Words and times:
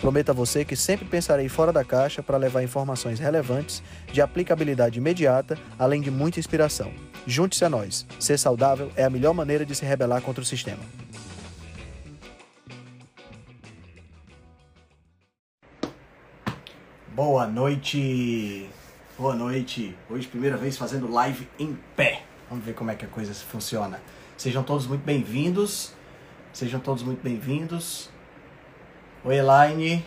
Prometo 0.00 0.30
a 0.30 0.34
você 0.34 0.64
que 0.64 0.76
sempre 0.76 1.06
pensarei 1.06 1.48
fora 1.48 1.72
da 1.72 1.82
caixa 1.82 2.22
para 2.22 2.36
levar 2.36 2.62
informações 2.62 3.18
relevantes, 3.18 3.82
de 4.12 4.20
aplicabilidade 4.20 4.98
imediata, 4.98 5.58
além 5.78 6.00
de 6.00 6.10
muita 6.10 6.38
inspiração. 6.38 6.92
Junte-se 7.26 7.64
a 7.64 7.70
nós. 7.70 8.06
Ser 8.20 8.38
saudável 8.38 8.92
é 8.94 9.04
a 9.04 9.10
melhor 9.10 9.32
maneira 9.32 9.64
de 9.64 9.74
se 9.74 9.84
rebelar 9.84 10.20
contra 10.20 10.42
o 10.42 10.46
sistema. 10.46 10.82
Boa 17.14 17.46
noite! 17.46 18.68
Boa 19.18 19.34
noite! 19.34 19.96
Hoje, 20.10 20.28
primeira 20.28 20.58
vez 20.58 20.76
fazendo 20.76 21.10
live 21.10 21.48
em 21.58 21.76
pé. 21.96 22.22
Vamos 22.50 22.62
ver 22.62 22.74
como 22.74 22.90
é 22.90 22.94
que 22.94 23.06
a 23.06 23.08
coisa 23.08 23.32
funciona. 23.32 23.98
Sejam 24.36 24.62
todos 24.62 24.86
muito 24.86 25.02
bem-vindos. 25.02 25.94
Sejam 26.52 26.78
todos 26.78 27.02
muito 27.02 27.22
bem-vindos. 27.22 28.10
Oi, 29.26 29.38
Elaine. 29.38 30.04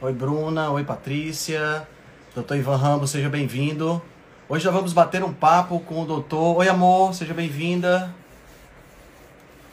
Oi, 0.00 0.12
Bruna. 0.12 0.70
Oi, 0.70 0.84
Patrícia. 0.84 1.88
Doutor 2.36 2.56
Ivan 2.56 2.76
Ramos, 2.76 3.10
seja 3.10 3.28
bem-vindo. 3.28 4.00
Hoje 4.48 4.64
nós 4.64 4.72
vamos 4.72 4.92
bater 4.92 5.24
um 5.24 5.32
papo 5.32 5.80
com 5.80 6.02
o 6.02 6.06
doutor. 6.06 6.58
Oi, 6.58 6.68
amor, 6.68 7.12
seja 7.14 7.34
bem-vinda. 7.34 8.14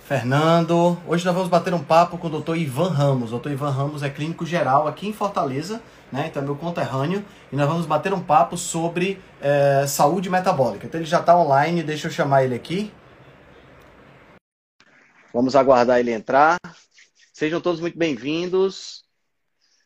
Fernando. 0.08 0.98
Hoje 1.08 1.24
nós 1.24 1.36
vamos 1.36 1.48
bater 1.48 1.76
um 1.76 1.84
papo 1.84 2.18
com 2.18 2.26
o 2.26 2.30
doutor 2.32 2.58
Ivan 2.58 2.90
Ramos. 2.90 3.28
O 3.28 3.32
doutor 3.34 3.52
Ivan 3.52 3.70
Ramos 3.70 4.02
é 4.02 4.10
clínico 4.10 4.48
geral 4.48 4.88
aqui 4.88 5.08
em 5.08 5.14
Fortaleza, 5.14 5.80
né? 6.12 6.26
Então 6.26 6.42
é 6.42 6.46
meu 6.46 6.56
conterrâneo. 6.56 7.24
E 7.52 7.56
nós 7.56 7.68
vamos 7.68 7.86
bater 7.86 8.16
um 8.16 8.20
papo 8.20 8.58
sobre 8.58 9.22
é, 9.40 9.86
saúde 9.86 10.28
metabólica. 10.32 10.88
Então 10.88 11.00
ele 11.00 11.08
já 11.08 11.20
está 11.20 11.38
online, 11.38 11.84
deixa 11.84 12.08
eu 12.08 12.12
chamar 12.12 12.44
ele 12.44 12.56
aqui. 12.56 12.92
Vamos 15.32 15.56
aguardar 15.56 16.00
ele 16.00 16.12
entrar. 16.12 16.58
Sejam 17.34 17.60
todos 17.60 17.82
muito 17.82 17.98
bem-vindos. 17.98 19.04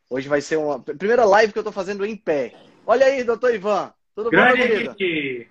Hoje 0.09 0.27
vai 0.27 0.41
ser 0.41 0.57
uma 0.57 0.81
primeira 0.81 1.23
live 1.23 1.53
que 1.53 1.57
eu 1.57 1.61
estou 1.61 1.71
fazendo 1.71 2.05
em 2.05 2.13
pé. 2.13 2.53
Olha 2.85 3.05
aí, 3.05 3.23
doutor 3.23 3.55
Ivan. 3.55 3.93
Tudo 4.13 4.29
Grande 4.29 4.67
bom, 4.67 4.67
meu. 4.67 5.45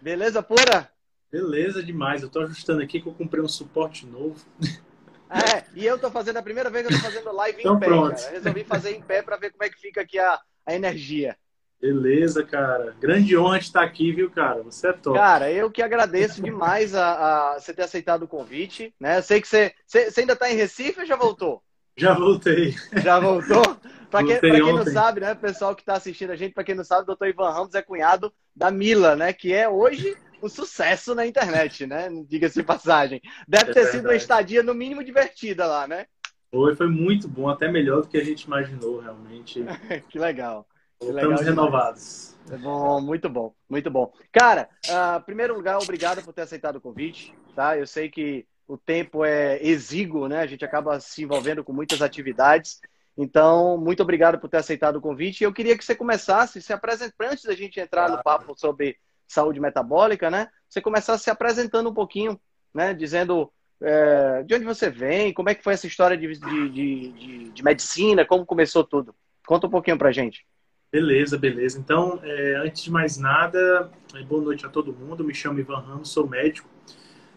Beleza 0.00 0.40
pura? 0.40 0.88
Beleza 1.28 1.82
demais. 1.82 2.22
Eu 2.22 2.28
estou 2.28 2.42
ajustando 2.42 2.80
aqui 2.80 3.00
que 3.00 3.08
eu 3.08 3.12
comprei 3.12 3.42
um 3.42 3.48
suporte 3.48 4.06
novo. 4.06 4.40
É, 5.32 5.64
e 5.76 5.86
eu 5.86 5.94
estou 5.94 6.10
fazendo 6.10 6.38
a 6.38 6.42
primeira 6.42 6.68
vez 6.68 6.84
que 6.84 6.92
eu 6.92 6.96
estou 6.96 7.08
fazendo 7.08 7.32
live 7.32 7.60
Então 7.60 7.76
em 7.76 7.78
pé. 7.78 8.30
Resolvi 8.32 8.64
fazer 8.64 8.96
em 8.96 9.00
pé 9.00 9.22
para 9.22 9.36
ver 9.36 9.52
como 9.52 9.62
é 9.62 9.70
que 9.70 9.78
fica 9.78 10.00
aqui 10.00 10.18
a, 10.18 10.40
a 10.66 10.74
energia. 10.74 11.36
Beleza, 11.80 12.44
cara. 12.44 12.94
Grande 13.00 13.36
honra 13.36 13.58
estar 13.58 13.82
aqui, 13.82 14.12
viu, 14.12 14.30
cara? 14.30 14.62
Você 14.62 14.88
é 14.88 14.92
top. 14.92 15.16
Cara, 15.18 15.50
eu 15.50 15.70
que 15.70 15.82
agradeço 15.82 16.42
demais 16.42 16.94
a, 16.94 17.54
a 17.54 17.58
você 17.58 17.72
ter 17.72 17.82
aceitado 17.82 18.24
o 18.24 18.28
convite. 18.28 18.94
Né? 19.00 19.18
Eu 19.18 19.22
sei 19.22 19.40
que 19.40 19.48
você, 19.48 19.72
você, 19.86 20.10
você 20.10 20.20
ainda 20.20 20.34
está 20.34 20.50
em 20.50 20.56
Recife 20.56 21.00
ou 21.00 21.06
já 21.06 21.16
voltou? 21.16 21.62
Já 21.96 22.12
voltei. 22.14 22.74
Já 23.02 23.18
voltou? 23.18 23.62
Para 24.10 24.24
quem, 24.24 24.32
Voltei 24.32 24.50
pra 24.50 24.60
quem 24.60 24.74
não 24.74 24.84
sabe, 24.86 25.20
né, 25.20 25.36
pessoal 25.36 25.72
que 25.72 25.82
está 25.82 25.92
assistindo 25.92 26.30
a 26.32 26.36
gente, 26.36 26.52
para 26.52 26.64
quem 26.64 26.74
não 26.74 26.82
sabe, 26.82 27.04
o 27.04 27.06
doutor 27.06 27.28
Ivan 27.28 27.50
Ramos 27.52 27.76
é 27.76 27.80
cunhado 27.80 28.32
da 28.56 28.68
Mila, 28.68 29.14
né, 29.14 29.32
que 29.32 29.52
é 29.52 29.68
hoje 29.68 30.16
um 30.42 30.48
sucesso 30.48 31.14
na 31.14 31.24
internet, 31.24 31.86
né? 31.86 32.08
Diga-se 32.26 32.56
de 32.56 32.62
passagem. 32.64 33.20
Deve 33.46 33.70
É 33.70 33.74
ter 33.74 33.84
sido 33.84 34.00
uma 34.00 34.08
verdade. 34.08 34.22
estadia, 34.22 34.62
no 34.64 34.74
mínimo, 34.74 35.04
divertida 35.04 35.64
lá, 35.64 35.86
né? 35.86 36.06
Foi, 36.50 36.74
foi 36.74 36.88
muito 36.88 37.28
bom, 37.28 37.48
até 37.48 37.70
melhor 37.70 38.02
do 38.02 38.08
que 38.08 38.16
a 38.16 38.24
gente 38.24 38.42
imaginou, 38.42 38.98
realmente. 39.00 39.62
que 40.08 40.18
legal. 40.18 40.66
Demais. 41.00 41.40
renovados. 41.40 42.34
É 42.50 42.56
bom, 42.56 43.00
muito 43.00 43.28
bom, 43.28 43.54
muito 43.68 43.90
bom. 43.90 44.12
Cara, 44.32 44.68
ah, 44.88 45.20
primeiro 45.24 45.54
lugar, 45.54 45.78
obrigado 45.78 46.22
por 46.22 46.32
ter 46.32 46.42
aceitado 46.42 46.76
o 46.76 46.80
convite, 46.80 47.34
tá? 47.54 47.78
Eu 47.78 47.86
sei 47.86 48.08
que 48.10 48.46
o 48.66 48.76
tempo 48.76 49.24
é 49.24 49.58
exíguo, 49.62 50.28
né? 50.28 50.40
A 50.40 50.46
gente 50.46 50.64
acaba 50.64 50.98
se 51.00 51.22
envolvendo 51.22 51.62
com 51.64 51.72
muitas 51.72 52.02
atividades. 52.02 52.80
Então, 53.16 53.76
muito 53.78 54.02
obrigado 54.02 54.38
por 54.38 54.48
ter 54.48 54.56
aceitado 54.58 54.96
o 54.96 55.00
convite. 55.00 55.40
E 55.42 55.44
eu 55.44 55.52
queria 55.52 55.76
que 55.76 55.84
você 55.84 55.94
começasse 55.94 56.60
se 56.60 56.72
apresentando, 56.72 57.30
antes 57.30 57.44
da 57.44 57.54
gente 57.54 57.78
entrar 57.80 58.08
no 58.08 58.22
papo 58.22 58.54
sobre 58.58 58.96
saúde 59.28 59.60
metabólica, 59.60 60.30
né? 60.30 60.48
Você 60.68 60.80
começasse 60.80 61.24
se 61.24 61.30
apresentando 61.30 61.90
um 61.90 61.94
pouquinho, 61.94 62.40
né? 62.74 62.94
Dizendo 62.94 63.52
é, 63.82 64.42
de 64.42 64.54
onde 64.54 64.64
você 64.64 64.90
vem, 64.90 65.32
como 65.32 65.48
é 65.48 65.54
que 65.54 65.62
foi 65.64 65.72
essa 65.74 65.86
história 65.86 66.16
de, 66.16 66.26
de, 66.26 66.68
de, 66.70 67.12
de- 67.12 67.50
de 67.50 67.64
medicina, 67.64 68.24
como 68.26 68.44
começou 68.46 68.82
tudo. 68.84 69.14
Conta 69.46 69.66
um 69.66 69.70
pouquinho 69.70 69.98
pra 69.98 70.12
gente. 70.12 70.46
Beleza, 70.92 71.38
beleza. 71.38 71.78
Então, 71.78 72.18
é, 72.24 72.56
antes 72.56 72.82
de 72.82 72.90
mais 72.90 73.16
nada, 73.16 73.88
é, 74.12 74.22
boa 74.24 74.42
noite 74.42 74.66
a 74.66 74.68
todo 74.68 74.92
mundo. 74.92 75.22
Me 75.22 75.32
chamo 75.32 75.60
Ivan 75.60 75.78
Ramos, 75.78 76.10
sou 76.10 76.26
médico. 76.26 76.68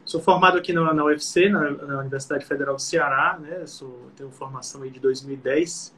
Sou 0.03 0.19
formado 0.19 0.57
aqui 0.57 0.73
na, 0.73 0.91
na 0.91 1.05
UFC, 1.05 1.49
na, 1.49 1.69
na 1.69 1.99
Universidade 1.99 2.45
Federal 2.47 2.75
do 2.75 2.81
Ceará, 2.81 3.37
né? 3.39 3.67
Sou, 3.67 4.09
tenho 4.15 4.31
formação 4.31 4.81
aí 4.81 4.89
de 4.89 4.99
2010. 4.99 5.95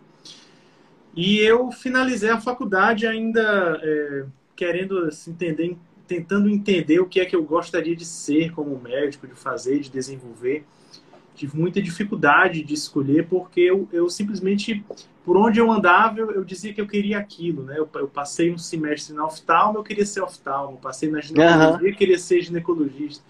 E 1.16 1.38
eu 1.40 1.72
finalizei 1.72 2.30
a 2.30 2.42
faculdade 2.42 3.08
ainda 3.08 3.80
é, 3.82 4.26
querendo 4.54 5.06
assim, 5.06 5.32
entender, 5.32 5.78
tentando 6.06 6.50
entender 6.50 7.00
o 7.00 7.08
que 7.08 7.22
é 7.22 7.26
que 7.26 7.38
eu 7.38 7.44
gostaria 7.46 7.96
de 7.96 8.04
ser 8.04 8.52
como 8.52 8.78
médico, 8.78 9.26
de 9.26 9.34
fazer, 9.34 9.80
de 9.80 9.90
desenvolver. 9.90 10.66
Tive 11.34 11.58
muita 11.58 11.82
dificuldade 11.82 12.62
de 12.64 12.74
escolher 12.74 13.30
porque 13.30 13.62
eu, 13.62 13.88
eu 13.94 14.10
simplesmente 14.10 14.84
por 15.26 15.36
onde 15.36 15.60
eu 15.60 15.72
andava, 15.72 16.20
eu, 16.20 16.30
eu 16.32 16.46
dizia 16.46 16.72
que 16.72 16.80
eu 16.80 16.88
queria 16.88 17.18
aquilo, 17.18 17.64
né? 17.64 17.80
Eu, 17.80 17.90
eu 17.96 18.08
passei 18.08 18.54
um 18.54 18.60
semestre 18.60 19.12
na 19.16 19.26
oftalmo, 19.26 19.80
eu 19.80 19.84
queria 19.84 20.06
ser 20.06 20.22
oftalmo. 20.22 20.78
Passei 20.78 21.10
na 21.10 21.20
ginecologia, 21.20 21.90
eu 21.90 21.96
queria 21.96 22.20
ser 22.20 22.42
ginecologista. 22.42 23.24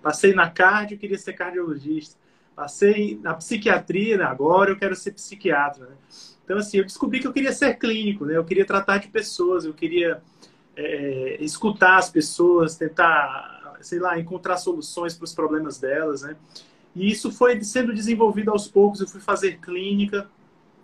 Passei 0.00 0.32
na 0.32 0.48
cardio, 0.48 0.94
eu 0.94 0.98
queria 0.98 1.18
ser 1.18 1.32
cardiologista. 1.32 2.16
Passei 2.54 3.18
na 3.20 3.34
psiquiatria, 3.34 4.16
né? 4.16 4.24
agora 4.24 4.70
eu 4.70 4.78
quero 4.78 4.94
ser 4.94 5.10
psiquiatra, 5.10 5.86
né? 5.86 5.96
Então, 6.44 6.56
assim, 6.56 6.78
eu 6.78 6.84
descobri 6.84 7.18
que 7.18 7.26
eu 7.26 7.32
queria 7.32 7.52
ser 7.52 7.74
clínico, 7.74 8.24
né? 8.24 8.36
Eu 8.36 8.44
queria 8.44 8.64
tratar 8.64 8.98
de 8.98 9.08
pessoas, 9.08 9.64
eu 9.64 9.74
queria 9.74 10.22
é, 10.76 11.36
escutar 11.40 11.96
as 11.96 12.10
pessoas, 12.10 12.76
tentar, 12.76 13.76
sei 13.80 13.98
lá, 13.98 14.18
encontrar 14.18 14.56
soluções 14.56 15.14
para 15.14 15.24
os 15.24 15.34
problemas 15.34 15.78
delas, 15.78 16.22
né? 16.22 16.36
E 16.94 17.10
isso 17.10 17.32
foi 17.32 17.62
sendo 17.64 17.92
desenvolvido 17.92 18.50
aos 18.50 18.68
poucos. 18.68 19.00
Eu 19.00 19.08
fui 19.08 19.20
fazer 19.20 19.58
clínica, 19.58 20.28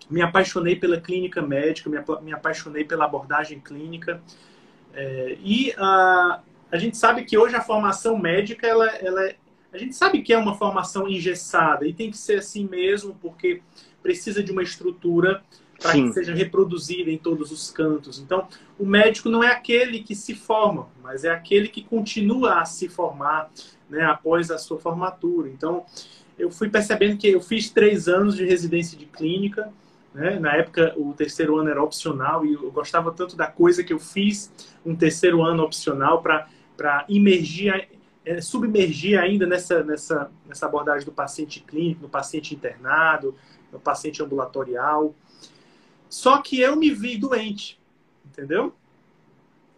me 0.09 0.21
apaixonei 0.21 0.75
pela 0.75 0.99
clínica 0.99 1.41
médica, 1.41 1.89
me, 1.89 1.97
apa- 1.97 2.21
me 2.21 2.33
apaixonei 2.33 2.83
pela 2.83 3.05
abordagem 3.05 3.59
clínica. 3.59 4.21
É, 4.93 5.37
e 5.43 5.73
a, 5.77 6.41
a 6.71 6.77
gente 6.77 6.97
sabe 6.97 7.23
que 7.25 7.37
hoje 7.37 7.55
a 7.55 7.61
formação 7.61 8.17
médica, 8.17 8.65
ela, 8.65 8.87
ela 8.97 9.23
é- 9.25 9.35
a 9.71 9.77
gente 9.77 9.95
sabe 9.95 10.21
que 10.21 10.33
é 10.33 10.37
uma 10.37 10.55
formação 10.55 11.07
engessada 11.07 11.85
e 11.85 11.93
tem 11.93 12.09
que 12.09 12.17
ser 12.17 12.39
assim 12.39 12.67
mesmo, 12.67 13.15
porque 13.21 13.61
precisa 14.01 14.41
de 14.41 14.51
uma 14.51 14.63
estrutura 14.63 15.43
para 15.79 15.91
que 15.99 16.07
seja 16.13 16.33
reproduzida 16.33 17.11
em 17.11 17.17
todos 17.17 17.51
os 17.51 17.69
cantos. 17.69 18.17
Então, 18.19 18.47
o 18.79 18.85
médico 18.85 19.29
não 19.29 19.43
é 19.43 19.51
aquele 19.51 19.99
que 20.01 20.15
se 20.15 20.33
forma, 20.33 20.87
mas 21.03 21.23
é 21.23 21.29
aquele 21.29 21.67
que 21.67 21.83
continua 21.83 22.61
a 22.61 22.65
se 22.65 22.87
formar 22.89 23.51
né, 23.89 24.03
após 24.05 24.49
a 24.49 24.57
sua 24.57 24.79
formatura. 24.79 25.49
Então, 25.49 25.85
eu 26.37 26.49
fui 26.49 26.69
percebendo 26.69 27.17
que 27.17 27.27
eu 27.27 27.41
fiz 27.41 27.69
três 27.69 28.07
anos 28.07 28.35
de 28.35 28.45
residência 28.45 28.97
de 28.97 29.05
clínica. 29.05 29.71
Né? 30.17 30.39
Na 30.39 30.55
época, 30.55 30.95
o 30.97 31.13
terceiro 31.13 31.57
ano 31.57 31.69
era 31.69 31.83
opcional 31.83 32.43
e 32.43 32.53
eu 32.53 32.71
gostava 32.71 33.11
tanto 33.11 33.35
da 33.35 33.45
coisa 33.45 33.83
que 33.83 33.93
eu 33.93 33.99
fiz 33.99 34.51
um 34.83 34.95
terceiro 34.95 35.43
ano 35.43 35.61
opcional 35.61 36.23
para 36.23 37.05
imergir, 37.07 37.87
eh, 38.25 38.41
submergir 38.41 39.19
ainda 39.19 39.45
nessa, 39.45 39.83
nessa, 39.83 40.31
nessa 40.47 40.65
abordagem 40.65 41.05
do 41.05 41.11
paciente 41.11 41.59
clínico, 41.59 42.01
no 42.01 42.09
paciente 42.09 42.55
internado, 42.55 43.35
no 43.71 43.79
paciente 43.79 44.23
ambulatorial. 44.23 45.13
Só 46.09 46.41
que 46.41 46.59
eu 46.59 46.75
me 46.75 46.89
vi 46.89 47.15
doente, 47.15 47.79
entendeu? 48.25 48.73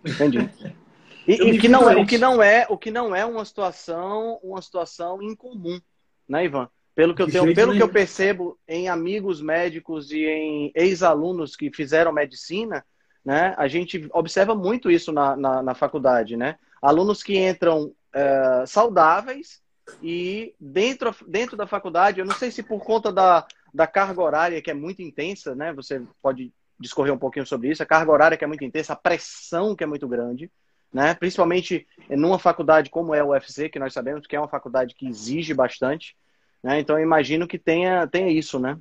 Entendi. 0.05 0.49
E, 1.27 1.33
e 1.33 1.59
que 1.59 1.67
não 1.67 1.87
é, 1.87 1.95
o 1.95 2.07
que 2.07 2.17
não 2.17 2.41
é, 2.41 2.65
o 2.69 2.77
que 2.77 2.89
não 2.89 3.15
é 3.15 3.23
uma 3.23 3.45
situação, 3.45 4.39
uma 4.41 4.59
situação 4.63 5.21
incomum, 5.21 5.79
né, 6.27 6.45
Ivan? 6.45 6.67
Pelo 6.95 7.15
que 7.15 7.21
eu 7.21 7.31
tenho, 7.31 7.55
pelo 7.55 7.73
que 7.73 7.81
eu 7.81 7.89
percebo 7.89 8.59
em 8.67 8.89
amigos 8.89 9.41
médicos 9.41 10.11
e 10.11 10.25
em 10.25 10.71
ex-alunos 10.75 11.55
que 11.55 11.71
fizeram 11.71 12.11
medicina, 12.11 12.83
né, 13.23 13.53
a 13.57 13.67
gente 13.67 14.07
observa 14.11 14.55
muito 14.55 14.89
isso 14.89 15.11
na, 15.11 15.35
na, 15.35 15.63
na 15.63 15.73
faculdade, 15.73 16.35
né? 16.35 16.57
Alunos 16.81 17.21
que 17.21 17.37
entram 17.37 17.93
eh, 18.13 18.63
saudáveis 18.65 19.61
e 20.01 20.53
dentro, 20.59 21.15
dentro 21.27 21.57
da 21.57 21.67
faculdade, 21.67 22.19
eu 22.19 22.25
não 22.25 22.35
sei 22.35 22.51
se 22.51 22.63
por 22.63 22.83
conta 22.83 23.11
da, 23.11 23.45
da 23.73 23.85
carga 23.85 24.21
horária 24.21 24.61
que 24.61 24.71
é 24.71 24.73
muito 24.73 25.01
intensa, 25.01 25.55
né? 25.55 25.73
Você 25.73 26.01
pode 26.21 26.53
discorrer 26.79 27.13
um 27.13 27.17
pouquinho 27.17 27.45
sobre 27.45 27.69
isso, 27.69 27.83
a 27.83 27.85
carga 27.85 28.11
horária 28.11 28.37
que 28.37 28.43
é 28.43 28.47
muito 28.47 28.63
intensa, 28.63 28.93
a 28.93 28.95
pressão 28.95 29.75
que 29.75 29.83
é 29.83 29.87
muito 29.87 30.07
grande, 30.07 30.49
né? 30.93 31.13
Principalmente 31.13 31.87
numa 32.09 32.39
faculdade 32.39 32.89
como 32.89 33.13
é 33.13 33.23
o 33.23 33.29
UFC, 33.29 33.69
que 33.69 33.79
nós 33.79 33.93
sabemos 33.93 34.25
que 34.25 34.35
é 34.35 34.39
uma 34.39 34.47
faculdade 34.47 34.95
que 34.95 35.07
exige 35.07 35.53
bastante, 35.53 36.15
né? 36.63 36.79
Então 36.79 36.97
eu 36.97 37.03
imagino 37.03 37.47
que 37.47 37.57
tenha, 37.57 38.05
tenha 38.07 38.31
isso, 38.31 38.59
né? 38.59 38.77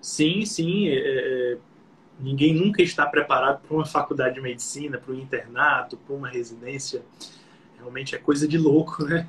Sim, 0.00 0.44
sim. 0.44 0.88
É, 0.88 0.94
é, 0.96 1.58
ninguém 2.20 2.54
nunca 2.54 2.82
está 2.82 3.06
preparado 3.06 3.60
para 3.60 3.76
uma 3.76 3.86
faculdade 3.86 4.34
de 4.34 4.40
medicina, 4.40 4.98
para 4.98 5.12
um 5.12 5.18
internato, 5.18 5.96
para 5.96 6.14
uma 6.14 6.28
residência. 6.28 7.02
Realmente 7.76 8.14
é 8.14 8.18
coisa 8.18 8.46
de 8.46 8.58
louco, 8.58 9.04
né? 9.04 9.28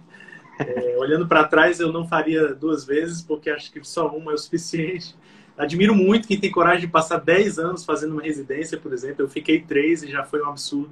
É, 0.60 0.98
olhando 0.98 1.28
para 1.28 1.46
trás, 1.46 1.80
eu 1.80 1.92
não 1.92 2.06
faria 2.08 2.54
duas 2.54 2.84
vezes, 2.84 3.22
porque 3.22 3.50
acho 3.50 3.72
que 3.72 3.82
só 3.84 4.08
uma 4.10 4.32
é 4.32 4.36
o 4.36 4.38
suficiente. 4.38 5.16
Admiro 5.58 5.94
muito 5.94 6.28
quem 6.28 6.40
tem 6.40 6.52
coragem 6.52 6.82
de 6.82 6.88
passar 6.88 7.18
10 7.18 7.60
anos 7.60 7.86
fazendo 7.86 8.14
uma 8.14 8.22
residência, 8.22 8.78
por 8.78 8.94
exemplo. 8.94 9.24
Eu 9.24 9.30
fiquei 9.30 9.62
três 9.62 10.04
e 10.04 10.10
já 10.10 10.24
foi 10.24 10.42
um 10.42 10.50
absurdo. 10.50 10.90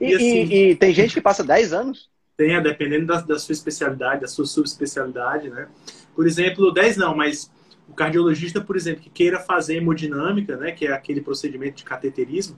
E, 0.00 0.10
e, 0.10 0.14
assim, 0.14 0.44
e, 0.44 0.70
e 0.70 0.76
tem 0.76 0.92
gente 0.92 1.14
que 1.14 1.20
passa 1.20 1.42
10 1.42 1.72
anos? 1.72 2.10
Tem, 2.38 2.62
dependendo 2.62 3.06
da, 3.06 3.20
da, 3.20 3.38
sua 3.38 3.52
especialidade, 3.52 4.20
da 4.20 4.28
sua 4.28 4.46
subespecialidade, 4.46 5.50
né? 5.50 5.68
Por 6.14 6.24
exemplo, 6.24 6.72
10 6.72 6.96
não, 6.96 7.14
mas 7.14 7.50
o 7.88 7.92
cardiologista, 7.92 8.60
por 8.60 8.76
exemplo, 8.76 9.02
que 9.02 9.10
queira 9.10 9.40
fazer 9.40 9.76
hemodinâmica, 9.76 10.56
né, 10.56 10.70
que 10.70 10.86
é 10.86 10.92
aquele 10.92 11.20
procedimento 11.20 11.78
de 11.78 11.84
cateterismo, 11.84 12.56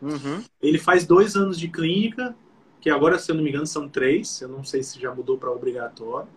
uhum. 0.00 0.42
ele 0.62 0.78
faz 0.78 1.06
dois 1.06 1.36
anos 1.36 1.58
de 1.58 1.68
clínica, 1.68 2.34
que 2.80 2.88
agora, 2.88 3.18
se 3.18 3.30
eu 3.30 3.34
não 3.36 3.42
me 3.42 3.50
engano, 3.50 3.66
são 3.66 3.86
três. 3.86 4.40
Eu 4.40 4.48
não 4.48 4.64
sei 4.64 4.82
se 4.82 4.98
já 4.98 5.14
mudou 5.14 5.36
para 5.36 5.50
obrigatório. 5.50 6.28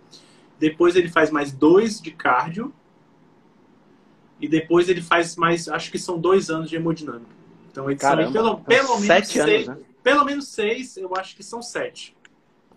Depois 0.60 0.96
ele 0.96 1.10
faz 1.10 1.32
mais 1.32 1.54
dois 1.54 2.02
de 2.02 2.12
cardio. 2.12 2.74
E 4.42 4.48
depois 4.48 4.90
ele 4.90 5.02
faz 5.02 5.38
mais, 5.38 5.70
acho 5.70 5.90
que 5.90 5.98
são 5.98 6.20
dois 6.20 6.50
anos 6.50 6.70
de 6.70 6.76
hemodinâmica. 6.76 7.32
Então 7.72 7.90
ele 7.90 7.98
Caramba, 7.98 8.32
pelo, 8.34 8.50
então 8.50 8.64
pelo 8.64 9.00
menos 9.00 9.28
seis, 9.30 9.38
anos, 9.38 9.68
né? 9.68 9.78
pelo 10.04 10.26
menos 10.26 10.48
seis, 10.50 10.98
eu 10.98 11.16
acho 11.16 11.34
que 11.34 11.44
são 11.44 11.62
sete. 11.62 12.14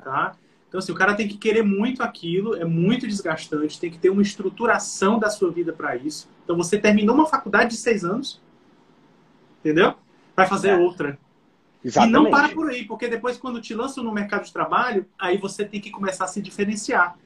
Tá? 0.03 0.37
Então, 0.69 0.79
assim, 0.79 0.93
o 0.93 0.95
cara 0.95 1.15
tem 1.15 1.29
que 1.29 1.37
querer 1.37 1.63
muito 1.63 2.03
aquilo, 2.03 2.55
é 2.57 2.65
muito 2.65 3.07
desgastante, 3.07 3.81
tem 3.81 3.91
que 3.91 3.99
ter 3.99 4.11
uma 4.11 4.23
estruturação 4.23 5.19
da 5.19 5.31
sua 5.31 5.51
vida 5.51 5.73
para 5.73 5.97
isso. 5.97 6.29
Então, 6.45 6.57
você 6.57 6.79
terminou 6.79 7.15
uma 7.15 7.27
faculdade 7.27 7.71
de 7.71 7.77
seis 7.77 8.05
anos, 8.05 8.43
entendeu? 9.61 9.95
Vai 10.35 10.47
fazer 10.47 10.71
é. 10.71 10.77
outra. 10.77 11.19
Exatamente. 11.85 12.11
E 12.11 12.13
não 12.13 12.31
para 12.31 12.49
por 12.49 12.69
aí, 12.69 12.85
porque 12.85 13.09
depois, 13.09 13.39
quando 13.39 13.61
te 13.61 13.75
lançam 13.75 14.03
no 14.03 14.13
mercado 14.13 14.45
de 14.45 14.53
trabalho, 14.53 15.07
aí 15.19 15.39
você 15.39 15.65
tem 15.65 15.81
que 15.81 15.91
começar 15.91 16.25
a 16.25 16.29
se 16.29 16.43
diferenciar. 16.43 17.17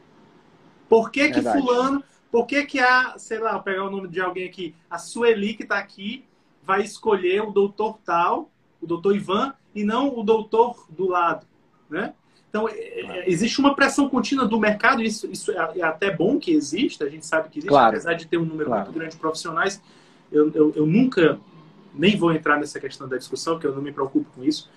Por 0.88 1.10
que, 1.10 1.30
que 1.30 1.40
fulano, 1.40 2.04
por 2.30 2.46
que, 2.46 2.64
que 2.64 2.78
a, 2.78 3.14
sei 3.16 3.38
lá, 3.38 3.52
vou 3.52 3.62
pegar 3.62 3.84
o 3.84 3.90
nome 3.90 4.08
de 4.08 4.20
alguém 4.20 4.46
aqui, 4.46 4.74
a 4.90 4.98
Sueli 4.98 5.54
que 5.54 5.62
está 5.62 5.78
aqui, 5.78 6.24
vai 6.62 6.82
escolher 6.82 7.42
o 7.42 7.50
doutor 7.50 7.98
tal, 8.04 8.50
o 8.80 8.86
doutor 8.86 9.16
Ivan, 9.16 9.54
e 9.74 9.82
não 9.82 10.16
o 10.16 10.22
doutor 10.22 10.86
do 10.90 11.08
lado, 11.08 11.46
né? 11.88 12.12
Então, 12.50 12.68
é, 12.68 12.72
é, 12.72 13.30
existe 13.30 13.60
uma 13.60 13.76
pressão 13.76 14.08
contínua 14.08 14.44
do 14.44 14.58
mercado, 14.58 15.00
isso, 15.00 15.30
isso 15.30 15.52
é, 15.52 15.78
é 15.78 15.82
até 15.82 16.14
bom 16.14 16.36
que 16.36 16.50
exista, 16.50 17.04
a 17.04 17.08
gente 17.08 17.24
sabe 17.24 17.48
que 17.48 17.60
existe, 17.60 17.68
claro. 17.68 17.90
apesar 17.90 18.14
de 18.14 18.26
ter 18.26 18.36
um 18.36 18.44
número 18.44 18.66
claro. 18.66 18.84
muito 18.84 18.94
grande 18.98 19.14
de 19.14 19.20
profissionais, 19.20 19.80
eu, 20.32 20.50
eu, 20.52 20.72
eu, 20.74 20.86
nunca, 20.86 21.38
nem 21.94 22.16
vou 22.16 22.32
entrar 22.32 22.58
nessa 22.58 22.80
questão 22.80 23.08
da 23.08 23.16
discussão, 23.16 23.54
porque 23.54 23.68
eu 23.68 23.74
não 23.74 23.80
me 23.80 23.92
preocupo 23.92 24.28
com 24.34 24.42
isso. 24.42 24.68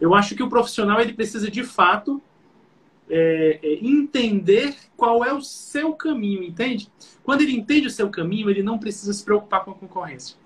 Eu 0.00 0.14
acho 0.14 0.36
que 0.36 0.42
o 0.42 0.48
profissional 0.48 1.00
ele 1.00 1.14
precisa, 1.14 1.50
de 1.50 1.64
fato, 1.64 2.22
é, 3.10 3.58
é, 3.60 3.74
entender 3.84 4.76
qual 4.96 5.24
é 5.24 5.32
o 5.32 5.40
seu 5.40 5.94
caminho, 5.94 6.44
entende? 6.44 6.88
Quando 7.24 7.40
ele 7.40 7.56
entende 7.56 7.88
o 7.88 7.90
seu 7.90 8.08
caminho, 8.08 8.48
ele 8.48 8.62
não 8.62 8.78
precisa 8.78 9.12
se 9.12 9.24
preocupar 9.24 9.64
com 9.64 9.72
a 9.72 9.74
concorrência. 9.74 10.36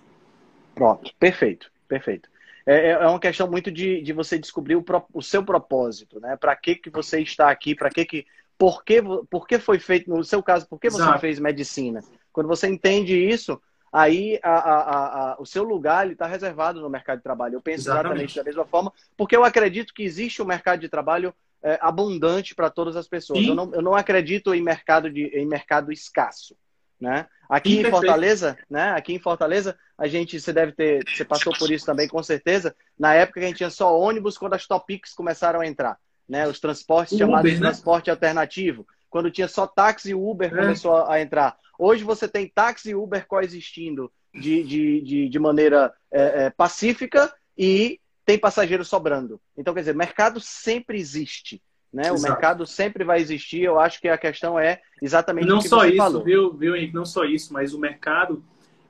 Pronto, 0.74 1.12
perfeito, 1.18 1.70
perfeito. 1.86 2.29
É, 2.70 2.90
é, 2.90 2.90
é 2.90 3.06
uma 3.08 3.18
questão 3.18 3.50
muito 3.50 3.68
de, 3.68 4.00
de 4.00 4.12
você 4.12 4.38
descobrir 4.38 4.76
o, 4.76 4.82
pro, 4.82 5.04
o 5.12 5.20
seu 5.20 5.44
propósito, 5.44 6.20
né? 6.20 6.36
Para 6.36 6.54
que, 6.54 6.76
que 6.76 6.88
você 6.88 7.20
está 7.20 7.50
aqui, 7.50 7.74
para 7.74 7.90
que 7.90 8.04
que. 8.04 8.26
Por 8.56 8.84
que, 8.84 9.02
por 9.28 9.48
que 9.48 9.58
foi 9.58 9.80
feito, 9.80 10.08
no 10.08 10.22
seu 10.22 10.40
caso, 10.40 10.68
por 10.68 10.78
que 10.78 10.88
você 10.88 11.02
Exato. 11.02 11.18
fez 11.18 11.40
medicina? 11.40 12.00
Quando 12.30 12.46
você 12.46 12.68
entende 12.68 13.16
isso, 13.16 13.60
aí 13.90 14.38
a, 14.40 14.52
a, 14.52 15.32
a, 15.32 15.36
o 15.40 15.46
seu 15.46 15.64
lugar 15.64 16.08
está 16.10 16.26
reservado 16.26 16.80
no 16.80 16.88
mercado 16.88 17.18
de 17.18 17.24
trabalho. 17.24 17.54
Eu 17.54 17.62
penso 17.62 17.88
exatamente. 17.88 18.04
exatamente 18.04 18.36
da 18.36 18.44
mesma 18.44 18.64
forma, 18.66 18.92
porque 19.16 19.34
eu 19.34 19.42
acredito 19.42 19.92
que 19.92 20.04
existe 20.04 20.40
um 20.40 20.44
mercado 20.44 20.78
de 20.78 20.88
trabalho 20.88 21.34
é, 21.62 21.76
abundante 21.80 22.54
para 22.54 22.70
todas 22.70 22.94
as 22.94 23.08
pessoas. 23.08 23.44
Eu 23.44 23.54
não, 23.54 23.74
eu 23.74 23.82
não 23.82 23.94
acredito 23.96 24.54
em 24.54 24.62
mercado, 24.62 25.10
de, 25.10 25.24
em 25.26 25.46
mercado 25.46 25.90
escasso. 25.90 26.54
Né? 27.00 27.26
Aqui 27.48 27.80
em 27.80 27.90
Fortaleza, 27.90 28.58
né? 28.68 28.90
Aqui 28.90 29.14
em 29.14 29.18
Fortaleza, 29.18 29.76
a 29.96 30.06
gente, 30.06 30.38
você 30.38 30.52
deve 30.52 30.72
ter, 30.72 31.02
você 31.08 31.24
passou 31.24 31.52
por 31.58 31.70
isso 31.70 31.84
também, 31.84 32.06
com 32.06 32.22
certeza. 32.22 32.76
Na 32.98 33.14
época 33.14 33.40
que 33.40 33.46
a 33.46 33.48
gente 33.48 33.56
tinha 33.56 33.70
só 33.70 33.98
ônibus, 33.98 34.38
quando 34.38 34.54
as 34.54 34.66
Topics 34.66 35.14
começaram 35.14 35.60
a 35.60 35.66
entrar, 35.66 35.98
né? 36.28 36.46
Os 36.46 36.60
transportes 36.60 37.14
o 37.14 37.18
chamados 37.18 37.40
Uber, 37.40 37.54
de 37.54 37.60
né? 37.60 37.68
transporte 37.68 38.10
alternativo. 38.10 38.86
Quando 39.08 39.30
tinha 39.30 39.48
só 39.48 39.66
táxi 39.66 40.10
e 40.10 40.14
Uber 40.14 40.52
é. 40.52 40.56
começou 40.56 41.04
a 41.06 41.20
entrar. 41.20 41.56
Hoje 41.78 42.04
você 42.04 42.28
tem 42.28 42.46
táxi 42.46 42.90
e 42.90 42.94
Uber 42.94 43.26
coexistindo 43.26 44.12
de, 44.32 44.62
de, 44.62 45.00
de, 45.00 45.28
de 45.28 45.38
maneira 45.38 45.92
é, 46.12 46.44
é, 46.44 46.50
pacífica 46.50 47.34
e 47.58 47.98
tem 48.24 48.38
passageiro 48.38 48.84
sobrando. 48.84 49.40
Então, 49.56 49.74
quer 49.74 49.80
dizer, 49.80 49.94
mercado 49.94 50.38
sempre 50.38 50.98
existe. 50.98 51.60
Né? 51.92 52.12
O 52.12 52.20
mercado 52.20 52.66
sempre 52.66 53.02
vai 53.02 53.20
existir. 53.20 53.62
Eu 53.62 53.80
acho 53.80 54.00
que 54.00 54.08
a 54.08 54.16
questão 54.16 54.58
é 54.58 54.80
exatamente 55.02 55.46
não 55.46 55.58
o 55.58 55.62
que 55.62 55.68
só 55.68 55.80
você 55.80 55.88
isso, 55.88 55.96
falou. 55.96 56.22
Viu, 56.22 56.52
viu, 56.52 56.76
Henrique? 56.76 56.94
Não 56.94 57.04
só 57.04 57.24
isso, 57.24 57.52
mas 57.52 57.74
o 57.74 57.78
mercado 57.78 58.42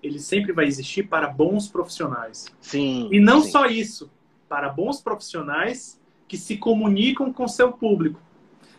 ele 0.02 0.18
sempre 0.18 0.52
vai 0.52 0.66
existir 0.66 1.04
para 1.04 1.28
bons 1.28 1.68
profissionais. 1.68 2.46
Sim. 2.60 3.08
E 3.10 3.20
não 3.20 3.42
sim. 3.42 3.50
só 3.50 3.66
isso, 3.66 4.10
para 4.48 4.68
bons 4.68 5.00
profissionais 5.00 6.00
que 6.26 6.36
se 6.36 6.56
comunicam 6.56 7.32
com 7.32 7.46
seu 7.48 7.72
público. 7.72 8.20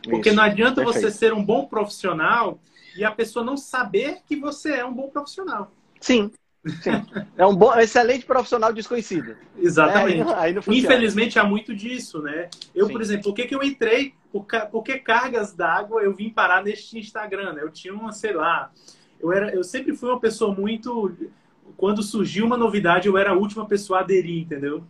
Porque 0.04 0.30
isso, 0.30 0.36
não 0.36 0.44
adianta 0.44 0.84
perfeito. 0.84 1.06
você 1.06 1.12
ser 1.12 1.34
um 1.34 1.44
bom 1.44 1.66
profissional 1.66 2.60
e 2.96 3.04
a 3.04 3.12
pessoa 3.12 3.46
não 3.46 3.56
saber 3.56 4.20
que 4.28 4.36
você 4.36 4.74
é 4.74 4.86
um 4.86 4.94
bom 4.94 5.10
profissional. 5.10 5.72
Sim. 6.00 6.32
Sim. 6.66 6.92
É 7.36 7.46
um 7.46 7.56
bom, 7.56 7.74
excelente 7.80 8.26
profissional 8.26 8.72
desconhecido. 8.72 9.36
Exatamente. 9.58 10.20
É, 10.20 10.36
aí, 10.36 10.56
aí 10.58 10.80
Infelizmente 10.80 11.40
há 11.40 11.44
muito 11.44 11.74
disso, 11.76 12.22
né? 12.22 12.50
Eu, 12.74 12.86
Sim. 12.86 12.92
por 12.92 13.02
exemplo, 13.02 13.24
por 13.24 13.34
que, 13.34 13.46
que 13.46 13.56
eu 13.56 13.64
entrei? 13.64 14.14
Por, 14.32 14.46
por 14.72 14.84
que 14.84 15.00
cargas 15.00 15.54
d'água 15.54 16.02
eu 16.02 16.14
vim 16.14 16.30
parar 16.30 16.64
neste 16.64 17.00
Instagram? 17.00 17.54
Né? 17.54 17.64
Eu 17.64 17.72
tinha 17.72 17.94
uma, 17.94 18.12
sei 18.12 18.34
lá, 18.34 18.72
eu, 19.20 19.32
era, 19.32 19.54
eu 19.54 19.64
sempre 19.64 19.96
fui 19.96 20.10
uma 20.10 20.20
pessoa 20.20 20.54
muito. 20.54 21.16
Quando 21.78 22.04
surgiu 22.04 22.46
uma 22.46 22.58
novidade, 22.58 23.08
eu 23.08 23.18
era 23.18 23.32
a 23.32 23.36
última 23.36 23.66
pessoa 23.66 24.00
a 24.00 24.02
aderir, 24.04 24.44
entendeu? 24.44 24.84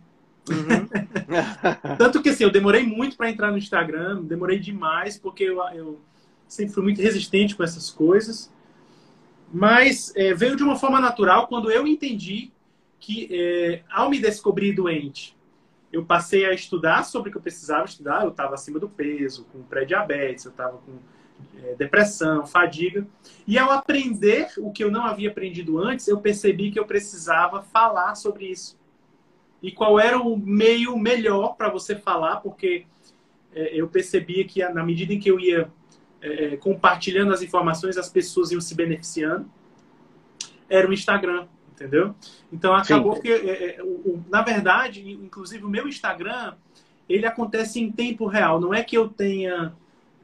Uhum. 0.50 0.88
Tanto 1.96 2.20
que 2.20 2.30
assim, 2.30 2.44
eu 2.44 2.50
demorei 2.50 2.82
muito 2.82 3.16
para 3.16 3.30
entrar 3.30 3.50
no 3.50 3.56
Instagram, 3.56 4.22
demorei 4.22 4.58
demais, 4.58 5.16
porque 5.16 5.44
eu, 5.44 5.62
eu 5.74 6.00
sempre 6.46 6.74
fui 6.74 6.82
muito 6.82 7.00
resistente 7.00 7.56
com 7.56 7.62
essas 7.62 7.88
coisas. 7.88 8.52
Mas 9.52 10.12
é, 10.16 10.32
veio 10.32 10.56
de 10.56 10.62
uma 10.62 10.76
forma 10.76 10.98
natural 10.98 11.46
quando 11.46 11.70
eu 11.70 11.86
entendi 11.86 12.50
que, 12.98 13.28
é, 13.30 13.82
ao 13.90 14.08
me 14.08 14.18
descobrir 14.18 14.72
doente, 14.72 15.36
eu 15.92 16.04
passei 16.04 16.46
a 16.46 16.54
estudar 16.54 17.04
sobre 17.04 17.28
o 17.28 17.32
que 17.32 17.36
eu 17.36 17.42
precisava 17.42 17.84
estudar. 17.84 18.22
Eu 18.22 18.30
estava 18.30 18.54
acima 18.54 18.78
do 18.78 18.88
peso, 18.88 19.44
com 19.52 19.62
pré-diabetes, 19.62 20.46
eu 20.46 20.50
estava 20.50 20.78
com 20.78 20.98
é, 21.62 21.74
depressão, 21.74 22.46
fadiga. 22.46 23.06
E 23.46 23.58
ao 23.58 23.70
aprender 23.70 24.48
o 24.56 24.72
que 24.72 24.82
eu 24.82 24.90
não 24.90 25.04
havia 25.04 25.28
aprendido 25.28 25.78
antes, 25.78 26.08
eu 26.08 26.18
percebi 26.18 26.70
que 26.70 26.78
eu 26.78 26.86
precisava 26.86 27.62
falar 27.62 28.14
sobre 28.14 28.46
isso. 28.46 28.80
E 29.62 29.70
qual 29.70 30.00
era 30.00 30.18
o 30.18 30.36
meio 30.36 30.96
melhor 30.96 31.56
para 31.56 31.68
você 31.68 31.94
falar, 31.94 32.36
porque 32.36 32.86
é, 33.54 33.78
eu 33.78 33.86
percebia 33.86 34.44
que 34.46 34.66
na 34.70 34.82
medida 34.82 35.12
em 35.12 35.20
que 35.20 35.30
eu 35.30 35.38
ia 35.38 35.70
é, 36.22 36.56
compartilhando 36.56 37.32
as 37.32 37.42
informações, 37.42 37.98
as 37.98 38.08
pessoas 38.08 38.52
iam 38.52 38.60
se 38.60 38.74
beneficiando, 38.74 39.50
era 40.68 40.88
o 40.88 40.92
Instagram, 40.92 41.46
entendeu? 41.72 42.14
Então 42.52 42.74
acabou 42.74 43.16
Sim. 43.16 43.22
que, 43.22 43.32
é, 43.32 43.76
é, 43.76 43.82
o, 43.82 43.86
o, 43.86 44.24
na 44.30 44.40
verdade, 44.42 45.10
inclusive 45.10 45.64
o 45.64 45.68
meu 45.68 45.88
Instagram, 45.88 46.54
ele 47.08 47.26
acontece 47.26 47.80
em 47.80 47.90
tempo 47.90 48.26
real. 48.26 48.60
Não 48.60 48.72
é 48.72 48.82
que 48.82 48.96
eu 48.96 49.08
tenha, 49.08 49.74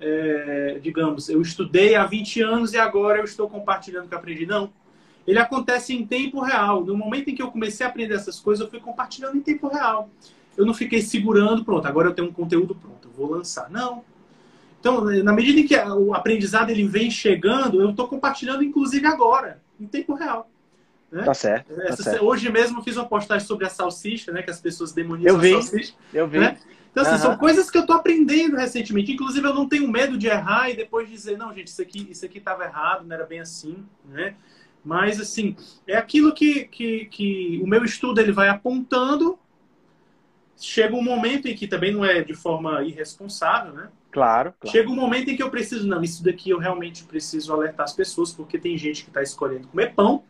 é, 0.00 0.78
digamos, 0.80 1.28
eu 1.28 1.42
estudei 1.42 1.96
há 1.96 2.06
20 2.06 2.42
anos 2.42 2.72
e 2.72 2.78
agora 2.78 3.18
eu 3.18 3.24
estou 3.24 3.48
compartilhando 3.48 4.06
o 4.06 4.08
que 4.08 4.14
aprendi. 4.14 4.46
Não. 4.46 4.72
Ele 5.26 5.38
acontece 5.38 5.94
em 5.94 6.06
tempo 6.06 6.40
real. 6.40 6.84
No 6.84 6.96
momento 6.96 7.28
em 7.28 7.34
que 7.34 7.42
eu 7.42 7.50
comecei 7.50 7.84
a 7.84 7.88
aprender 7.90 8.14
essas 8.14 8.40
coisas, 8.40 8.64
eu 8.64 8.70
fui 8.70 8.80
compartilhando 8.80 9.36
em 9.36 9.42
tempo 9.42 9.68
real. 9.68 10.08
Eu 10.56 10.64
não 10.64 10.72
fiquei 10.72 11.02
segurando, 11.02 11.64
pronto, 11.64 11.86
agora 11.86 12.08
eu 12.08 12.14
tenho 12.14 12.28
um 12.28 12.32
conteúdo 12.32 12.74
pronto, 12.74 13.08
eu 13.08 13.12
vou 13.12 13.30
lançar. 13.36 13.70
Não. 13.70 14.02
Então, 14.80 15.04
na 15.04 15.32
medida 15.32 15.60
em 15.60 15.66
que 15.66 15.76
o 15.76 16.14
aprendizado 16.14 16.70
ele 16.70 16.86
vem 16.86 17.10
chegando, 17.10 17.80
eu 17.80 17.90
estou 17.90 18.06
compartilhando, 18.06 18.62
inclusive 18.62 19.06
agora, 19.06 19.60
em 19.80 19.86
tempo 19.86 20.14
real. 20.14 20.48
Né? 21.10 21.22
Tá 21.22 21.34
certo. 21.34 21.74
Tá 21.74 21.82
Essa, 21.84 22.02
certo. 22.02 22.24
Hoje 22.24 22.50
mesmo 22.50 22.82
fiz 22.82 22.96
uma 22.96 23.08
postagem 23.08 23.46
sobre 23.46 23.66
a 23.66 23.70
salsicha, 23.70 24.30
né? 24.30 24.42
Que 24.42 24.50
as 24.50 24.60
pessoas 24.60 24.92
demonizam 24.92 25.34
eu 25.34 25.38
vi, 25.40 25.54
a 25.54 25.62
salsicha. 25.62 25.94
Eu 26.12 26.28
vi. 26.28 26.38
Né? 26.38 26.58
Então, 26.90 27.02
assim, 27.02 27.12
uhum. 27.12 27.18
são 27.18 27.38
coisas 27.38 27.70
que 27.70 27.78
eu 27.78 27.82
estou 27.82 27.96
aprendendo 27.96 28.56
recentemente. 28.56 29.12
Inclusive, 29.12 29.46
eu 29.46 29.54
não 29.54 29.68
tenho 29.68 29.88
medo 29.88 30.18
de 30.18 30.26
errar 30.26 30.70
e 30.70 30.76
depois 30.76 31.08
dizer, 31.08 31.36
não, 31.36 31.54
gente, 31.54 31.68
isso 31.68 31.82
aqui 31.82 32.08
isso 32.10 32.24
aqui 32.24 32.38
estava 32.38 32.64
errado, 32.64 33.06
não 33.06 33.14
era 33.14 33.24
bem 33.24 33.40
assim, 33.40 33.84
né? 34.04 34.34
Mas, 34.84 35.20
assim, 35.20 35.56
é 35.86 35.96
aquilo 35.96 36.32
que, 36.32 36.64
que, 36.64 37.06
que 37.06 37.60
o 37.62 37.66
meu 37.66 37.84
estudo 37.84 38.20
ele 38.20 38.32
vai 38.32 38.48
apontando. 38.48 39.38
Chega 40.56 40.94
um 40.94 41.02
momento 41.02 41.46
em 41.46 41.54
que 41.54 41.68
também 41.68 41.92
não 41.92 42.04
é 42.04 42.22
de 42.22 42.34
forma 42.34 42.82
irresponsável, 42.82 43.72
né? 43.72 43.88
Claro, 44.18 44.54
claro. 44.58 44.72
Chega 44.72 44.90
um 44.90 44.96
momento 44.96 45.30
em 45.30 45.36
que 45.36 45.42
eu 45.42 45.50
preciso, 45.50 45.86
não, 45.86 46.02
isso 46.02 46.24
daqui 46.24 46.50
eu 46.50 46.58
realmente 46.58 47.04
preciso 47.04 47.52
alertar 47.52 47.84
as 47.84 47.92
pessoas, 47.92 48.32
porque 48.32 48.58
tem 48.58 48.76
gente 48.76 49.04
que 49.04 49.10
está 49.10 49.22
escolhendo 49.22 49.68
comer 49.68 49.94
pão 49.94 50.24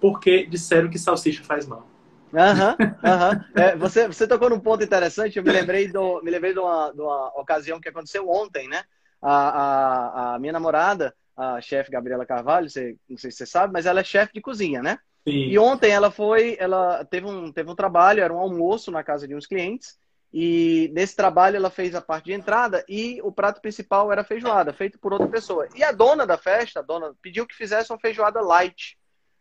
porque 0.00 0.46
disseram 0.46 0.90
que 0.90 0.98
salsicha 0.98 1.44
faz 1.44 1.66
mal. 1.66 1.86
Aham, 2.34 2.78
uhum, 2.80 2.94
aham. 3.04 3.32
Uhum. 3.32 3.62
É, 3.62 3.76
você, 3.76 4.06
você 4.06 4.26
tocou 4.26 4.50
num 4.50 4.60
ponto 4.60 4.84
interessante, 4.84 5.36
eu 5.36 5.44
me 5.44 5.50
lembrei, 5.50 5.88
do, 5.88 6.22
me 6.22 6.30
lembrei 6.30 6.52
de, 6.52 6.58
uma, 6.60 6.92
de 6.92 7.00
uma 7.00 7.28
ocasião 7.40 7.80
que 7.80 7.88
aconteceu 7.88 8.28
ontem, 8.28 8.68
né? 8.68 8.82
A, 9.22 10.32
a, 10.32 10.34
a 10.34 10.38
minha 10.38 10.52
namorada, 10.52 11.14
a 11.36 11.60
chefe 11.60 11.90
Gabriela 11.90 12.24
Carvalho, 12.26 12.70
você, 12.70 12.96
não 13.08 13.18
sei 13.18 13.30
se 13.30 13.38
você 13.38 13.46
sabe, 13.46 13.72
mas 13.72 13.86
ela 13.86 14.00
é 14.00 14.04
chefe 14.04 14.32
de 14.34 14.40
cozinha, 14.40 14.82
né? 14.82 14.98
Sim. 15.26 15.50
E 15.50 15.58
ontem 15.58 15.90
ela 15.90 16.10
foi, 16.10 16.56
ela 16.58 17.04
teve 17.04 17.26
um, 17.26 17.52
teve 17.52 17.70
um 17.70 17.74
trabalho, 17.74 18.22
era 18.22 18.32
um 18.32 18.38
almoço 18.38 18.90
na 18.90 19.04
casa 19.04 19.26
de 19.28 19.34
uns 19.34 19.46
clientes, 19.46 19.98
e 20.32 20.90
nesse 20.94 21.16
trabalho 21.16 21.56
ela 21.56 21.70
fez 21.70 21.94
a 21.94 22.00
parte 22.00 22.26
de 22.26 22.32
entrada 22.32 22.84
e 22.88 23.20
o 23.22 23.32
prato 23.32 23.60
principal 23.60 24.12
era 24.12 24.22
feijoada, 24.22 24.72
feito 24.72 24.98
por 24.98 25.12
outra 25.12 25.28
pessoa. 25.28 25.68
E 25.74 25.82
a 25.82 25.90
dona 25.90 26.26
da 26.26 26.38
festa, 26.38 26.80
a 26.80 26.82
dona, 26.82 27.14
pediu 27.20 27.46
que 27.46 27.54
fizesse 27.54 27.92
uma 27.92 27.98
feijoada 27.98 28.40
light, 28.40 28.96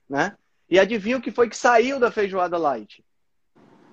né? 0.10 0.36
E 0.69 0.79
adivinha 0.79 1.17
o 1.17 1.22
que 1.22 1.31
foi 1.31 1.50
que 1.50 1.58
saiu 1.58 2.00
da 2.00 2.12
feijoada 2.12 2.58
light? 2.58 3.03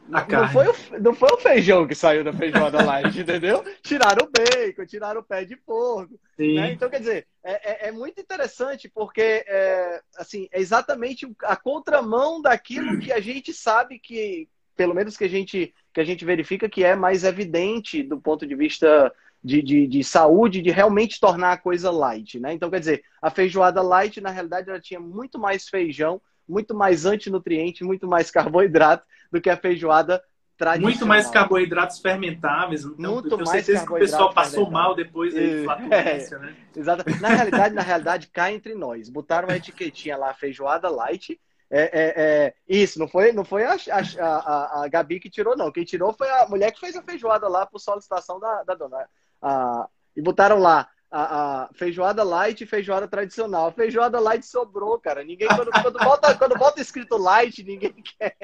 Não 0.09 0.49
foi, 0.49 0.69
o, 0.69 1.01
não 1.01 1.15
foi 1.15 1.29
o 1.33 1.39
feijão 1.39 1.87
que 1.87 1.95
saiu 1.95 2.23
da 2.23 2.33
feijoada 2.33 2.83
light, 2.85 3.19
entendeu? 3.19 3.65
Tiraram 3.83 4.27
o 4.27 4.31
bacon, 4.31 4.87
tiraram 4.87 5.21
o 5.21 5.25
pé 5.25 5.45
de 5.45 5.57
porco. 5.57 6.19
Né? 6.39 6.73
Então, 6.73 6.89
quer 6.89 7.01
dizer, 7.01 7.27
é, 7.43 7.87
é, 7.87 7.89
é 7.89 7.93
muito 7.93 8.21
interessante 8.21 8.89
porque 8.89 9.45
é, 9.47 10.01
assim, 10.17 10.49
é 10.53 10.61
exatamente 10.61 11.27
a 11.43 11.57
contramão 11.57 12.41
daquilo 12.41 13.01
que 13.01 13.13
a 13.13 13.21
gente 13.21 13.53
sabe 13.53 13.99
que, 13.99 14.49
pelo 14.77 14.95
menos 14.95 15.17
que 15.17 15.25
a 15.25 15.29
gente, 15.29 15.75
que 15.97 16.01
a 16.03 16.05
gente 16.05 16.27
verifica 16.27 16.69
que 16.69 16.85
é 16.85 16.95
mais 16.95 17.25
evidente 17.25 18.03
do 18.03 18.21
ponto 18.21 18.47
de 18.47 18.55
vista 18.55 19.11
de, 19.43 19.63
de, 19.63 19.87
de, 19.87 20.05
saúde, 20.05 20.61
de 20.61 20.71
realmente 20.71 21.19
tornar 21.19 21.53
a 21.53 21.57
coisa 21.57 21.91
light, 21.91 22.39
né? 22.39 22.53
Então, 22.53 22.69
quer 22.69 22.81
dizer, 22.81 23.03
a 23.23 23.31
feijoada 23.31 23.81
light, 23.81 24.21
na 24.21 24.29
realidade, 24.29 24.69
ela 24.69 24.79
tinha 24.79 25.01
muito 25.01 25.39
mais 25.39 25.71
feijão, 25.71 26.21
muito 26.47 26.75
mais 26.75 27.07
antinutriente, 27.07 27.83
muito 27.83 28.07
mais 28.07 28.31
carboidrato 28.31 29.07
do 29.33 29.41
que 29.41 29.49
a 29.49 29.57
feijoada 29.57 30.23
tradicional. 30.59 30.91
Muito 30.91 31.07
mais 31.07 31.31
carboidratos 31.31 31.99
fermentáveis. 31.99 32.85
Então, 32.85 33.15
muito 33.15 33.31
eu 33.31 33.39
mais 33.39 33.65
certeza 33.65 33.87
que 33.87 33.93
o 33.95 33.99
pessoal 33.99 34.35
passou 34.35 34.71
mal 34.71 34.95
depois 34.95 35.33
de 35.33 35.65
flatulência, 35.65 36.37
é, 36.37 36.39
né? 36.41 36.57
Exato. 36.77 37.05
Na 37.23 37.29
realidade, 37.29 37.75
na 37.75 37.83
realidade, 37.83 38.27
cá 38.27 38.53
entre 38.53 38.75
nós. 38.75 39.09
Botaram 39.09 39.49
uma 39.49 39.57
etiquetinha 39.57 40.19
lá, 40.19 40.35
feijoada 40.35 40.91
light. 40.91 41.41
É, 41.71 41.83
é, 41.83 42.15
é, 42.17 42.55
isso, 42.69 42.99
não 42.99 43.09
foi, 43.09 43.33
não 43.33 43.45
foi 43.45 43.65
a, 43.65 43.77
a, 44.21 44.83
a, 44.83 44.89
Gabi 44.89 45.19
que 45.19 45.29
tirou, 45.29 45.57
não. 45.57 45.73
Quem 45.73 45.85
tirou 45.85 46.13
foi 46.13 46.31
a 46.31 46.47
mulher 46.47 46.71
que 46.71 46.81
fez 46.81 46.97
a 46.97 47.03
feijoada 47.03 47.49
lá 47.49 47.67
por 47.67 47.81
solicitação 47.81 48.39
da, 48.39 48.63
da 48.63 48.75
dona. 48.75 49.09
A, 49.43 49.89
e 50.17 50.23
botaram 50.23 50.59
lá 50.59 50.89
a, 51.11 51.65
a, 51.65 51.69
feijoada 51.75 52.23
light 52.23 52.61
e 52.61 52.67
feijoada 52.67 53.09
tradicional. 53.09 53.67
A 53.69 53.73
feijoada 53.73 54.21
light 54.21 54.47
sobrou, 54.47 54.99
cara. 55.01 55.25
Ninguém, 55.25 55.49
quando, 55.49 55.71
quando, 55.71 55.99
bota, 55.99 56.35
quando 56.37 56.57
bota 56.57 56.81
escrito 56.81 57.17
light, 57.17 57.65
ninguém 57.65 57.95
quer. 58.17 58.37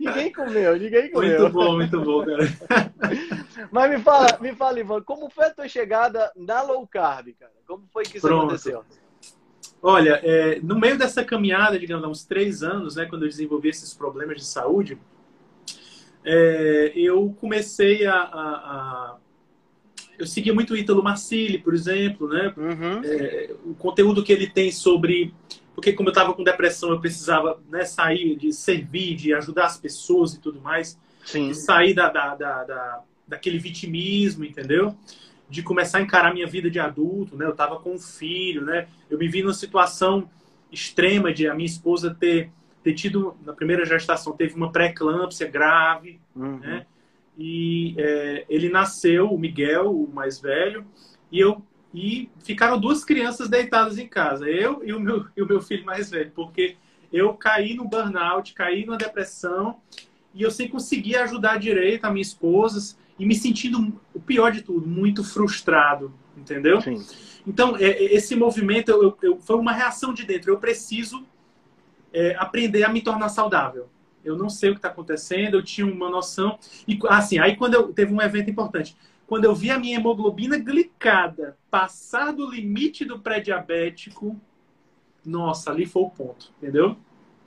ninguém 0.00 0.32
comeu, 0.32 0.78
ninguém 0.78 1.10
comeu. 1.10 1.40
Muito 1.40 1.52
bom, 1.52 1.76
muito 1.76 2.00
bom, 2.00 2.24
cara. 2.24 2.44
Mas 3.70 3.90
me 3.90 3.98
fala, 3.98 4.38
me 4.40 4.54
fala, 4.54 4.80
Ivan, 4.80 5.02
como 5.02 5.28
foi 5.28 5.46
a 5.46 5.54
tua 5.54 5.68
chegada 5.68 6.32
na 6.34 6.62
low 6.62 6.86
carb, 6.86 7.34
cara? 7.38 7.52
Como 7.66 7.86
foi 7.92 8.04
que 8.04 8.16
isso 8.16 8.26
Pronto. 8.26 8.46
aconteceu? 8.46 8.82
Olha, 9.82 10.20
é, 10.24 10.60
no 10.60 10.78
meio 10.78 10.98
dessa 10.98 11.24
caminhada, 11.24 11.78
digamos, 11.78 12.04
há 12.04 12.08
uns 12.08 12.24
três 12.24 12.62
anos, 12.62 12.96
né, 12.96 13.06
quando 13.06 13.22
eu 13.22 13.28
desenvolvi 13.28 13.68
esses 13.68 13.94
problemas 13.94 14.36
de 14.36 14.44
saúde, 14.44 14.98
é, 16.24 16.92
eu 16.96 17.34
comecei 17.40 18.04
a, 18.06 18.14
a, 18.14 18.16
a 18.16 19.16
eu 20.18 20.26
seguia 20.26 20.52
muito 20.52 20.74
o 20.74 20.76
Ítalo 20.76 21.02
Marcilli, 21.02 21.58
por 21.58 21.72
exemplo, 21.72 22.28
né? 22.28 22.52
Uhum. 22.56 23.00
É, 23.04 23.54
o 23.64 23.74
conteúdo 23.74 24.24
que 24.24 24.32
ele 24.32 24.48
tem 24.48 24.72
sobre. 24.72 25.32
Porque, 25.74 25.92
como 25.92 26.08
eu 26.08 26.12
estava 26.12 26.34
com 26.34 26.42
depressão, 26.42 26.90
eu 26.90 27.00
precisava 27.00 27.60
né, 27.70 27.84
sair, 27.84 28.34
de 28.36 28.52
servir, 28.52 29.14
de 29.14 29.32
ajudar 29.32 29.66
as 29.66 29.78
pessoas 29.78 30.34
e 30.34 30.40
tudo 30.40 30.60
mais. 30.60 30.98
Sim. 31.24 31.48
De 31.48 31.54
sair 31.54 31.94
da, 31.94 32.08
da, 32.08 32.34
da, 32.34 32.64
da, 32.64 33.02
daquele 33.28 33.58
vitimismo, 33.58 34.44
entendeu? 34.44 34.96
De 35.48 35.62
começar 35.62 35.98
a 35.98 36.02
encarar 36.02 36.32
minha 36.32 36.46
vida 36.46 36.70
de 36.70 36.78
adulto, 36.78 37.36
né? 37.36 37.44
Eu 37.46 37.52
estava 37.52 37.78
com 37.78 37.94
um 37.94 37.98
filho, 37.98 38.64
né? 38.64 38.88
Eu 39.08 39.18
me 39.18 39.28
vi 39.28 39.42
numa 39.42 39.54
situação 39.54 40.28
extrema 40.70 41.32
de 41.32 41.48
a 41.48 41.54
minha 41.54 41.66
esposa 41.66 42.14
ter, 42.14 42.50
ter 42.82 42.92
tido, 42.92 43.36
na 43.44 43.52
primeira 43.52 43.84
gestação, 43.86 44.36
teve 44.36 44.54
uma 44.54 44.70
pré-eclâmpsia 44.70 45.48
grave, 45.48 46.20
uhum. 46.36 46.58
né? 46.58 46.86
e 47.38 47.94
é, 47.96 48.44
ele 48.48 48.68
nasceu, 48.68 49.32
o 49.32 49.38
Miguel, 49.38 49.92
o 49.92 50.12
mais 50.12 50.40
velho, 50.40 50.84
e 51.30 51.38
eu 51.38 51.62
e 51.94 52.28
ficaram 52.40 52.78
duas 52.78 53.02
crianças 53.02 53.48
deitadas 53.48 53.96
em 53.96 54.06
casa, 54.06 54.46
eu 54.46 54.82
e 54.84 54.92
o 54.92 55.00
meu, 55.00 55.24
e 55.34 55.40
o 55.40 55.46
meu 55.46 55.62
filho 55.62 55.86
mais 55.86 56.10
velho, 56.10 56.30
porque 56.34 56.76
eu 57.10 57.32
caí 57.32 57.74
no 57.74 57.88
burnout, 57.88 58.52
caí 58.52 58.84
numa 58.84 58.98
depressão 58.98 59.78
e 60.34 60.42
eu 60.42 60.50
sem 60.50 60.68
conseguir 60.68 61.16
ajudar 61.16 61.58
direito 61.58 62.04
a 62.04 62.10
minha 62.10 62.20
esposa 62.20 62.98
e 63.18 63.26
me 63.26 63.34
sentindo, 63.34 64.00
o 64.14 64.20
pior 64.20 64.52
de 64.52 64.62
tudo, 64.62 64.86
muito 64.86 65.24
frustrado, 65.24 66.12
entendeu? 66.36 66.80
Sim. 66.80 67.04
Então, 67.46 67.76
é, 67.76 67.84
é 67.84 68.14
esse 68.14 68.36
movimento 68.36 68.90
eu, 68.90 69.18
eu, 69.22 69.38
foi 69.40 69.56
uma 69.56 69.72
reação 69.72 70.12
de 70.12 70.24
dentro. 70.24 70.52
Eu 70.52 70.58
preciso 70.58 71.26
é, 72.12 72.36
aprender 72.38 72.84
a 72.84 72.88
me 72.88 73.00
tornar 73.00 73.28
saudável 73.28 73.88
eu 74.28 74.36
não 74.36 74.48
sei 74.48 74.70
o 74.70 74.72
que 74.74 74.78
está 74.78 74.88
acontecendo, 74.88 75.54
eu 75.54 75.62
tinha 75.62 75.86
uma 75.86 76.10
noção. 76.10 76.58
E 76.86 76.98
assim, 77.08 77.38
aí 77.38 77.56
quando 77.56 77.74
eu 77.74 77.92
teve 77.92 78.12
um 78.12 78.20
evento 78.20 78.50
importante, 78.50 78.96
quando 79.26 79.44
eu 79.44 79.54
vi 79.54 79.70
a 79.70 79.78
minha 79.78 79.96
hemoglobina 79.96 80.58
glicada 80.58 81.56
passar 81.70 82.32
do 82.32 82.48
limite 82.48 83.04
do 83.04 83.18
pré-diabético, 83.18 84.38
nossa, 85.24 85.70
ali 85.70 85.86
foi 85.86 86.02
o 86.02 86.10
ponto, 86.10 86.52
entendeu? 86.58 86.96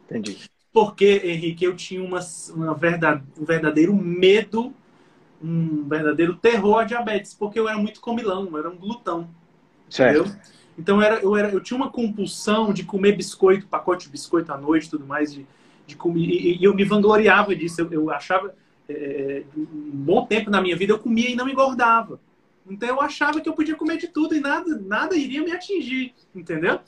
Entendi. 0.06 0.50
Porque, 0.72 1.22
Henrique, 1.24 1.66
eu 1.66 1.76
tinha 1.76 2.02
uma, 2.04 2.20
uma 2.56 2.74
verdade, 2.74 3.24
um 3.38 3.44
verdadeiro 3.44 3.96
medo, 3.96 4.74
um 5.44 5.88
verdadeiro 5.88 6.36
terror 6.36 6.80
a 6.80 6.84
diabetes, 6.84 7.34
porque 7.34 7.60
eu 7.60 7.68
era 7.68 7.78
muito 7.78 8.00
comilão, 8.00 8.48
eu 8.52 8.58
era 8.58 8.70
um 8.70 8.76
glutão. 8.76 9.30
Certo. 9.90 10.20
Entendeu? 10.20 10.42
Então 10.78 11.02
era, 11.02 11.20
eu, 11.20 11.36
era, 11.36 11.50
eu 11.50 11.60
tinha 11.60 11.78
uma 11.78 11.92
compulsão 11.92 12.74
de 12.74 12.84
comer 12.84 13.14
biscoito, 13.14 13.68
pacote 13.68 14.06
de 14.06 14.12
biscoito 14.12 14.52
à 14.52 14.58
noite 14.58 14.90
tudo 14.90 15.06
mais, 15.06 15.34
de, 15.34 15.46
de 15.86 15.96
comer. 15.96 16.22
E, 16.22 16.58
e 16.58 16.64
eu 16.64 16.74
me 16.74 16.84
vangloriava 16.84 17.56
disso. 17.56 17.82
Eu, 17.82 17.92
eu 17.92 18.12
achava. 18.12 18.54
É, 18.90 18.94
é, 18.94 19.44
um 19.56 19.92
bom 19.94 20.26
tempo 20.26 20.50
na 20.50 20.62
minha 20.62 20.76
vida 20.76 20.94
eu 20.94 21.00
comia 21.00 21.30
e 21.30 21.36
não 21.36 21.48
engordava. 21.48 22.20
Então 22.70 22.88
eu 22.88 23.02
achava 23.02 23.42
que 23.42 23.50
eu 23.50 23.54
podia 23.54 23.76
comer 23.76 23.98
de 23.98 24.08
tudo 24.08 24.36
e 24.36 24.40
nada, 24.40 24.80
nada 24.86 25.16
iria 25.16 25.44
me 25.44 25.52
atingir, 25.52 26.14
entendeu? 26.34 26.80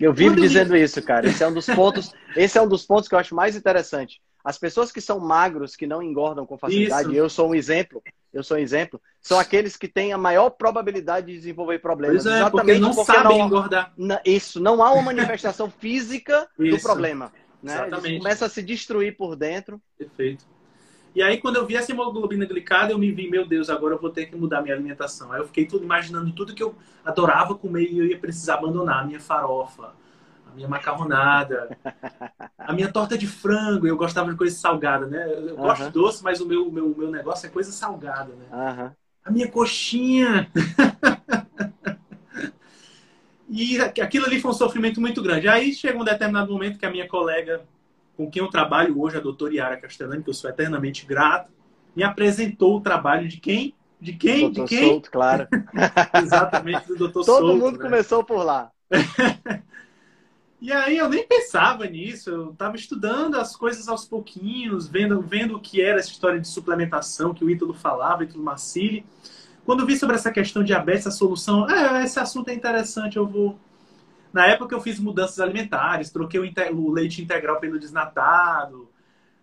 Eu 0.00 0.12
vivo 0.12 0.34
Quando 0.34 0.42
dizendo 0.42 0.76
eu... 0.76 0.84
isso, 0.84 1.00
cara. 1.02 1.28
Esse 1.28 1.42
é 1.42 1.48
um 1.48 1.54
dos 1.54 1.66
pontos. 1.66 2.12
esse 2.36 2.58
é 2.58 2.62
um 2.62 2.68
dos 2.68 2.84
pontos 2.84 3.08
que 3.08 3.14
eu 3.14 3.18
acho 3.18 3.34
mais 3.34 3.56
interessante. 3.56 4.20
As 4.44 4.58
pessoas 4.58 4.90
que 4.90 5.00
são 5.00 5.20
magros, 5.20 5.76
que 5.76 5.86
não 5.86 6.02
engordam 6.02 6.44
com 6.44 6.58
facilidade, 6.58 7.10
isso. 7.10 7.16
eu 7.16 7.28
sou 7.28 7.50
um 7.50 7.54
exemplo. 7.54 8.02
Eu 8.32 8.42
sou 8.42 8.56
um 8.56 8.60
exemplo. 8.60 9.00
São 9.20 9.38
aqueles 9.38 9.76
que 9.76 9.86
têm 9.86 10.12
a 10.12 10.18
maior 10.18 10.50
probabilidade 10.50 11.26
de 11.26 11.34
desenvolver 11.34 11.78
problemas. 11.78 12.24
Pois 12.24 12.34
é, 12.34 12.38
Exatamente 12.38 12.52
porque 12.52 12.78
não 12.78 12.94
porque 12.94 13.12
sabem 13.12 13.38
não, 13.38 13.46
engordar. 13.46 13.94
Isso, 14.24 14.60
não 14.60 14.82
há 14.82 14.92
uma 14.92 15.02
manifestação 15.02 15.70
física 15.78 16.48
do 16.58 16.80
problema. 16.80 17.32
Né? 17.62 17.74
Exatamente. 17.74 18.18
começa 18.18 18.46
a 18.46 18.48
se 18.48 18.62
destruir 18.62 19.16
por 19.16 19.36
dentro. 19.36 19.80
Perfeito. 19.96 20.44
E 21.14 21.22
aí, 21.22 21.38
quando 21.38 21.56
eu 21.56 21.66
vi 21.66 21.76
essa 21.76 21.92
hemoglobina 21.92 22.46
glicada, 22.46 22.92
eu 22.92 22.98
me 22.98 23.12
vi, 23.12 23.28
meu 23.28 23.46
Deus, 23.46 23.68
agora 23.68 23.94
eu 23.94 24.00
vou 24.00 24.08
ter 24.08 24.26
que 24.26 24.34
mudar 24.34 24.62
minha 24.62 24.74
alimentação. 24.74 25.30
Aí 25.30 25.40
eu 25.40 25.46
fiquei 25.46 25.66
tudo 25.66 25.84
imaginando 25.84 26.32
tudo 26.32 26.54
que 26.54 26.62
eu 26.62 26.74
adorava 27.04 27.54
comer 27.54 27.84
e 27.90 27.98
eu 27.98 28.06
ia 28.06 28.18
precisar 28.18 28.54
abandonar. 28.54 29.02
A 29.02 29.06
minha 29.06 29.20
farofa, 29.20 29.92
a 30.52 30.54
minha 30.54 30.68
macarronada, 30.68 31.76
a 32.58 32.72
minha 32.72 32.92
torta 32.92 33.16
de 33.16 33.26
frango. 33.26 33.86
Eu 33.86 33.96
gostava 33.96 34.30
de 34.30 34.36
coisa 34.36 34.54
salgada, 34.54 35.06
né? 35.06 35.26
Eu 35.28 35.56
gosto 35.56 35.84
de 35.84 35.90
doce, 35.90 36.22
mas 36.22 36.40
o 36.40 36.46
meu, 36.46 36.70
meu, 36.70 36.94
meu 36.96 37.10
negócio 37.10 37.46
é 37.46 37.50
coisa 37.50 37.72
salgada, 37.72 38.32
né? 38.34 38.92
A 39.24 39.30
minha 39.30 39.48
coxinha. 39.48 40.48
E 43.54 43.78
aquilo 43.78 44.24
ali 44.24 44.40
foi 44.40 44.50
um 44.50 44.54
sofrimento 44.54 44.98
muito 44.98 45.22
grande. 45.22 45.46
Aí 45.46 45.74
chega 45.74 45.98
um 45.98 46.04
determinado 46.04 46.50
momento 46.50 46.78
que 46.78 46.86
a 46.86 46.90
minha 46.90 47.06
colega, 47.06 47.60
com 48.16 48.30
quem 48.30 48.42
eu 48.42 48.48
trabalho 48.48 48.98
hoje, 48.98 49.18
a 49.18 49.20
doutora 49.20 49.52
Yara 49.52 49.76
Castellani, 49.76 50.22
que 50.22 50.30
eu 50.30 50.34
sou 50.34 50.48
eternamente 50.48 51.04
grato, 51.04 51.52
me 51.94 52.02
apresentou 52.02 52.78
o 52.78 52.80
trabalho 52.80 53.28
de 53.28 53.36
quem? 53.36 53.74
De 54.00 54.14
quem? 54.14 54.50
Doutor 54.50 54.64
de 54.64 54.68
quem? 54.74 54.88
Souto, 54.88 55.10
claro. 55.10 55.46
Exatamente, 56.16 56.88
do 56.88 56.96
doutor 56.96 57.24
Todo 57.24 57.24
Souto. 57.26 57.46
Todo 57.46 57.58
mundo 57.58 57.76
né? 57.76 57.84
começou 57.84 58.24
por 58.24 58.42
lá. 58.42 58.70
e 60.62 60.72
aí 60.72 60.96
eu 60.96 61.08
nem 61.08 61.26
pensava 61.26 61.84
nisso, 61.86 62.30
eu 62.30 62.50
estava 62.52 62.76
estudando 62.76 63.34
as 63.34 63.56
coisas 63.56 63.88
aos 63.88 64.04
pouquinhos, 64.04 64.86
vendo, 64.86 65.20
vendo 65.20 65.56
o 65.56 65.60
que 65.60 65.82
era 65.82 65.98
essa 65.98 66.08
história 66.08 66.38
de 66.38 66.46
suplementação 66.46 67.34
que 67.34 67.44
o 67.44 67.50
Ítalo 67.50 67.74
falava, 67.74 68.20
o 68.20 68.22
Ítalo 68.22 68.44
Massili. 68.44 69.04
Quando 69.66 69.84
vi 69.84 69.96
sobre 69.96 70.14
essa 70.14 70.30
questão 70.30 70.62
de 70.62 70.68
diabetes, 70.68 71.04
a 71.08 71.10
solução, 71.10 71.68
é, 71.68 72.04
esse 72.04 72.20
assunto 72.20 72.48
é 72.48 72.54
interessante, 72.54 73.16
eu 73.16 73.26
vou. 73.26 73.58
Na 74.32 74.46
época 74.46 74.72
eu 74.72 74.80
fiz 74.80 75.00
mudanças 75.00 75.40
alimentares, 75.40 76.10
troquei 76.10 76.38
o, 76.38 76.76
o 76.76 76.92
leite 76.92 77.20
integral 77.20 77.58
pelo 77.58 77.76
desnatado, 77.76 78.88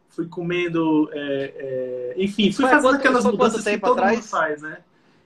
fui 0.07 0.25
comendo, 0.25 1.09
é, 1.11 2.13
é, 2.15 2.23
enfim, 2.23 2.49
fui 2.53 2.65
fazendo 2.65 2.95
aquelas 2.95 3.25
mudanças 3.25 3.65
que 3.65 3.77
todo 3.77 3.91
atrás? 3.91 4.15
mundo 4.19 4.25
faz, 4.25 4.61
né? 4.61 4.77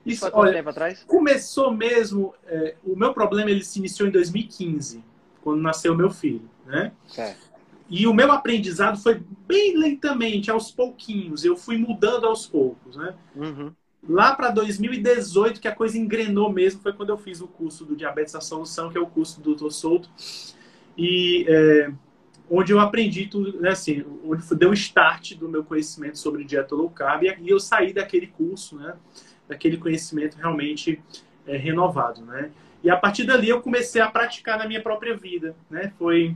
Isso, 0.04 0.28
olha, 0.34 0.54
tempo 0.54 0.70
atrás? 0.70 1.04
Começou 1.04 1.72
mesmo, 1.72 2.34
é, 2.48 2.74
o 2.84 2.96
meu 2.96 3.14
problema 3.14 3.52
ele 3.52 3.64
se 3.64 3.78
iniciou 3.78 4.10
em 4.10 4.12
2015, 4.12 5.13
quando 5.44 5.62
nasceu 5.62 5.96
meu 5.96 6.10
filho, 6.10 6.50
né? 6.66 6.92
Certo. 7.08 7.52
E 7.90 8.08
o 8.08 8.14
meu 8.14 8.32
aprendizado 8.32 8.98
foi 8.98 9.22
bem 9.48 9.78
lentamente, 9.78 10.50
aos 10.50 10.72
pouquinhos. 10.72 11.44
Eu 11.44 11.56
fui 11.56 11.78
mudando 11.78 12.26
aos 12.26 12.48
poucos, 12.48 12.96
né? 12.96 13.14
Uhum. 13.36 13.72
Lá 14.08 14.36
para 14.36 14.50
2018, 14.50 15.62
que 15.62 15.68
a 15.68 15.76
coisa 15.76 15.98
engrenou 15.98 16.52
mesmo, 16.52 16.82
foi 16.82 16.94
quando 16.94 17.10
eu 17.10 17.18
fiz 17.18 17.40
o 17.42 17.48
curso 17.48 17.86
do 17.86 17.96
Diabetes 17.96 18.36
à 18.36 18.42
Solução, 18.42 18.90
que 18.90 18.98
é 18.98 19.02
o 19.02 19.08
curso 19.08 19.40
do 19.42 19.56
Dr. 19.56 19.70
Souto. 19.70 20.10
E 20.98 21.46
é, 21.48 21.92
onde 22.50 22.72
eu 22.72 22.80
aprendi 22.80 23.28
tudo, 23.28 23.60
né, 23.62 23.70
assim, 23.70 24.04
onde 24.26 24.44
deu 24.56 24.72
o 24.72 24.74
start 24.74 25.36
do 25.36 25.48
meu 25.48 25.64
conhecimento 25.64 26.18
sobre 26.18 26.44
dieta 26.44 26.76
low 26.76 26.90
carb. 26.90 27.24
E 27.24 27.50
eu 27.50 27.60
saí 27.60 27.94
daquele 27.94 28.28
curso, 28.28 28.76
né? 28.78 28.96
Daquele 29.48 29.78
conhecimento 29.78 30.36
realmente 30.36 31.02
é, 31.46 31.58
renovado, 31.58 32.22
né? 32.22 32.52
E 32.84 32.90
a 32.90 32.98
partir 32.98 33.24
dali 33.24 33.50
eu 33.50 33.62
comecei 33.62 34.02
a 34.02 34.12
praticar 34.12 34.58
na 34.58 34.68
minha 34.68 34.82
própria 34.82 35.16
vida, 35.16 35.56
né? 35.70 35.94
Foi 35.98 36.36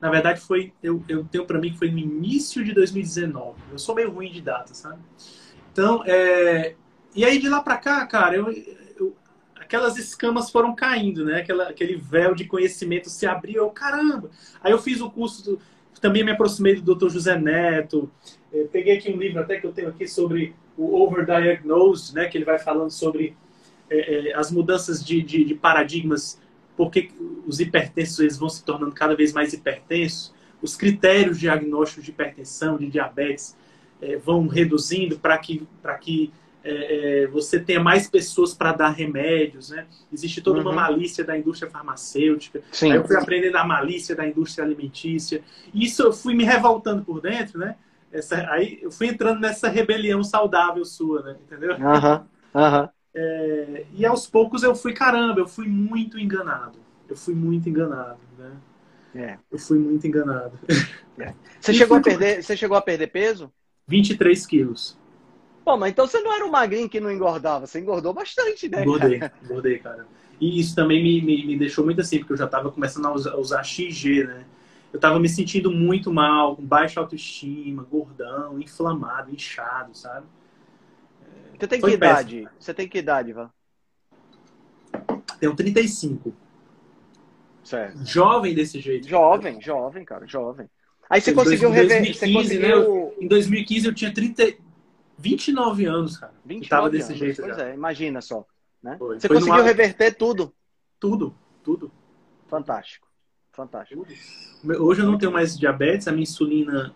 na 0.00 0.10
verdade, 0.10 0.40
foi 0.40 0.72
eu, 0.82 1.02
eu 1.08 1.24
tenho 1.24 1.44
para 1.44 1.58
mim 1.58 1.72
que 1.72 1.78
foi 1.78 1.90
no 1.90 1.98
início 1.98 2.64
de 2.64 2.72
2019. 2.72 3.58
Eu 3.72 3.78
sou 3.78 3.94
meio 3.94 4.10
ruim 4.10 4.30
de 4.30 4.40
data, 4.40 4.72
sabe? 4.72 4.98
Então, 5.72 6.02
é... 6.06 6.74
e 7.14 7.24
aí 7.24 7.38
de 7.38 7.48
lá 7.48 7.60
para 7.60 7.76
cá, 7.76 8.06
cara, 8.06 8.36
eu, 8.36 8.50
eu, 8.96 9.16
aquelas 9.56 9.96
escamas 9.96 10.50
foram 10.50 10.74
caindo, 10.74 11.24
né? 11.24 11.40
Aquela, 11.40 11.68
aquele 11.68 11.96
véu 11.96 12.34
de 12.34 12.44
conhecimento 12.44 13.10
se 13.10 13.26
abriu. 13.26 13.64
Eu, 13.64 13.70
caramba! 13.70 14.30
Aí 14.62 14.70
eu 14.70 14.78
fiz 14.78 15.00
o 15.00 15.10
curso, 15.10 15.44
do... 15.44 15.60
também 16.00 16.24
me 16.24 16.30
aproximei 16.30 16.80
do 16.80 16.94
Dr. 16.94 17.08
José 17.08 17.36
Neto. 17.36 18.08
É, 18.52 18.64
peguei 18.70 18.98
aqui 18.98 19.12
um 19.12 19.16
livro 19.16 19.40
até 19.40 19.60
que 19.60 19.66
eu 19.66 19.72
tenho 19.72 19.88
aqui 19.88 20.06
sobre 20.06 20.54
o 20.76 21.02
overdiagnosed, 21.02 22.14
né? 22.14 22.28
Que 22.28 22.38
ele 22.38 22.44
vai 22.44 22.58
falando 22.58 22.90
sobre 22.90 23.36
é, 23.90 24.30
é, 24.30 24.34
as 24.34 24.50
mudanças 24.50 25.04
de, 25.04 25.22
de, 25.22 25.44
de 25.44 25.54
paradigmas 25.54 26.40
porque 26.78 27.10
os 27.44 27.58
hipertensos 27.58 28.20
eles 28.20 28.38
vão 28.38 28.48
se 28.48 28.64
tornando 28.64 28.92
cada 28.92 29.16
vez 29.16 29.32
mais 29.32 29.52
hipertensos, 29.52 30.32
os 30.62 30.76
critérios 30.76 31.40
diagnósticos 31.40 32.04
de 32.04 32.10
hipertensão, 32.12 32.78
de 32.78 32.86
diabetes, 32.86 33.56
é, 34.00 34.16
vão 34.16 34.46
reduzindo 34.46 35.18
para 35.18 35.36
que, 35.38 35.66
pra 35.82 35.98
que 35.98 36.32
é, 36.62 37.22
é, 37.22 37.26
você 37.26 37.58
tenha 37.58 37.80
mais 37.80 38.08
pessoas 38.08 38.54
para 38.54 38.72
dar 38.72 38.90
remédios, 38.90 39.70
né? 39.70 39.86
Existe 40.12 40.40
toda 40.40 40.60
uma 40.60 40.70
uhum. 40.70 40.76
malícia 40.76 41.24
da 41.24 41.36
indústria 41.36 41.68
farmacêutica. 41.68 42.62
Sim. 42.70 42.92
Aí 42.92 42.98
eu 42.98 43.04
fui 43.04 43.16
aprendendo 43.16 43.56
a 43.56 43.64
malícia 43.64 44.14
da 44.14 44.26
indústria 44.26 44.64
alimentícia. 44.64 45.42
E 45.74 45.84
isso 45.84 46.02
eu 46.02 46.12
fui 46.12 46.34
me 46.34 46.44
revoltando 46.44 47.02
por 47.04 47.20
dentro, 47.20 47.58
né? 47.58 47.74
Essa, 48.12 48.48
aí 48.52 48.78
eu 48.82 48.90
fui 48.90 49.08
entrando 49.08 49.40
nessa 49.40 49.68
rebelião 49.68 50.22
saudável 50.22 50.84
sua, 50.84 51.22
né? 51.22 51.36
Entendeu? 51.44 51.72
Aham, 51.72 52.26
uhum. 52.54 52.60
aham. 52.60 52.82
Uhum. 52.82 52.97
É, 53.14 53.86
e 53.92 54.06
aos 54.06 54.26
poucos 54.26 54.62
eu 54.62 54.74
fui, 54.74 54.92
caramba, 54.92 55.40
eu 55.40 55.48
fui 55.48 55.66
muito 55.66 56.18
enganado. 56.18 56.78
Eu 57.08 57.16
fui 57.16 57.34
muito 57.34 57.68
enganado, 57.68 58.18
né? 58.38 58.52
É. 59.14 59.38
Eu 59.50 59.58
fui 59.58 59.78
muito 59.78 60.06
enganado. 60.06 60.58
É. 61.18 61.34
Você, 61.60 61.74
chegou 61.74 61.96
a 61.96 62.00
perder, 62.00 62.42
você 62.44 62.56
chegou 62.56 62.76
a 62.76 62.80
perder 62.80 63.08
peso? 63.08 63.52
23 63.88 64.46
quilos. 64.46 64.96
Pô, 65.64 65.76
mas 65.76 65.90
então 65.90 66.06
você 66.06 66.20
não 66.20 66.32
era 66.32 66.46
um 66.46 66.50
magrinho 66.50 66.88
que 66.88 67.00
não 67.00 67.10
engordava, 67.10 67.66
você 67.66 67.80
engordou 67.80 68.14
bastante, 68.14 68.68
né? 68.68 68.82
Engordei, 68.82 69.18
cara? 69.18 69.32
engordei, 69.42 69.78
cara. 69.80 70.06
E 70.40 70.60
isso 70.60 70.74
também 70.76 71.02
me, 71.02 71.20
me, 71.20 71.44
me, 71.44 71.58
deixou 71.58 71.84
muito 71.84 72.00
assim, 72.00 72.20
porque 72.20 72.32
eu 72.32 72.36
já 72.36 72.44
estava 72.44 72.70
começando 72.70 73.06
a 73.06 73.12
usar, 73.12 73.34
usar 73.36 73.64
XG, 73.64 74.24
né? 74.24 74.44
Eu 74.92 74.98
estava 74.98 75.18
me 75.18 75.28
sentindo 75.28 75.70
muito 75.70 76.12
mal, 76.12 76.56
com 76.56 76.64
baixa 76.64 77.00
autoestima, 77.00 77.82
gordão, 77.82 78.58
inflamado, 78.60 79.32
inchado, 79.32 79.94
sabe? 79.94 80.26
Você 81.58 81.66
tem 81.66 81.80
que 81.80 81.90
idade? 81.90 82.36
Péssimo. 82.36 82.50
Você 82.58 82.74
tem 82.74 82.88
que 82.88 82.98
idade, 82.98 83.30
Ivan? 83.30 83.50
Tenho 85.40 85.54
35. 85.54 86.34
Certo. 87.64 88.04
Jovem 88.04 88.54
desse 88.54 88.80
jeito. 88.80 89.08
Jovem, 89.08 89.54
cara. 89.54 89.64
jovem, 89.64 90.04
cara, 90.04 90.26
jovem. 90.26 90.70
Aí 91.10 91.20
você 91.20 91.32
em 91.32 91.34
conseguiu 91.34 91.70
rever. 91.70 92.14
Você 92.14 92.32
conseguiu... 92.32 93.06
Né, 93.08 93.14
em 93.20 93.28
2015 93.28 93.86
eu 93.86 93.94
tinha 93.94 94.12
30, 94.12 94.54
29 95.18 95.84
anos, 95.86 96.16
cara. 96.16 96.32
29 96.44 96.64
eu 96.64 96.68
tava 96.68 96.90
desse 96.90 97.08
anos. 97.08 97.18
jeito. 97.18 97.42
Pois 97.42 97.56
já. 97.56 97.68
é, 97.68 97.74
imagina 97.74 98.20
só. 98.20 98.46
Né? 98.82 98.96
Você 98.98 99.26
Foi 99.26 99.36
conseguiu 99.36 99.56
numa... 99.56 99.66
reverter 99.66 100.14
tudo? 100.14 100.54
Tudo, 101.00 101.34
tudo. 101.62 101.90
Fantástico. 102.46 103.08
Fantástico. 103.52 104.06
Hoje 104.64 105.00
eu 105.00 105.06
não 105.06 105.18
tenho 105.18 105.32
mais 105.32 105.58
diabetes, 105.58 106.06
a 106.06 106.12
minha 106.12 106.22
insulina 106.22 106.94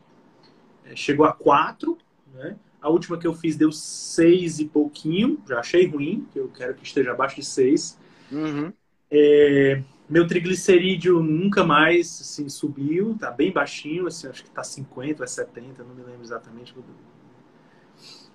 eh, 0.84 0.94
chegou 0.94 1.26
a 1.26 1.32
4, 1.32 1.98
né? 2.32 2.56
A 2.82 2.90
última 2.90 3.16
que 3.16 3.26
eu 3.26 3.32
fiz 3.32 3.56
deu 3.56 3.70
seis 3.70 4.58
e 4.58 4.64
pouquinho, 4.64 5.40
já 5.48 5.60
achei 5.60 5.86
ruim, 5.86 6.26
que 6.32 6.38
eu 6.38 6.48
quero 6.48 6.74
que 6.74 6.84
esteja 6.84 7.12
abaixo 7.12 7.36
de 7.36 7.44
seis. 7.44 7.96
Uhum. 8.30 8.72
É, 9.10 9.82
meu 10.08 10.26
triglicerídeo 10.26 11.22
nunca 11.22 11.64
mais 11.64 12.20
assim, 12.20 12.48
subiu, 12.48 13.16
tá 13.18 13.30
bem 13.30 13.52
baixinho, 13.52 14.06
assim, 14.06 14.26
acho 14.26 14.42
que 14.42 14.50
tá 14.50 14.64
50 14.64 15.22
ou 15.22 15.26
70, 15.26 15.84
não 15.84 15.94
me 15.94 16.02
lembro 16.02 16.22
exatamente. 16.22 16.74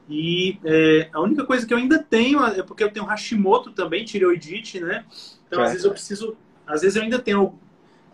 E 0.09 0.57
é, 0.63 1.09
a 1.11 1.19
única 1.19 1.45
coisa 1.45 1.67
que 1.67 1.73
eu 1.73 1.77
ainda 1.77 1.99
tenho 1.99 2.43
é 2.43 2.63
porque 2.63 2.83
eu 2.83 2.91
tenho 2.91 3.05
Hashimoto 3.05 3.71
também, 3.71 4.05
tireoidite, 4.05 4.79
né? 4.79 5.05
Então, 5.47 5.61
às 5.61 5.71
vezes 5.71 5.85
eu 5.85 5.91
preciso, 5.91 6.37
às 6.65 6.81
vezes 6.81 6.95
eu 6.95 7.03
ainda 7.03 7.19
tenho. 7.19 7.53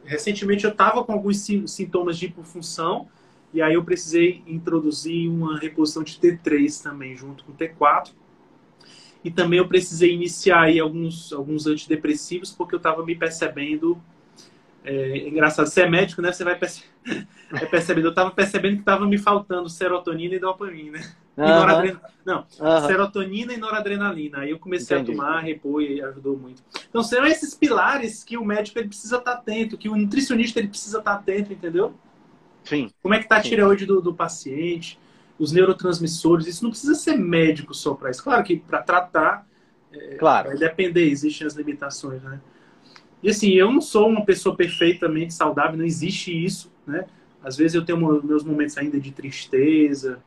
Recentemente 0.03 0.65
eu 0.65 0.75
tava 0.75 1.03
com 1.03 1.13
alguns 1.13 1.37
sintomas 1.67 2.17
de 2.17 2.25
hipofunção, 2.25 3.07
e 3.53 3.61
aí 3.61 3.75
eu 3.75 3.83
precisei 3.83 4.41
introduzir 4.47 5.29
uma 5.29 5.59
reposição 5.59 6.01
de 6.01 6.13
T3 6.15 6.81
também, 6.81 7.15
junto 7.15 7.43
com 7.43 7.53
T4. 7.53 8.11
E 9.23 9.29
também 9.29 9.59
eu 9.59 9.67
precisei 9.67 10.11
iniciar 10.11 10.63
aí 10.63 10.79
alguns, 10.79 11.31
alguns 11.31 11.67
antidepressivos, 11.67 12.51
porque 12.51 12.73
eu 12.73 12.77
estava 12.77 13.05
me 13.05 13.15
percebendo. 13.15 13.97
É, 14.83 15.29
engraçado, 15.29 15.67
você 15.67 15.83
é 15.83 15.89
médico, 15.89 16.21
né? 16.21 16.31
Você 16.31 16.43
vai 16.43 16.57
perce... 16.57 16.83
é 17.53 17.65
percebendo. 17.67 18.07
Eu 18.07 18.09
estava 18.09 18.31
percebendo 18.31 18.73
que 18.73 18.81
estava 18.81 19.05
me 19.05 19.17
faltando 19.17 19.69
serotonina 19.69 20.35
e 20.35 20.39
dopamina. 20.39 20.99
Uhum. 21.37 21.45
E 21.45 21.47
noradrenalina. 21.47 22.01
Não, 22.25 22.45
uhum. 22.59 22.87
serotonina 22.87 23.53
e 23.53 23.57
noradrenalina. 23.57 24.39
Aí 24.39 24.49
eu 24.49 24.59
comecei 24.59 24.97
Entendi. 24.97 25.11
a 25.11 25.15
tomar, 25.15 25.39
repor 25.39 25.81
e 25.81 26.01
ajudou 26.01 26.37
muito. 26.37 26.61
Então 26.89 27.03
são 27.03 27.25
esses 27.25 27.53
pilares 27.53 28.23
que 28.23 28.35
o 28.35 28.43
médico 28.43 28.79
ele 28.79 28.89
precisa 28.89 29.17
estar 29.17 29.33
atento, 29.33 29.77
que 29.77 29.87
o 29.87 29.95
nutricionista 29.95 30.59
ele 30.59 30.67
precisa 30.67 30.99
estar 30.99 31.13
atento, 31.13 31.53
entendeu? 31.53 31.93
Sim. 32.63 32.89
Como 33.02 33.13
é 33.13 33.17
que 33.19 33.26
está 33.26 33.38
a 33.38 33.41
tireoide 33.41 33.86
do, 33.86 34.02
do 34.02 34.13
paciente, 34.13 34.97
os 35.38 35.52
neurotransmissores. 35.52 36.47
Isso 36.47 36.63
não 36.63 36.71
precisa 36.71 36.95
ser 36.95 37.17
médico 37.17 37.73
só 37.73 37.93
para 37.93 38.10
isso. 38.12 38.23
Claro 38.23 38.43
que 38.43 38.58
para 38.58 38.82
tratar, 38.82 39.47
é, 39.91 40.15
claro. 40.15 40.49
vai 40.49 40.58
depender, 40.58 41.10
existem 41.10 41.45
as 41.45 41.54
limitações, 41.54 42.21
né? 42.23 42.39
E 43.21 43.30
assim, 43.30 43.52
eu 43.52 43.71
não 43.71 43.82
sou 43.82 44.10
uma 44.10 44.26
pessoa 44.26 44.56
perfeitamente 44.56 45.34
saudável, 45.34 45.78
não 45.78 45.86
existe 45.86 46.32
isso, 46.32 46.71
né? 46.86 47.06
Às 47.41 47.58
vezes 47.58 47.76
eu 47.76 47.86
tenho 47.86 48.23
meus 48.23 48.43
momentos 48.43 48.78
ainda 48.78 48.99
de 48.99 49.12
tristeza, 49.12 50.21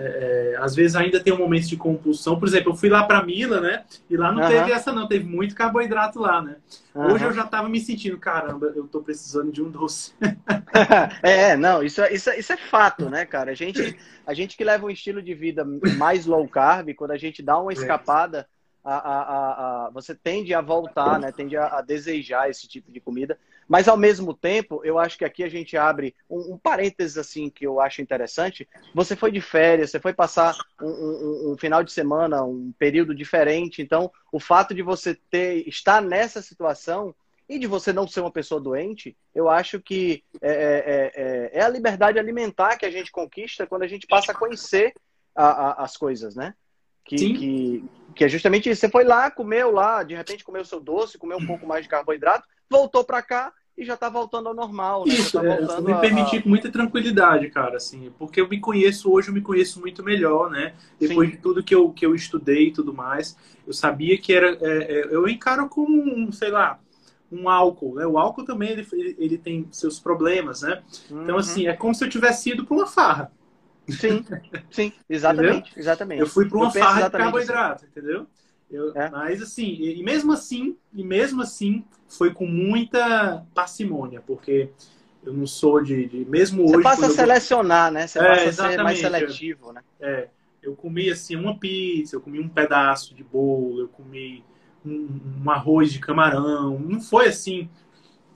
é, 0.00 0.52
é, 0.54 0.56
às 0.58 0.76
vezes 0.76 0.94
ainda 0.94 1.18
tem 1.18 1.32
um 1.32 1.38
momento 1.38 1.66
de 1.66 1.76
compulsão. 1.76 2.38
Por 2.38 2.46
exemplo, 2.46 2.70
eu 2.70 2.76
fui 2.76 2.88
lá 2.88 3.02
para 3.02 3.24
Mila, 3.24 3.60
né? 3.60 3.84
E 4.08 4.16
lá 4.16 4.30
não 4.30 4.42
uhum. 4.42 4.48
teve 4.48 4.70
essa, 4.70 4.92
não. 4.92 5.08
Teve 5.08 5.24
muito 5.24 5.56
carboidrato 5.56 6.20
lá, 6.20 6.40
né? 6.40 6.56
Uhum. 6.94 7.12
Hoje 7.12 7.24
eu 7.24 7.32
já 7.32 7.44
tava 7.44 7.68
me 7.68 7.80
sentindo, 7.80 8.16
caramba, 8.16 8.72
eu 8.76 8.86
tô 8.86 9.00
precisando 9.02 9.50
de 9.50 9.60
um 9.60 9.68
doce. 9.68 10.12
é, 11.20 11.56
não, 11.56 11.82
isso, 11.82 12.00
é, 12.00 12.14
isso, 12.14 12.30
é, 12.30 12.38
isso 12.38 12.52
é 12.52 12.56
fato, 12.56 13.10
né, 13.10 13.26
cara? 13.26 13.50
A 13.50 13.54
gente, 13.54 13.98
a 14.24 14.32
gente 14.32 14.56
que 14.56 14.62
leva 14.62 14.86
um 14.86 14.90
estilo 14.90 15.20
de 15.20 15.34
vida 15.34 15.64
mais 15.96 16.26
low 16.26 16.46
carb, 16.46 16.94
quando 16.94 17.10
a 17.10 17.18
gente 17.18 17.42
dá 17.42 17.58
uma 17.58 17.72
é. 17.72 17.74
escapada 17.74 18.46
a, 18.84 18.94
a, 18.94 19.86
a, 19.86 19.90
você 19.90 20.14
tende 20.14 20.54
a 20.54 20.60
voltar, 20.60 21.18
né? 21.18 21.32
Tende 21.32 21.56
a, 21.56 21.80
desejar 21.82 22.48
esse 22.48 22.66
tipo 22.68 22.90
de 22.90 23.00
comida. 23.00 23.38
Mas 23.68 23.86
ao 23.86 23.96
mesmo 23.98 24.32
tempo, 24.32 24.80
eu 24.82 24.98
acho 24.98 25.18
que 25.18 25.24
aqui 25.24 25.44
a 25.44 25.48
gente 25.48 25.76
abre 25.76 26.16
um, 26.28 26.54
um 26.54 26.58
parênteses 26.58 27.18
assim 27.18 27.50
que 27.50 27.66
eu 27.66 27.80
acho 27.80 28.00
interessante. 28.00 28.66
Você 28.94 29.14
foi 29.14 29.30
de 29.30 29.42
férias, 29.42 29.90
você 29.90 30.00
foi 30.00 30.14
passar 30.14 30.56
um, 30.80 30.88
um, 30.88 31.52
um, 31.52 31.58
final 31.58 31.84
de 31.84 31.92
semana, 31.92 32.42
um 32.42 32.72
período 32.78 33.14
diferente. 33.14 33.82
Então, 33.82 34.10
o 34.32 34.40
fato 34.40 34.74
de 34.74 34.82
você 34.82 35.14
ter 35.30 35.68
estar 35.68 36.00
nessa 36.00 36.40
situação 36.40 37.14
e 37.46 37.58
de 37.58 37.66
você 37.66 37.92
não 37.92 38.08
ser 38.08 38.20
uma 38.20 38.32
pessoa 38.32 38.60
doente, 38.60 39.16
eu 39.34 39.48
acho 39.50 39.80
que 39.80 40.24
é, 40.40 40.50
é, 40.50 41.12
é, 41.14 41.50
é 41.58 41.62
a 41.62 41.68
liberdade 41.68 42.18
alimentar 42.18 42.76
que 42.76 42.86
a 42.86 42.90
gente 42.90 43.12
conquista 43.12 43.66
quando 43.66 43.82
a 43.82 43.88
gente 43.88 44.06
passa 44.06 44.32
a 44.32 44.34
conhecer 44.34 44.94
as 45.34 45.96
coisas, 45.96 46.34
né? 46.34 46.54
Que, 47.04 47.16
que, 47.16 47.84
que, 48.14 48.24
é 48.24 48.28
justamente 48.28 48.68
isso. 48.68 48.80
Você 48.80 48.88
foi 48.90 49.04
lá, 49.04 49.30
comeu 49.30 49.70
lá, 49.70 50.02
de 50.02 50.14
repente 50.14 50.44
comeu 50.44 50.62
seu 50.62 50.78
doce, 50.78 51.16
comeu 51.16 51.38
um 51.38 51.46
pouco 51.46 51.66
mais 51.66 51.82
de 51.84 51.88
carboidrato, 51.88 52.46
voltou 52.70 53.04
para 53.04 53.22
cá 53.22 53.52
e 53.76 53.84
já 53.84 53.96
tá 53.96 54.08
voltando 54.08 54.48
ao 54.48 54.54
normal. 54.54 55.06
Né? 55.06 55.14
Isso, 55.14 55.40
tá 55.40 55.46
é, 55.46 55.62
eu 55.62 55.82
me 55.82 55.94
permiti 56.00 56.38
a... 56.38 56.42
com 56.42 56.48
muita 56.48 56.70
tranquilidade, 56.70 57.48
cara, 57.48 57.76
assim, 57.76 58.12
porque 58.18 58.40
eu 58.40 58.48
me 58.48 58.58
conheço 58.58 59.10
hoje, 59.10 59.28
eu 59.28 59.34
me 59.34 59.40
conheço 59.40 59.80
muito 59.80 60.02
melhor, 60.02 60.50
né? 60.50 60.74
Depois 60.98 61.28
Sim. 61.28 61.36
de 61.36 61.40
tudo 61.40 61.62
que 61.62 61.74
eu, 61.74 61.90
que 61.90 62.04
eu 62.04 62.14
estudei 62.14 62.68
e 62.68 62.72
tudo 62.72 62.92
mais, 62.92 63.36
eu 63.66 63.72
sabia 63.72 64.18
que 64.18 64.32
era. 64.32 64.58
É, 64.60 65.00
é, 65.00 65.14
eu 65.14 65.28
encaro 65.28 65.68
como, 65.68 66.02
um, 66.02 66.32
sei 66.32 66.50
lá, 66.50 66.80
um 67.30 67.48
álcool, 67.48 67.94
né? 67.94 68.06
O 68.06 68.18
álcool 68.18 68.44
também 68.44 68.70
ele, 68.70 68.86
ele 69.16 69.38
tem 69.38 69.68
seus 69.70 70.00
problemas, 70.00 70.62
né? 70.62 70.82
Então, 71.04 71.16
uhum. 71.16 71.22
Então, 71.22 71.36
assim, 71.36 71.68
é 71.68 71.72
como 71.72 71.94
se 71.94 72.04
eu 72.04 72.08
tivesse 72.08 72.50
ido 72.50 72.66
para 72.66 72.76
uma 72.76 72.86
farra. 72.86 73.30
Sim, 73.88 74.24
sim, 74.70 74.92
exatamente, 75.08 75.72
exatamente. 75.78 76.20
Eu 76.20 76.26
fui 76.26 76.46
para 76.48 76.58
uma 76.58 76.70
farra 76.70 77.04
de 77.04 77.10
carboidrato, 77.10 77.84
assim. 77.84 77.86
entendeu? 77.86 78.26
Eu, 78.70 78.92
é. 78.94 79.10
Mas 79.10 79.42
assim, 79.42 79.76
e, 79.80 80.02
mesmo 80.02 80.32
assim, 80.32 80.76
e 80.92 81.02
mesmo 81.02 81.42
assim, 81.42 81.84
foi 82.06 82.32
com 82.32 82.46
muita 82.46 83.46
parcimônia, 83.54 84.22
porque 84.26 84.70
eu 85.24 85.32
não 85.32 85.46
sou 85.46 85.82
de, 85.82 86.06
de 86.06 86.24
mesmo 86.26 86.66
Você 86.66 86.76
hoje. 86.76 86.76
Você 86.76 86.82
passa 86.82 87.06
a 87.06 87.10
selecionar, 87.10 87.90
né? 87.90 88.06
Você 88.06 88.18
é, 88.18 88.46
passa 88.46 88.66
a 88.66 88.70
ser 88.70 88.82
mais 88.82 88.98
seletivo, 88.98 89.72
né? 89.72 89.80
É, 90.00 90.28
eu 90.62 90.76
comi 90.76 91.10
assim 91.10 91.36
uma 91.36 91.58
pizza, 91.58 92.16
eu 92.16 92.20
comi 92.20 92.40
um 92.40 92.48
pedaço 92.48 93.14
de 93.14 93.24
bolo, 93.24 93.80
eu 93.80 93.88
comi 93.88 94.44
um, 94.84 95.08
um 95.44 95.50
arroz 95.50 95.92
de 95.92 95.98
camarão. 95.98 96.78
Não 96.78 97.00
foi 97.00 97.28
assim 97.28 97.68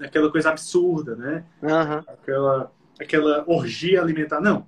aquela 0.00 0.30
coisa 0.30 0.50
absurda, 0.50 1.14
né? 1.14 1.44
Uhum. 1.62 1.98
Aquela, 2.08 2.72
aquela 2.98 3.44
orgia 3.46 4.00
alimentar. 4.00 4.40
Não. 4.40 4.66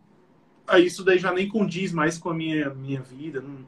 Aí 0.66 0.86
isso 0.86 1.04
daí 1.04 1.18
já 1.18 1.32
nem 1.32 1.48
condiz 1.48 1.92
mais 1.92 2.16
com 2.18 2.30
a 2.30 2.34
minha, 2.34 2.70
minha 2.70 3.02
vida. 3.02 3.40
Não, 3.40 3.58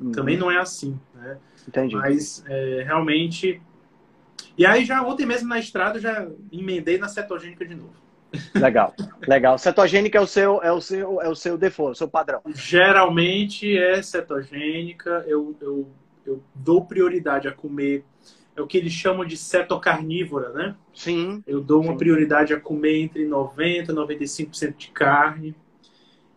uhum. 0.00 0.12
Também 0.12 0.36
não 0.36 0.50
é 0.50 0.58
assim, 0.58 0.98
né? 1.14 1.38
Entendi. 1.66 1.94
Mas 1.94 2.44
é, 2.46 2.82
realmente. 2.84 3.60
E 4.56 4.64
aí 4.64 4.84
já 4.84 5.02
ontem 5.02 5.26
mesmo 5.26 5.48
na 5.48 5.58
estrada 5.58 5.98
já 5.98 6.26
emendei 6.52 6.98
na 6.98 7.08
cetogênica 7.08 7.66
de 7.66 7.74
novo. 7.74 8.04
Legal, 8.54 8.94
legal. 9.26 9.58
Cetogênica 9.58 10.18
é 10.18 10.20
o 10.20 10.26
seu, 10.26 10.62
é 10.62 10.72
o 10.72 10.80
seu, 10.80 11.20
é 11.20 11.28
o 11.28 11.34
seu 11.34 11.56
default, 11.56 11.92
o 11.92 11.94
seu 11.94 12.08
padrão. 12.08 12.40
Geralmente 12.54 13.76
é 13.76 14.02
cetogênica. 14.02 15.24
Eu, 15.26 15.56
eu, 15.60 15.88
eu 16.26 16.42
dou 16.54 16.84
prioridade 16.84 17.48
a 17.48 17.52
comer. 17.52 18.04
É 18.56 18.62
o 18.62 18.66
que 18.66 18.78
eles 18.78 18.92
chamam 18.92 19.24
de 19.24 19.36
cetocarnívora, 19.36 20.50
né? 20.50 20.76
Sim. 20.94 21.42
Eu 21.46 21.60
dou 21.60 21.82
uma 21.82 21.92
sim. 21.92 21.98
prioridade 21.98 22.54
a 22.54 22.60
comer 22.60 23.02
entre 23.02 23.24
90 23.26 23.92
e 23.92 23.94
95% 23.94 24.76
de 24.76 24.88
carne. 24.88 25.54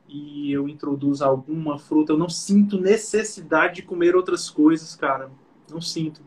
E 0.08 0.52
eu 0.52 0.70
introduzo 0.70 1.24
alguma 1.24 1.78
fruta. 1.78 2.14
Eu 2.14 2.18
não 2.18 2.30
sinto 2.30 2.80
necessidade 2.80 3.76
de 3.76 3.82
comer 3.82 4.16
outras 4.16 4.50
coisas, 4.50 4.96
cara. 4.96 5.30
Não 5.70 5.82
sinto 5.82 6.22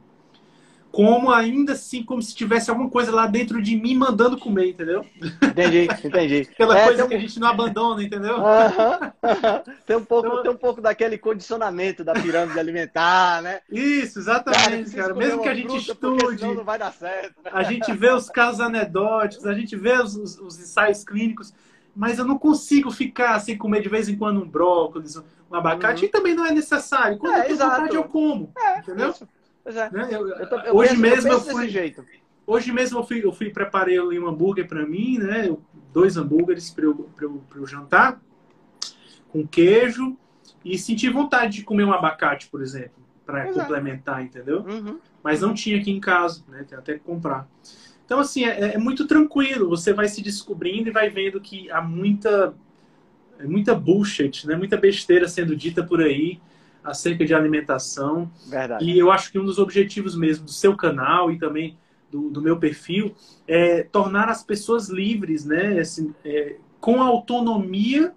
como 0.90 1.30
ainda 1.30 1.72
assim, 1.72 2.02
como 2.02 2.20
se 2.20 2.34
tivesse 2.34 2.68
alguma 2.68 2.90
coisa 2.90 3.12
lá 3.12 3.26
dentro 3.26 3.62
de 3.62 3.76
mim 3.76 3.94
mandando 3.94 4.36
comer, 4.36 4.70
entendeu? 4.70 5.06
Entendi, 5.42 5.88
entendi. 6.04 6.48
Aquela 6.52 6.78
é, 6.78 6.84
coisa 6.84 7.04
um... 7.04 7.08
que 7.08 7.14
a 7.14 7.18
gente 7.18 7.38
não 7.38 7.48
abandona, 7.48 8.02
entendeu? 8.02 8.36
Tem, 9.86 9.96
um 9.96 10.04
pouco, 10.04 10.28
então... 10.28 10.42
tem 10.42 10.50
um 10.50 10.56
pouco 10.56 10.80
daquele 10.80 11.16
condicionamento 11.16 12.02
da 12.02 12.12
pirâmide 12.12 12.58
alimentar, 12.58 13.40
né? 13.40 13.60
Isso, 13.70 14.18
exatamente, 14.18 14.90
cara. 14.90 15.08
cara. 15.08 15.14
Mesmo 15.14 15.42
que 15.42 15.48
a 15.48 15.54
gente 15.54 15.76
estude. 15.76 16.44
Não 16.44 16.64
vai 16.64 16.78
dar 16.78 16.92
certo. 16.92 17.34
A 17.44 17.62
gente 17.62 17.92
vê 17.92 18.12
os 18.12 18.28
casos 18.28 18.60
anedóticos, 18.60 19.46
a 19.46 19.54
gente 19.54 19.76
vê 19.76 19.92
os, 19.92 20.16
os, 20.16 20.38
os, 20.38 20.58
ensaios 20.58 21.04
clínicos, 21.04 21.54
mas 21.94 22.18
eu 22.18 22.24
não 22.24 22.38
consigo 22.38 22.90
ficar 22.90 23.38
sem 23.40 23.56
comer 23.56 23.82
de 23.82 23.88
vez 23.88 24.08
em 24.08 24.16
quando 24.16 24.42
um 24.42 24.48
brócolis, 24.48 25.16
um 25.16 25.54
abacate, 25.54 26.02
uhum. 26.02 26.08
e 26.08 26.10
também 26.10 26.34
não 26.34 26.46
é 26.46 26.52
necessário. 26.52 27.18
Quando 27.18 27.34
é, 27.34 27.38
eu 27.38 27.42
tenho 27.42 27.54
exato. 27.54 27.76
vontade, 27.76 27.96
eu 27.96 28.04
como. 28.04 28.52
É, 28.56 28.78
entendeu? 28.78 29.14
É. 29.64 29.90
Né? 29.90 30.08
Eu, 30.10 30.28
eu 30.28 30.48
tô, 30.48 30.56
eu 30.60 30.74
hoje 30.74 30.90
penso, 30.90 31.02
mesmo 31.02 31.32
eu, 31.32 31.40
fui. 31.40 31.68
Jeito. 31.68 32.04
Hoje 32.46 32.72
mesmo 32.72 32.98
eu 32.98 33.04
fui, 33.04 33.24
eu 33.24 33.32
fui 33.32 33.50
preparei 33.50 34.00
um 34.00 34.26
hambúrguer 34.26 34.66
para 34.66 34.84
mim, 34.84 35.18
né? 35.18 35.54
Dois 35.92 36.16
hambúrgueres 36.16 36.70
para 36.70 36.84
eu, 36.84 37.08
eu, 37.20 37.42
eu 37.54 37.66
jantar, 37.66 38.20
com 39.28 39.46
queijo, 39.46 40.16
e 40.64 40.78
senti 40.78 41.08
vontade 41.08 41.58
de 41.58 41.64
comer 41.64 41.84
um 41.84 41.92
abacate, 41.92 42.48
por 42.48 42.60
exemplo, 42.60 43.02
para 43.24 43.46
é. 43.46 43.52
complementar, 43.52 44.22
entendeu? 44.22 44.62
Uhum. 44.62 44.98
Mas 45.22 45.40
não 45.40 45.54
tinha 45.54 45.78
aqui 45.78 45.90
em 45.90 46.00
casa, 46.00 46.42
né? 46.48 46.64
Tem 46.68 46.76
até 46.76 46.94
que 46.94 47.00
comprar. 47.00 47.46
Então, 48.10 48.18
assim, 48.18 48.44
é, 48.44 48.74
é, 48.74 48.76
muito 48.76 49.06
tranquilo. 49.06 49.68
Você 49.68 49.92
vai 49.92 50.08
se 50.08 50.20
descobrindo 50.20 50.88
e 50.88 50.92
vai 50.92 51.08
vendo 51.08 51.40
que 51.40 51.70
há 51.70 51.80
muita, 51.80 52.52
é 53.38 53.44
muita 53.44 53.72
bullshit, 53.72 54.48
né? 54.48 54.56
Muita 54.56 54.76
besteira 54.76 55.28
sendo 55.28 55.54
dita 55.54 55.84
por 55.84 56.00
aí 56.02 56.40
acerca 56.82 57.24
de 57.24 57.32
alimentação. 57.32 58.28
Verdade. 58.48 58.84
E 58.84 58.98
eu 58.98 59.12
acho 59.12 59.30
que 59.30 59.38
um 59.38 59.44
dos 59.44 59.60
objetivos 59.60 60.16
mesmo 60.16 60.46
do 60.46 60.50
seu 60.50 60.76
canal 60.76 61.30
e 61.30 61.38
também 61.38 61.78
do, 62.10 62.30
do 62.30 62.42
meu 62.42 62.58
perfil 62.58 63.14
é 63.46 63.84
tornar 63.84 64.28
as 64.28 64.42
pessoas 64.42 64.88
livres, 64.88 65.44
né? 65.44 65.78
Assim, 65.78 66.12
é, 66.24 66.56
com 66.80 67.00
autonomia. 67.00 68.12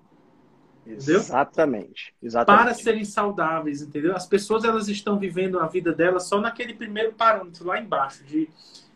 Exatamente. 0.87 2.15
Exatamente. 2.19 2.63
Para 2.63 2.73
serem 2.73 3.05
saudáveis, 3.05 3.83
entendeu? 3.83 4.15
As 4.15 4.25
pessoas 4.25 4.63
elas 4.63 4.87
estão 4.87 5.19
vivendo 5.19 5.59
a 5.59 5.67
vida 5.67 5.93
delas 5.93 6.23
só 6.23 6.41
naquele 6.41 6.73
primeiro 6.73 7.13
parâmetro 7.13 7.67
lá 7.67 7.79
embaixo 7.79 8.23
de, 8.23 8.49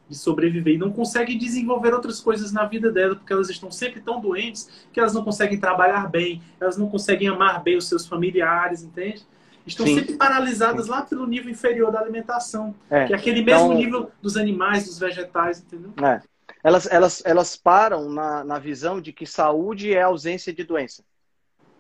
de 0.10 0.18
sobreviver 0.18 0.76
e 0.76 0.78
não 0.78 0.92
conseguem 0.92 1.38
desenvolver 1.38 1.94
outras 1.94 2.20
coisas 2.20 2.52
na 2.52 2.66
vida 2.66 2.92
delas 2.92 3.18
porque 3.18 3.34
elas 3.34 3.50
estão 3.50 3.70
sempre 3.70 4.00
tão 4.02 4.22
doentes 4.22 4.70
que 4.92 5.00
elas 5.00 5.14
não 5.14 5.24
conseguem 5.24 5.60
trabalhar 5.60 6.10
bem, 6.10 6.42
elas 6.60 6.78
não 6.78 6.90
conseguem 6.90 7.28
amar 7.28 7.62
bem 7.62 7.78
os 7.78 7.88
seus 7.88 8.08
familiares, 8.08 8.84
entende? 8.84 9.26
estão 9.68 9.86
Sim. 9.86 9.96
sempre 9.96 10.16
paralisadas 10.16 10.88
lá 10.88 11.02
pelo 11.02 11.28
nível 11.28 11.52
inferior 11.52 11.92
da 11.92 12.00
alimentação, 12.00 12.74
é. 12.90 13.06
que 13.06 13.14
é 13.14 13.16
aquele 13.16 13.44
mesmo 13.44 13.66
então, 13.66 13.78
nível 13.78 14.12
dos 14.22 14.38
animais, 14.38 14.86
dos 14.86 14.98
vegetais, 14.98 15.60
entendeu? 15.60 15.94
É. 16.04 16.22
Elas, 16.64 16.88
elas, 16.90 17.22
elas 17.26 17.56
param 17.56 18.10
na, 18.10 18.44
na 18.44 18.60
visão 18.60 19.00
de 19.00 19.12
que 19.12 19.26
saúde 19.26 19.94
é 19.94 20.02
ausência 20.02 20.54
de 20.54 20.64
doença. 20.64 21.04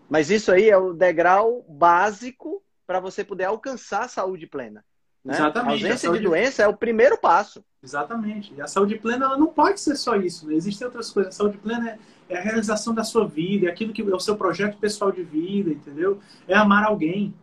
Mas 0.09 0.29
isso 0.29 0.51
aí 0.51 0.69
é 0.69 0.77
o 0.77 0.93
degrau 0.93 1.65
básico 1.67 2.61
para 2.85 2.99
você 2.99 3.23
poder 3.23 3.45
alcançar 3.45 4.03
a 4.03 4.07
saúde 4.07 4.45
plena. 4.45 4.83
Né? 5.27 5.33
Exatamente. 5.33 5.69
A 5.69 5.73
ausência 5.73 5.93
a 5.93 5.97
saúde... 5.97 6.19
de 6.19 6.25
doença 6.25 6.63
é 6.63 6.67
o 6.69 6.73
primeiro 6.73 7.17
passo. 7.17 7.61
Exatamente. 7.83 8.53
E 8.55 8.61
a 8.61 8.67
saúde 8.67 8.95
plena 8.95 9.25
ela 9.25 9.37
não 9.37 9.47
pode 9.47 9.81
ser 9.81 9.97
só 9.97 10.15
isso. 10.15 10.47
Né? 10.47 10.55
Existem 10.55 10.87
outras 10.87 11.11
coisas. 11.11 11.35
A 11.35 11.37
saúde 11.37 11.57
plena 11.57 11.89
é, 11.89 11.99
é, 12.29 12.37
a 12.37 12.41
realização 12.41 12.93
da 12.93 13.03
sua 13.03 13.27
vida, 13.27 13.67
é 13.67 13.69
aquilo 13.69 13.91
que 13.91 14.01
é 14.01 14.05
o 14.05 14.19
seu 14.21 14.37
projeto 14.37 14.77
pessoal 14.77 15.11
de 15.11 15.23
vida, 15.23 15.69
entendeu? 15.69 16.21
É 16.47 16.55
amar 16.55 16.85
alguém. 16.85 17.33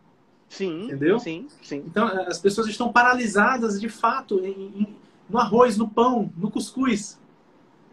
Sim. 0.49 0.85
Entendeu? 0.85 1.19
Sim, 1.19 1.47
sim. 1.61 1.83
Então, 1.85 2.07
as 2.07 2.39
pessoas 2.39 2.67
estão 2.67 2.91
paralisadas, 2.91 3.79
de 3.79 3.87
fato, 3.87 4.39
em, 4.43 4.49
em, 4.49 4.95
no 5.29 5.37
arroz, 5.37 5.77
no 5.77 5.87
pão, 5.87 6.33
no 6.35 6.49
cuscuz. 6.49 7.19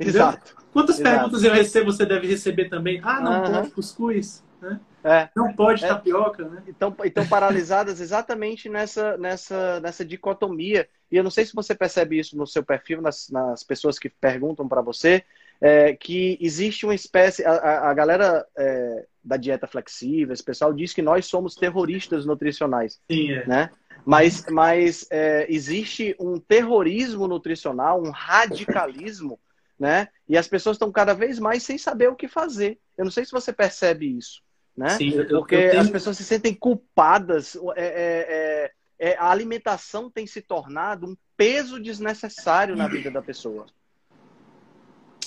Entendeu? 0.01 0.23
Exato. 0.23 0.57
Quantas 0.73 0.99
Exato. 0.99 1.17
perguntas 1.17 1.45
eu 1.45 1.53
recebo, 1.53 1.93
você 1.93 2.07
deve 2.07 2.27
receber 2.27 2.71
também? 2.71 2.99
Ah, 3.05 3.21
não 3.21 3.43
pode 3.43 3.71
cuscuz. 3.73 4.43
Né? 4.61 4.81
É. 5.05 5.29
Não 5.35 5.53
pode 5.53 5.85
é. 5.85 5.89
tapioca, 5.89 6.49
né? 6.49 6.63
Então, 6.67 6.95
então 7.05 7.27
paralisadas 7.27 8.01
exatamente 8.01 8.69
nessa, 8.69 9.17
nessa, 9.17 9.81
nessa 9.81 10.05
dicotomia. 10.05 10.89
E 11.11 11.17
eu 11.17 11.25
não 11.25 11.31
sei 11.31 11.45
se 11.45 11.55
você 11.55 11.75
percebe 11.75 12.19
isso 12.19 12.37
no 12.37 12.47
seu 12.47 12.63
perfil, 12.63 13.03
nas, 13.03 13.29
nas 13.29 13.63
pessoas 13.63 13.99
que 13.99 14.09
perguntam 14.09 14.69
para 14.69 14.81
você, 14.81 15.25
é, 15.61 15.95
que 15.95 16.39
existe 16.41 16.87
uma 16.87 16.95
espécie. 16.95 17.45
A, 17.45 17.91
a, 17.91 17.95
galera 17.95 18.47
é, 18.57 19.07
da 19.23 19.37
dieta 19.37 19.67
flexível, 19.67 20.33
esse 20.33 20.43
pessoal 20.43 20.73
diz 20.73 20.93
que 20.93 21.03
nós 21.03 21.27
somos 21.27 21.55
terroristas 21.55 22.25
nutricionais. 22.25 23.01
Sim, 23.11 23.33
é. 23.33 23.47
Né? 23.47 23.71
Mas, 24.05 24.47
mas 24.51 25.07
é, 25.11 25.47
existe 25.49 26.17
um 26.19 26.39
terrorismo 26.39 27.29
nutricional, 27.29 28.03
um 28.03 28.11
radicalismo, 28.11 29.39
né? 29.79 30.09
E 30.29 30.37
as 30.37 30.49
pessoas 30.49 30.77
estão 30.77 30.91
cada 30.91 31.15
vez 31.15 31.39
mais 31.39 31.63
sem 31.63 31.79
saber 31.79 32.09
o 32.09 32.17
que 32.17 32.27
fazer. 32.27 32.79
Eu 32.97 33.05
não 33.05 33.13
sei 33.13 33.25
se 33.25 33.33
você 33.33 33.53
percebe 33.53 34.17
isso, 34.17 34.43
né? 34.77 34.91
Sim, 34.91 35.11
eu, 35.11 35.27
Porque 35.27 35.55
eu 35.55 35.71
tenho... 35.71 35.83
as 35.83 35.91
pessoas 35.91 36.17
se 36.17 36.25
sentem 36.25 36.55
culpadas. 36.55 37.57
É, 37.77 37.85
é, 37.85 38.27
é, 38.29 39.11
é, 39.11 39.17
a 39.19 39.31
alimentação 39.31 40.11
tem 40.11 40.27
se 40.27 40.41
tornado 40.41 41.07
um 41.07 41.17
peso 41.37 41.81
desnecessário 41.81 42.77
na 42.77 42.89
vida 42.89 43.11
da 43.11 43.21
pessoa. 43.21 43.67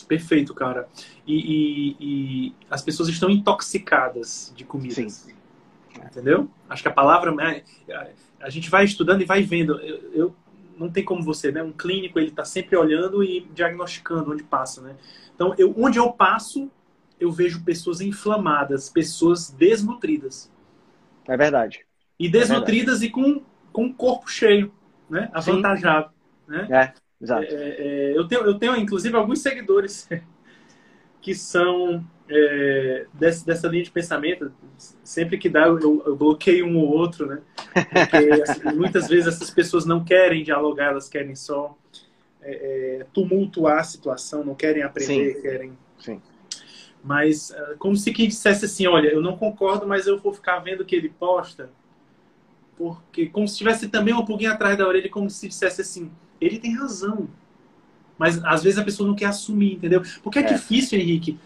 Perfeito, 0.07 0.53
cara. 0.53 0.87
E, 1.25 1.35
e, 1.35 1.97
e, 1.99 2.55
as 2.69 2.81
pessoas 2.81 3.09
estão 3.09 3.29
intoxicadas 3.29 4.53
de 4.55 4.63
comida. 4.63 4.93
Sim. 4.93 5.33
Entendeu? 6.03 6.49
Acho 6.69 6.83
que 6.83 6.89
a 6.89 6.93
palavra. 6.93 7.31
Né, 7.33 7.63
a 8.39 8.49
gente 8.49 8.69
vai 8.69 8.85
estudando 8.85 9.21
e 9.21 9.25
vai 9.25 9.41
vendo. 9.41 9.79
Eu, 9.79 10.13
eu 10.13 10.35
não 10.77 10.89
tem 10.89 11.03
como 11.03 11.23
você, 11.23 11.51
né? 11.51 11.63
Um 11.63 11.71
clínico 11.71 12.19
ele 12.19 12.29
está 12.29 12.45
sempre 12.45 12.75
olhando 12.75 13.23
e 13.23 13.41
diagnosticando 13.53 14.31
onde 14.31 14.43
passa, 14.43 14.81
né? 14.81 14.95
Então, 15.33 15.53
eu, 15.57 15.73
onde 15.77 15.97
eu 15.97 16.11
passo, 16.11 16.69
eu 17.19 17.31
vejo 17.31 17.63
pessoas 17.63 18.01
inflamadas, 18.01 18.89
pessoas 18.89 19.49
desnutridas. 19.49 20.51
É 21.27 21.35
verdade. 21.35 21.85
E 22.19 22.29
desnutridas 22.29 22.97
é 22.97 23.07
verdade. 23.07 23.07
e 23.07 23.09
com, 23.09 23.43
com 23.71 23.85
o 23.87 23.93
corpo 23.93 24.29
cheio, 24.29 24.73
né? 25.09 25.29
Avantajado. 25.33 26.11
Né? 26.47 26.67
É. 26.69 27.05
Exato. 27.21 27.43
É, 27.43 27.53
é, 27.53 28.17
eu, 28.17 28.27
tenho, 28.27 28.41
eu 28.41 28.59
tenho, 28.59 28.75
inclusive, 28.75 29.15
alguns 29.15 29.41
seguidores 29.41 30.07
que 31.21 31.33
são 31.33 32.05
é, 32.29 33.05
desse, 33.13 33.45
dessa 33.45 33.67
linha 33.67 33.83
de 33.83 33.91
pensamento. 33.91 34.51
Sempre 35.03 35.37
que 35.37 35.49
dá, 35.49 35.67
eu, 35.67 36.03
eu 36.05 36.15
bloqueio 36.15 36.65
um 36.65 36.77
ou 36.77 36.89
outro, 36.89 37.25
né? 37.25 37.41
Porque 37.73 38.41
assim, 38.43 38.75
muitas 38.75 39.07
vezes 39.07 39.27
essas 39.27 39.49
pessoas 39.49 39.85
não 39.85 40.03
querem 40.03 40.43
dialogar, 40.43 40.91
elas 40.91 41.07
querem 41.07 41.35
só 41.35 41.77
é, 42.41 42.99
é, 43.01 43.05
tumultuar 43.13 43.79
a 43.79 43.83
situação, 43.83 44.43
não 44.43 44.55
querem 44.55 44.83
aprender, 44.83 45.35
Sim. 45.35 45.41
querem. 45.41 45.77
Sim. 45.99 46.21
Mas, 47.05 47.51
é, 47.51 47.75
como 47.77 47.95
se 47.95 48.11
quem 48.11 48.27
dissesse 48.27 48.65
assim: 48.65 48.87
olha, 48.87 49.09
eu 49.09 49.21
não 49.21 49.37
concordo, 49.37 49.87
mas 49.87 50.07
eu 50.07 50.17
vou 50.17 50.33
ficar 50.33 50.57
vendo 50.57 50.81
o 50.81 50.85
que 50.85 50.95
ele 50.95 51.09
posta. 51.09 51.69
Porque, 52.75 53.27
como 53.27 53.47
se 53.47 53.53
estivesse 53.53 53.87
também 53.87 54.13
um 54.13 54.25
pouquinho 54.25 54.51
atrás 54.51 54.75
da 54.75 54.87
orelha, 54.87 55.07
como 55.07 55.29
se 55.29 55.47
dissesse 55.47 55.81
assim: 55.81 56.11
ele 56.41 56.57
tem 56.57 56.75
razão. 56.75 57.29
Mas 58.17 58.43
às 58.43 58.63
vezes 58.63 58.79
a 58.79 58.83
pessoa 58.83 59.07
não 59.07 59.15
quer 59.15 59.27
assumir, 59.27 59.73
entendeu? 59.73 60.01
Porque 60.23 60.39
é, 60.39 60.41
é. 60.41 60.53
difícil, 60.53 60.99
Henrique. 60.99 61.39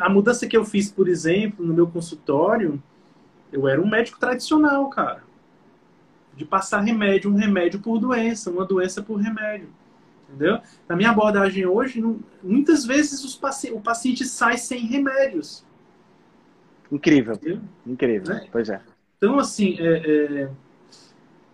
A 0.00 0.08
mudança 0.08 0.44
que 0.48 0.56
eu 0.56 0.64
fiz, 0.64 0.90
por 0.90 1.08
exemplo, 1.08 1.64
no 1.64 1.72
meu 1.72 1.86
consultório, 1.86 2.82
eu 3.52 3.68
era 3.68 3.80
um 3.80 3.88
médico 3.88 4.18
tradicional, 4.18 4.88
cara. 4.88 5.22
De 6.36 6.44
passar 6.44 6.80
remédio, 6.80 7.30
um 7.30 7.36
remédio 7.36 7.78
por 7.78 8.00
doença, 8.00 8.50
uma 8.50 8.64
doença 8.64 9.00
por 9.00 9.20
remédio. 9.20 9.68
Entendeu? 10.34 10.60
Na 10.88 10.96
minha 10.96 11.10
abordagem 11.10 11.64
hoje, 11.64 12.02
muitas 12.42 12.84
vezes 12.84 13.34
paci 13.36 13.70
o 13.70 13.80
paciente 13.80 14.24
sai 14.24 14.58
sem 14.58 14.86
remédios. 14.86 15.64
Incrível. 16.90 17.34
Entendeu? 17.34 17.60
Incrível. 17.86 18.34
É. 18.34 18.48
Pois 18.50 18.68
é. 18.68 18.80
Então, 19.16 19.38
assim, 19.38 19.76
é, 19.78 20.42
é... 20.44 20.50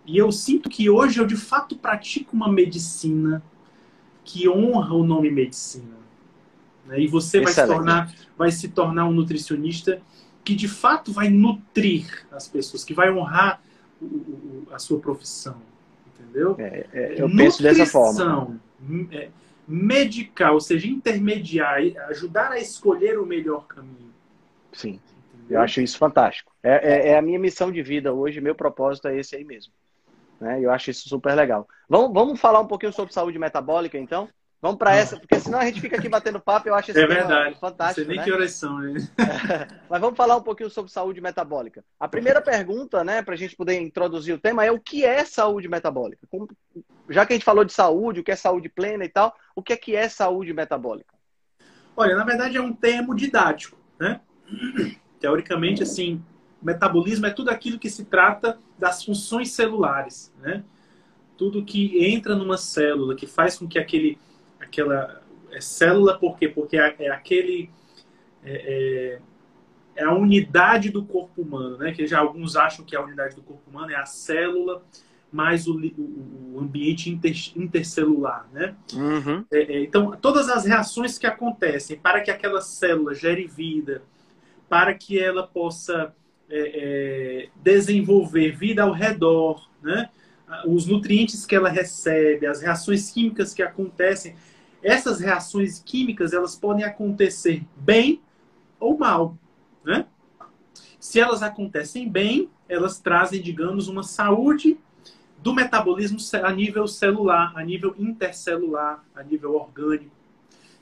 e 0.05 0.17
eu 0.17 0.31
sinto 0.31 0.69
que 0.69 0.89
hoje 0.89 1.19
eu 1.19 1.25
de 1.25 1.37
fato 1.37 1.75
pratico 1.75 2.35
uma 2.35 2.51
medicina 2.51 3.41
que 4.23 4.49
honra 4.49 4.93
o 4.95 5.03
nome 5.03 5.29
medicina. 5.29 6.01
Né? 6.85 7.01
E 7.01 7.07
você 7.07 7.39
vai 7.41 7.53
se, 7.53 7.65
tornar, 7.65 8.13
vai 8.37 8.51
se 8.51 8.67
tornar 8.69 9.05
um 9.05 9.11
nutricionista 9.11 10.01
que 10.43 10.55
de 10.55 10.67
fato 10.67 11.11
vai 11.11 11.29
nutrir 11.29 12.25
as 12.31 12.47
pessoas, 12.47 12.83
que 12.83 12.93
vai 12.93 13.11
honrar 13.11 13.61
o, 14.01 14.05
o, 14.05 14.67
a 14.71 14.79
sua 14.79 14.99
profissão. 14.99 15.55
Entendeu? 16.07 16.55
É, 16.57 16.87
é, 16.93 17.21
eu 17.21 17.27
Nutrição, 17.27 17.37
penso 17.37 17.63
dessa 17.63 17.85
forma. 17.85 18.59
É, 19.11 19.29
medicar, 19.67 20.53
ou 20.53 20.59
seja, 20.59 20.87
intermediar, 20.87 21.79
ajudar 22.09 22.51
a 22.51 22.59
escolher 22.59 23.19
o 23.19 23.25
melhor 23.25 23.67
caminho. 23.67 24.11
Sim. 24.73 24.99
Entendeu? 25.33 25.57
Eu 25.57 25.61
acho 25.61 25.81
isso 25.81 25.97
fantástico. 25.97 26.51
É, 26.63 26.71
é, 26.71 27.07
é, 27.09 27.17
a 27.17 27.21
minha 27.21 27.39
missão 27.39 27.71
de 27.71 27.81
vida 27.81 28.13
hoje, 28.13 28.41
meu 28.41 28.55
propósito 28.55 29.07
é 29.07 29.17
esse 29.17 29.35
aí 29.35 29.43
mesmo. 29.43 29.73
Né? 30.39 30.59
Eu 30.61 30.71
acho 30.71 30.89
isso 30.89 31.07
super 31.07 31.35
legal. 31.35 31.67
Vamos, 31.87 32.13
vamos 32.13 32.39
falar 32.39 32.59
um 32.59 32.67
pouquinho 32.67 32.91
sobre 32.91 33.13
saúde 33.13 33.37
metabólica, 33.37 33.97
então? 33.97 34.27
Vamos 34.61 34.77
para 34.77 34.95
essa, 34.95 35.17
porque 35.17 35.39
senão 35.39 35.57
a 35.57 35.65
gente 35.65 35.81
fica 35.81 35.97
aqui 35.97 36.07
batendo 36.07 36.39
papo 36.39 36.69
eu 36.69 36.75
acho 36.75 36.91
isso 36.91 36.99
é 36.99 37.07
verdade. 37.07 37.59
fantástico. 37.59 38.01
Não 38.01 38.05
sei 38.05 38.05
nem 38.05 38.17
né? 38.17 38.23
que 38.23 38.31
horas 38.31 38.51
são, 38.51 38.77
né? 38.77 38.93
Mas 39.89 39.99
vamos 39.99 40.15
falar 40.15 40.37
um 40.37 40.43
pouquinho 40.43 40.69
sobre 40.69 40.91
saúde 40.91 41.19
metabólica. 41.19 41.83
A 41.99 42.07
primeira 42.07 42.39
pergunta, 42.39 43.03
né, 43.03 43.23
para 43.23 43.33
a 43.33 43.37
gente 43.37 43.55
poder 43.55 43.81
introduzir 43.81 44.35
o 44.35 44.39
tema, 44.39 44.63
é 44.63 44.71
o 44.71 44.79
que 44.79 45.03
é 45.03 45.25
saúde 45.25 45.67
metabólica? 45.67 46.27
Como, 46.29 46.47
já 47.11 47.25
que 47.25 47.33
a 47.33 47.35
gente 47.35 47.45
falou 47.45 47.63
de 47.63 47.73
saúde, 47.73 48.19
o 48.19 48.23
que 48.23 48.31
é 48.31 48.35
saúde 48.35 48.69
plena 48.69 49.03
e 49.05 49.09
tal, 49.09 49.35
o 49.55 49.61
que 49.61 49.73
é 49.73 49.77
que 49.77 49.95
é 49.95 50.07
saúde 50.07 50.53
metabólica? 50.53 51.13
Olha, 51.95 52.15
na 52.15 52.23
verdade 52.23 52.57
é 52.57 52.61
um 52.61 52.73
termo 52.73 53.15
didático, 53.15 53.77
né? 53.99 54.21
Teoricamente, 55.19 55.83
assim, 55.83 56.23
metabolismo 56.61 57.25
é 57.25 57.31
tudo 57.31 57.49
aquilo 57.49 57.77
que 57.77 57.89
se 57.89 58.05
trata 58.05 58.57
das 58.77 59.03
funções 59.03 59.51
celulares, 59.51 60.33
né? 60.39 60.63
Tudo 61.37 61.65
que 61.65 62.05
entra 62.05 62.35
numa 62.35 62.57
célula, 62.57 63.15
que 63.15 63.27
faz 63.27 63.57
com 63.57 63.67
que 63.67 63.79
aquele 63.79 64.17
aquela 64.59 65.21
é 65.51 65.59
célula, 65.59 66.17
por 66.17 66.37
quê? 66.37 66.47
Porque 66.47 66.77
é, 66.77 66.95
é 66.99 67.09
aquele. 67.09 67.69
É, 68.43 68.53
é, 68.53 70.01
é, 70.01 70.03
a 70.05 70.13
unidade 70.13 70.89
do 70.89 71.03
corpo 71.05 71.41
humano, 71.41 71.77
né? 71.77 71.91
Que 71.91 72.07
já 72.07 72.19
alguns 72.19 72.55
acham 72.55 72.85
que 72.85 72.95
a 72.95 73.01
unidade 73.01 73.35
do 73.35 73.43
corpo 73.43 73.69
humano 73.69 73.91
é 73.91 73.95
a 73.95 74.05
célula 74.05 74.83
mais 75.31 75.67
o, 75.67 75.77
o, 75.77 76.55
o 76.55 76.59
ambiente 76.59 77.09
inter, 77.09 77.35
intercelular, 77.55 78.47
né? 78.51 78.75
Uhum. 78.93 79.45
É, 79.51 79.59
é, 79.59 79.83
então, 79.83 80.11
todas 80.21 80.49
as 80.49 80.65
reações 80.65 81.17
que 81.17 81.25
acontecem 81.25 81.97
para 81.97 82.21
que 82.21 82.29
aquela 82.29 82.61
célula 82.61 83.15
gere 83.15 83.47
vida, 83.47 84.03
para 84.67 84.93
que 84.93 85.17
ela 85.17 85.47
possa 85.47 86.13
é, 86.49 87.47
desenvolver 87.55 88.51
vida 88.51 88.83
ao 88.83 88.91
redor, 88.91 89.69
né? 89.81 90.09
Os 90.65 90.85
nutrientes 90.85 91.45
que 91.45 91.55
ela 91.55 91.69
recebe, 91.69 92.45
as 92.45 92.61
reações 92.61 93.09
químicas 93.09 93.53
que 93.53 93.63
acontecem, 93.63 94.35
essas 94.83 95.21
reações 95.21 95.79
químicas 95.79 96.33
elas 96.33 96.55
podem 96.55 96.83
acontecer 96.83 97.63
bem 97.77 98.21
ou 98.77 98.97
mal, 98.97 99.37
né? 99.85 100.05
Se 100.99 101.19
elas 101.19 101.41
acontecem 101.41 102.07
bem, 102.07 102.49
elas 102.67 102.99
trazem, 102.99 103.41
digamos, 103.41 103.87
uma 103.87 104.03
saúde 104.03 104.77
do 105.41 105.53
metabolismo 105.53 106.19
a 106.43 106.51
nível 106.51 106.87
celular, 106.87 107.51
a 107.55 107.63
nível 107.63 107.95
intercelular, 107.97 109.03
a 109.15 109.23
nível 109.23 109.55
orgânico. 109.55 110.11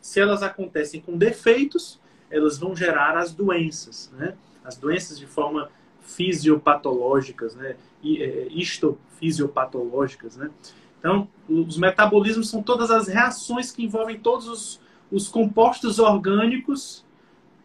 Se 0.02 0.19
elas 0.19 0.43
acontecem 0.43 1.02
com 1.02 1.17
defeitos, 1.17 2.00
elas 2.30 2.58
vão 2.58 2.76
gerar 2.76 3.17
as 3.17 3.34
doenças, 3.34 4.12
né? 4.17 4.36
As 4.63 4.78
doenças 4.78 5.17
de 5.17 5.26
forma 5.26 5.69
fisiopatológicas, 6.02 7.56
né? 7.56 7.76
É, 8.04 8.48
histofisiopatológicas, 8.52 10.38
né? 10.38 10.52
Então, 11.00 11.28
os 11.48 11.78
metabolismos 11.78 12.50
são 12.50 12.62
todas 12.62 12.91
as 12.91 13.08
reações 13.08 13.72
que 13.72 13.84
envolvem 13.84 14.19
todos 14.19 14.48
os, 14.48 14.82
os 15.10 15.28
compostos 15.30 15.98
orgânicos 15.98 17.06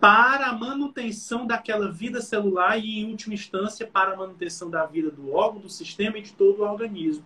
para 0.05 0.49
a 0.49 0.53
manutenção 0.53 1.47
daquela 1.47 1.90
vida 1.90 2.21
celular 2.21 2.77
e, 2.77 2.99
em 2.99 3.11
última 3.11 3.33
instância, 3.33 3.87
para 3.87 4.12
a 4.12 4.17
manutenção 4.19 4.69
da 4.69 4.85
vida 4.85 5.11
do 5.11 5.33
órgão, 5.33 5.62
do 5.62 5.71
sistema 5.71 6.19
e 6.19 6.21
de 6.21 6.35
todo 6.35 6.61
o 6.61 6.62
organismo. 6.62 7.25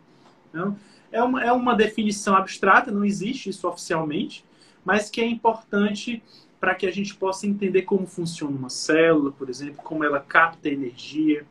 Então, 0.48 0.78
é 1.10 1.20
uma, 1.20 1.44
é 1.44 1.50
uma 1.50 1.74
definição 1.74 2.36
abstrata, 2.36 2.92
não 2.92 3.04
existe 3.04 3.50
isso 3.50 3.66
oficialmente, 3.66 4.44
mas 4.84 5.10
que 5.10 5.20
é 5.20 5.26
importante 5.26 6.22
para 6.60 6.72
que 6.72 6.86
a 6.86 6.92
gente 6.92 7.16
possa 7.16 7.48
entender 7.48 7.82
como 7.82 8.06
funciona 8.06 8.56
uma 8.56 8.70
célula, 8.70 9.32
por 9.32 9.50
exemplo, 9.50 9.82
como 9.82 10.04
ela 10.04 10.20
capta 10.20 10.68
energia, 10.68 11.44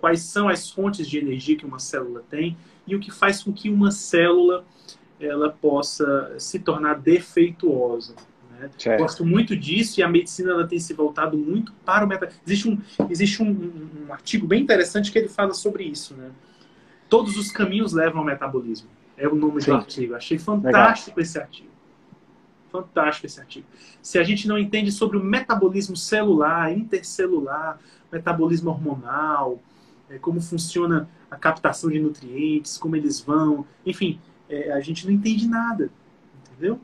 quais 0.00 0.22
são 0.22 0.48
as 0.48 0.70
fontes 0.70 1.06
de 1.06 1.18
energia 1.18 1.54
que 1.54 1.66
uma 1.66 1.78
célula 1.78 2.24
tem 2.30 2.56
e 2.86 2.96
o 2.96 2.98
que 2.98 3.10
faz 3.10 3.42
com 3.42 3.52
que 3.52 3.68
uma 3.68 3.90
célula 3.90 4.64
ela 5.20 5.50
possa 5.50 6.34
se 6.38 6.58
tornar 6.58 6.94
defeituosa. 6.94 8.14
Né? 8.62 8.96
Gosto 8.96 9.24
muito 9.24 9.56
disso 9.56 10.00
e 10.00 10.02
a 10.02 10.08
medicina 10.08 10.52
ela 10.52 10.66
tem 10.66 10.78
se 10.78 10.92
voltado 10.94 11.36
muito 11.36 11.72
para 11.84 12.04
o 12.04 12.08
metabolismo. 12.08 12.42
Existe 12.46 12.68
um, 12.68 12.78
existe 13.10 13.42
um, 13.42 13.50
um, 14.08 14.12
artigo 14.12 14.46
bem 14.46 14.62
interessante 14.62 15.10
que 15.10 15.18
ele 15.18 15.28
fala 15.28 15.54
sobre 15.54 15.84
isso. 15.84 16.14
Né? 16.14 16.30
Todos 17.08 17.36
os 17.36 17.50
caminhos 17.50 17.92
levam 17.92 18.20
ao 18.20 18.24
metabolismo. 18.24 18.88
É 19.16 19.28
o 19.28 19.34
nome 19.34 19.60
Sim. 19.60 19.70
do 19.70 19.76
artigo. 19.76 20.14
Achei 20.14 20.38
fantástico 20.38 21.18
Legal. 21.18 21.22
esse 21.22 21.38
artigo. 21.38 21.68
Fantástico 22.70 23.26
esse 23.26 23.40
artigo. 23.40 23.66
Se 24.00 24.18
a 24.18 24.24
gente 24.24 24.48
não 24.48 24.58
entende 24.58 24.90
sobre 24.90 25.18
o 25.18 25.22
metabolismo 25.22 25.96
celular, 25.96 26.72
intercelular, 26.72 27.78
metabolismo 28.10 28.70
hormonal, 28.70 29.60
é, 30.08 30.18
como 30.18 30.40
funciona 30.40 31.08
a 31.30 31.36
captação 31.36 31.90
de 31.90 31.98
nutrientes, 31.98 32.78
como 32.78 32.96
eles 32.96 33.20
vão, 33.20 33.66
enfim, 33.84 34.18
é, 34.48 34.72
a 34.72 34.80
gente 34.80 35.06
não 35.06 35.12
entende 35.12 35.48
nada, 35.48 35.90
entendeu? 36.50 36.80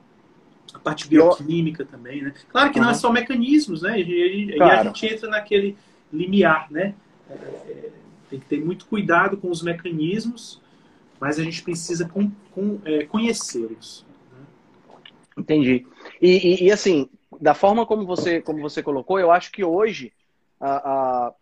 A 0.79 0.81
parte 0.81 1.09
bioquímica 1.09 1.85
também, 1.85 2.23
né? 2.23 2.33
Claro 2.49 2.71
que 2.71 2.79
uhum. 2.79 2.85
não 2.85 2.93
é 2.93 2.95
só 2.95 3.13
mecanismos, 3.13 3.83
né? 3.83 3.99
E, 4.01 4.55
claro. 4.57 4.81
a 4.81 4.85
gente 4.85 5.07
entra 5.07 5.29
naquele 5.29 5.77
limiar, 6.13 6.71
né? 6.71 6.95
É, 7.29 7.35
é, 7.35 7.91
tem 8.31 8.39
que 8.39 8.47
ter 8.47 8.65
muito 8.65 8.87
cuidado 8.87 9.37
com 9.37 9.51
os 9.51 9.63
mecanismos, 9.63 10.61
mas 11.21 11.39
a 11.39 11.43
gente 11.43 11.63
precisa 11.63 12.09
com, 12.09 12.31
com, 12.53 12.79
é, 12.85 13.05
conhecê-los. 13.05 14.07
Né? 14.33 14.47
Entendi. 15.37 15.87
E, 16.23 16.31
e, 16.31 16.65
e, 16.67 16.73
assim, 16.73 17.09
da 17.41 17.55
forma 17.55 17.85
como 17.85 18.07
você, 18.07 18.41
como 18.41 18.61
você 18.61 18.83
colocou, 18.83 19.19
eu 19.19 19.31
acho 19.31 19.51
que 19.51 19.65
hoje 19.65 20.13
a, 20.61 20.77
a 20.77 21.33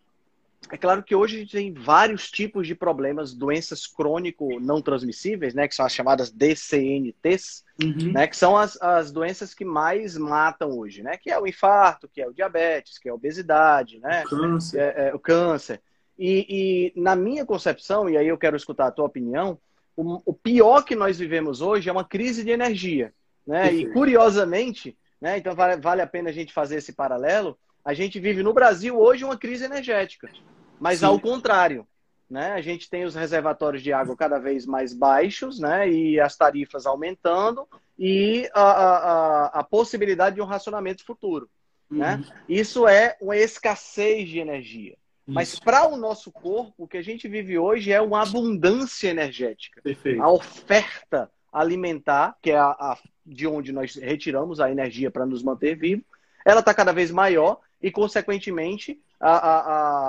é 0.69 0.77
claro 0.77 1.01
que 1.01 1.15
hoje 1.15 1.37
a 1.37 1.39
gente 1.39 1.51
tem 1.51 1.73
vários 1.73 2.29
tipos 2.29 2.67
de 2.67 2.75
problemas, 2.75 3.33
doenças 3.33 3.87
crônico 3.87 4.59
não 4.59 4.81
transmissíveis, 4.81 5.53
né, 5.53 5.67
que 5.67 5.75
são 5.75 5.85
as 5.85 5.93
chamadas 5.93 6.29
DCNTs, 6.29 7.63
uhum. 7.81 8.11
né, 8.11 8.27
que 8.27 8.35
são 8.35 8.57
as, 8.57 8.79
as 8.81 9.11
doenças 9.11 9.53
que 9.53 9.63
mais 9.63 10.17
matam 10.17 10.77
hoje, 10.77 11.03
né, 11.03 11.15
que 11.17 11.29
é 11.29 11.39
o 11.39 11.47
infarto, 11.47 12.09
que 12.09 12.21
é 12.21 12.27
o 12.27 12.33
diabetes, 12.33 12.97
que 12.97 13.07
é 13.07 13.11
a 13.11 13.15
obesidade, 13.15 13.99
né, 13.99 14.23
o 14.25 14.29
câncer. 14.29 14.79
É, 14.79 15.07
é, 15.07 15.15
o 15.15 15.19
câncer. 15.19 15.81
E, 16.19 16.93
e, 16.95 16.99
na 16.99 17.15
minha 17.15 17.45
concepção, 17.45 18.09
e 18.09 18.17
aí 18.17 18.27
eu 18.27 18.37
quero 18.37 18.57
escutar 18.57 18.87
a 18.87 18.91
tua 18.91 19.05
opinião, 19.05 19.57
o, 19.95 20.21
o 20.25 20.33
pior 20.33 20.83
que 20.83 20.95
nós 20.95 21.17
vivemos 21.17 21.61
hoje 21.61 21.89
é 21.89 21.91
uma 21.91 22.03
crise 22.03 22.43
de 22.43 22.51
energia, 22.51 23.13
né, 23.45 23.71
e 23.71 23.89
curiosamente, 23.93 24.97
né, 25.21 25.37
então 25.37 25.55
vale, 25.55 25.79
vale 25.79 26.01
a 26.01 26.07
pena 26.07 26.29
a 26.29 26.33
gente 26.33 26.51
fazer 26.51 26.75
esse 26.75 26.91
paralelo, 26.91 27.57
a 27.87 27.93
gente 27.93 28.19
vive 28.19 28.43
no 28.43 28.53
Brasil 28.53 28.99
hoje 28.99 29.23
uma 29.23 29.37
crise 29.37 29.63
energética. 29.63 30.29
Mas 30.77 30.99
Sim. 30.99 31.05
ao 31.05 31.17
contrário, 31.17 31.87
né? 32.29 32.51
A 32.51 32.59
gente 32.59 32.89
tem 32.89 33.05
os 33.05 33.15
reservatórios 33.15 33.81
de 33.81 33.93
água 33.93 34.13
cada 34.13 34.37
vez 34.37 34.65
mais 34.65 34.93
baixos, 34.93 35.57
né? 35.57 35.89
E 35.89 36.19
as 36.19 36.35
tarifas 36.35 36.85
aumentando 36.85 37.65
e 37.97 38.49
a, 38.53 38.61
a, 38.61 39.45
a 39.59 39.63
possibilidade 39.63 40.35
de 40.35 40.41
um 40.41 40.45
racionamento 40.45 41.05
futuro, 41.05 41.49
né? 41.89 42.15
uhum. 42.15 42.19
né? 42.19 42.41
Isso 42.49 42.85
é 42.85 43.15
uma 43.21 43.37
escassez 43.37 44.27
de 44.27 44.39
energia. 44.39 44.97
Isso. 45.25 45.33
Mas 45.33 45.57
para 45.57 45.87
o 45.87 45.95
nosso 45.95 46.29
corpo, 46.29 46.83
o 46.83 46.87
que 46.89 46.97
a 46.97 47.01
gente 47.01 47.25
vive 47.29 47.57
hoje 47.57 47.93
é 47.93 48.01
uma 48.01 48.21
abundância 48.21 49.07
energética. 49.07 49.81
Perfeito. 49.81 50.21
A 50.21 50.29
oferta 50.29 51.31
alimentar, 51.53 52.35
que 52.41 52.51
é 52.51 52.57
a, 52.57 52.67
a 52.67 52.97
de 53.25 53.47
onde 53.47 53.71
nós 53.71 53.95
retiramos 53.95 54.59
a 54.59 54.69
energia 54.69 55.09
para 55.09 55.25
nos 55.25 55.41
manter 55.41 55.77
vivo, 55.77 56.03
ela 56.45 56.59
está 56.59 56.73
cada 56.73 56.91
vez 56.91 57.11
maior 57.11 57.61
e, 57.81 57.91
consequentemente, 57.91 58.99
a, 59.19 59.31
a, 59.31 59.59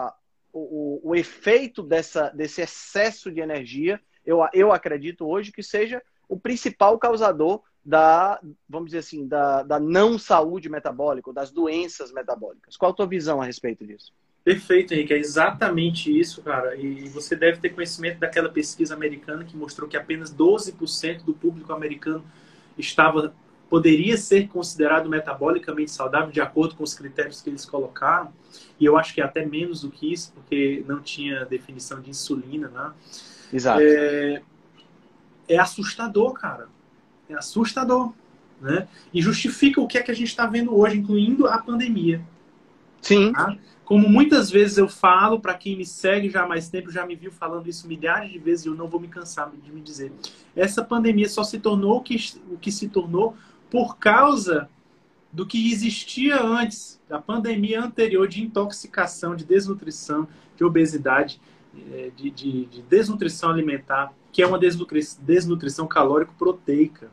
a, 0.06 0.14
o, 0.52 1.00
o, 1.10 1.14
efeito 1.14 1.82
dessa, 1.82 2.30
desse 2.30 2.60
excesso 2.60 3.30
de 3.30 3.40
energia, 3.40 4.00
eu, 4.24 4.40
eu 4.52 4.72
acredito 4.72 5.26
hoje 5.26 5.52
que 5.52 5.62
seja 5.62 6.02
o 6.28 6.38
principal 6.38 6.98
causador 6.98 7.62
da, 7.84 8.38
vamos 8.68 8.88
dizer 8.88 8.98
assim, 8.98 9.26
da, 9.26 9.62
da 9.62 9.80
não 9.80 10.18
saúde 10.18 10.68
metabólica, 10.68 11.32
das 11.32 11.50
doenças 11.50 12.12
metabólicas. 12.12 12.76
Qual 12.76 12.92
a 12.92 12.94
tua 12.94 13.06
visão 13.06 13.40
a 13.40 13.44
respeito 13.44 13.86
disso? 13.86 14.12
Perfeito, 14.44 14.94
Henrique. 14.94 15.12
É 15.12 15.18
exatamente 15.18 16.16
isso, 16.16 16.42
cara. 16.42 16.74
E 16.76 17.08
você 17.08 17.36
deve 17.36 17.60
ter 17.60 17.70
conhecimento 17.70 18.18
daquela 18.18 18.48
pesquisa 18.48 18.94
americana 18.94 19.44
que 19.44 19.56
mostrou 19.56 19.88
que 19.88 19.96
apenas 19.96 20.34
12% 20.34 21.24
do 21.24 21.34
público 21.34 21.72
americano 21.72 22.24
estava 22.76 23.34
poderia 23.68 24.16
ser 24.16 24.48
considerado 24.48 25.08
metabolicamente 25.08 25.90
saudável 25.90 26.30
de 26.30 26.40
acordo 26.40 26.74
com 26.74 26.82
os 26.82 26.94
critérios 26.94 27.40
que 27.40 27.50
eles 27.50 27.64
colocaram. 27.64 28.32
E 28.80 28.84
eu 28.84 28.96
acho 28.96 29.14
que 29.14 29.20
é 29.20 29.24
até 29.24 29.44
menos 29.44 29.82
do 29.82 29.90
que 29.90 30.12
isso, 30.12 30.32
porque 30.32 30.84
não 30.86 31.00
tinha 31.00 31.44
definição 31.44 32.00
de 32.00 32.10
insulina, 32.10 32.68
né? 32.68 32.92
Exato. 33.52 33.80
É, 33.82 34.42
é 35.48 35.58
assustador, 35.58 36.32
cara. 36.32 36.68
É 37.28 37.34
assustador. 37.34 38.12
Né? 38.60 38.88
E 39.12 39.22
justifica 39.22 39.80
o 39.80 39.86
que 39.86 39.98
é 39.98 40.02
que 40.02 40.10
a 40.10 40.14
gente 40.14 40.28
está 40.28 40.46
vendo 40.46 40.76
hoje, 40.76 40.98
incluindo 40.98 41.46
a 41.46 41.58
pandemia. 41.58 42.20
Sim. 43.02 43.32
Tá? 43.32 43.56
Como 43.84 44.06
muitas 44.06 44.50
vezes 44.50 44.76
eu 44.76 44.86
falo, 44.86 45.40
para 45.40 45.54
quem 45.54 45.76
me 45.76 45.86
segue 45.86 46.28
já 46.28 46.42
há 46.42 46.46
mais 46.46 46.68
tempo, 46.68 46.90
já 46.90 47.06
me 47.06 47.16
viu 47.16 47.32
falando 47.32 47.68
isso 47.68 47.88
milhares 47.88 48.30
de 48.30 48.38
vezes 48.38 48.66
e 48.66 48.68
eu 48.68 48.74
não 48.74 48.86
vou 48.86 49.00
me 49.00 49.08
cansar 49.08 49.50
de 49.50 49.72
me 49.72 49.80
dizer. 49.80 50.12
Essa 50.54 50.84
pandemia 50.84 51.26
só 51.26 51.42
se 51.42 51.58
tornou 51.58 51.96
o 51.96 52.02
que, 52.02 52.16
o 52.50 52.58
que 52.58 52.70
se 52.70 52.88
tornou 52.88 53.34
por 53.70 53.98
causa 53.98 54.68
do 55.32 55.46
que 55.46 55.70
existia 55.70 56.42
antes, 56.42 57.00
da 57.08 57.20
pandemia 57.20 57.82
anterior 57.82 58.26
de 58.26 58.42
intoxicação, 58.42 59.36
de 59.36 59.44
desnutrição, 59.44 60.26
de 60.56 60.64
obesidade, 60.64 61.40
eh, 61.92 62.10
de, 62.16 62.30
de, 62.30 62.64
de 62.66 62.82
desnutrição 62.82 63.50
alimentar, 63.50 64.12
que 64.32 64.42
é 64.42 64.46
uma 64.46 64.58
desnutrição 64.58 65.86
calórico-proteica. 65.86 67.10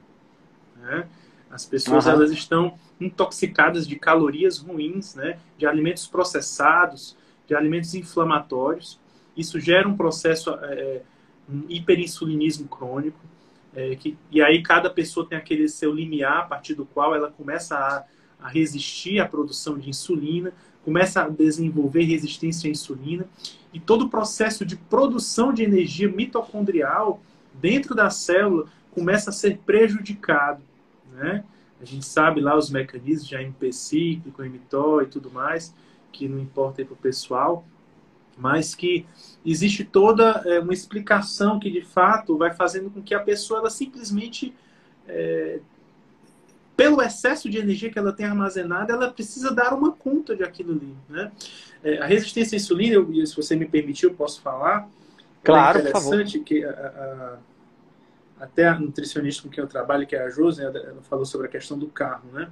Né? 0.77 1.07
As 1.49 1.65
pessoas 1.65 2.05
uhum. 2.05 2.11
elas 2.11 2.31
estão 2.31 2.77
intoxicadas 2.99 3.87
de 3.87 3.95
calorias 3.95 4.57
ruins, 4.57 5.15
né? 5.15 5.37
de 5.57 5.65
alimentos 5.65 6.07
processados, 6.07 7.15
de 7.47 7.55
alimentos 7.55 7.93
inflamatórios. 7.93 8.99
Isso 9.35 9.59
gera 9.59 9.87
um 9.87 9.95
processo, 9.95 10.51
é, 10.61 11.01
um 11.49 11.63
hiperinsulinismo 11.69 12.67
crônico. 12.67 13.19
É, 13.75 13.95
que, 13.95 14.17
e 14.31 14.41
aí 14.41 14.63
cada 14.63 14.89
pessoa 14.89 15.27
tem 15.27 15.37
aquele 15.37 15.67
seu 15.67 15.93
limiar 15.93 16.39
a 16.39 16.43
partir 16.43 16.73
do 16.75 16.85
qual 16.85 17.13
ela 17.13 17.29
começa 17.29 17.75
a, 17.75 18.05
a 18.39 18.47
resistir 18.47 19.19
à 19.19 19.27
produção 19.27 19.77
de 19.77 19.89
insulina, 19.89 20.53
começa 20.83 21.21
a 21.21 21.27
desenvolver 21.27 22.03
resistência 22.03 22.69
à 22.69 22.71
insulina 22.71 23.25
e 23.73 23.79
todo 23.79 24.03
o 24.03 24.09
processo 24.09 24.65
de 24.65 24.77
produção 24.77 25.51
de 25.51 25.63
energia 25.63 26.07
mitocondrial 26.07 27.21
dentro 27.53 27.93
da 27.93 28.09
célula 28.09 28.67
começa 28.91 29.29
a 29.29 29.33
ser 29.33 29.57
prejudicado, 29.65 30.61
né? 31.11 31.43
A 31.81 31.83
gente 31.83 32.05
sabe 32.05 32.39
lá 32.39 32.55
os 32.57 32.69
mecanismos 32.69 33.27
de 33.27 33.35
AMP 33.35 33.73
cíclico, 33.73 34.41
mTOR 34.41 35.03
e 35.03 35.07
tudo 35.07 35.29
mais, 35.29 35.73
que 36.11 36.29
não 36.29 36.39
importa 36.39 36.81
aí 36.81 36.85
para 36.85 36.93
o 36.93 36.97
pessoal, 36.97 37.65
mas 38.37 38.75
que 38.75 39.05
existe 39.45 39.83
toda 39.83 40.41
é, 40.45 40.59
uma 40.59 40.73
explicação 40.73 41.59
que 41.59 41.69
de 41.69 41.81
fato 41.81 42.37
vai 42.37 42.53
fazendo 42.53 42.89
com 42.89 43.01
que 43.01 43.13
a 43.13 43.19
pessoa 43.19 43.59
ela 43.59 43.69
simplesmente 43.69 44.53
é, 45.07 45.59
pelo 46.75 47.01
excesso 47.01 47.49
de 47.49 47.57
energia 47.57 47.89
que 47.89 47.97
ela 47.97 48.11
tem 48.11 48.25
armazenada, 48.25 48.93
ela 48.93 49.09
precisa 49.09 49.53
dar 49.53 49.73
uma 49.73 49.91
conta 49.91 50.35
de 50.35 50.43
aquilo 50.43 50.73
ali. 50.73 50.95
Né? 51.09 51.31
É, 51.83 51.99
a 51.99 52.05
resistência 52.05 52.55
à 52.55 52.57
insulina, 52.57 52.95
eu, 52.95 53.25
se 53.25 53.35
você 53.35 53.55
me 53.55 53.65
permitir, 53.65 54.05
eu 54.05 54.13
posso 54.13 54.41
falar. 54.41 54.87
Claro, 55.43 55.79
é 55.79 55.81
interessante 55.81 56.39
que 56.39 56.65
a, 56.65 56.69
a, 58.39 58.43
até 58.43 58.67
a 58.67 58.77
nutricionista 58.77 59.43
com 59.43 59.49
quem 59.49 59.63
eu 59.63 59.67
trabalho, 59.67 60.05
que 60.05 60.15
é 60.15 60.23
a 60.23 60.29
Josi, 60.29 60.63
ela 60.63 61.01
falou 61.03 61.25
sobre 61.25 61.47
a 61.47 61.49
questão 61.49 61.77
do 61.77 61.87
carro, 61.87 62.29
né? 62.33 62.49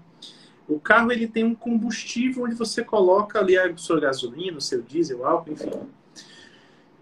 O 0.67 0.79
carro 0.79 1.11
ele 1.11 1.27
tem 1.27 1.43
um 1.43 1.55
combustível 1.55 2.43
onde 2.43 2.55
você 2.55 2.83
coloca 2.83 3.39
ali 3.39 3.57
a 3.57 3.75
sua 3.75 3.99
gasolina, 3.99 4.57
o 4.57 4.61
seu 4.61 4.81
diesel, 4.81 5.25
álcool, 5.25 5.51
enfim. 5.51 5.71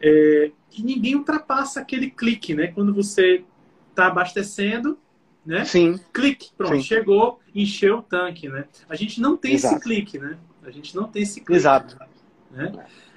É, 0.02 0.52
e 0.76 0.82
ninguém 0.82 1.16
ultrapassa 1.16 1.80
aquele 1.80 2.10
clique, 2.10 2.56
né? 2.56 2.68
Quando 2.68 2.94
você 2.94 3.44
está 3.92 4.08
abastecendo, 4.08 4.98
né? 5.46 5.66
Sim. 5.66 6.00
Clique, 6.14 6.50
pronto, 6.58 6.76
Sim. 6.76 6.82
chegou, 6.82 7.40
encheu 7.54 8.00
o 8.00 8.02
tanque, 8.02 8.50
né? 8.50 8.66
A 8.90 8.96
gente 8.96 9.22
não 9.22 9.38
tem 9.38 9.54
Exato. 9.54 9.76
esse 9.76 9.84
clique, 9.84 10.18
né? 10.18 10.38
A 10.64 10.72
gente 10.72 10.96
não 10.96 11.06
tem 11.06 11.22
esse 11.24 11.42
clique. 11.42 11.54
Exato. 11.54 11.98
Né? 12.52 12.72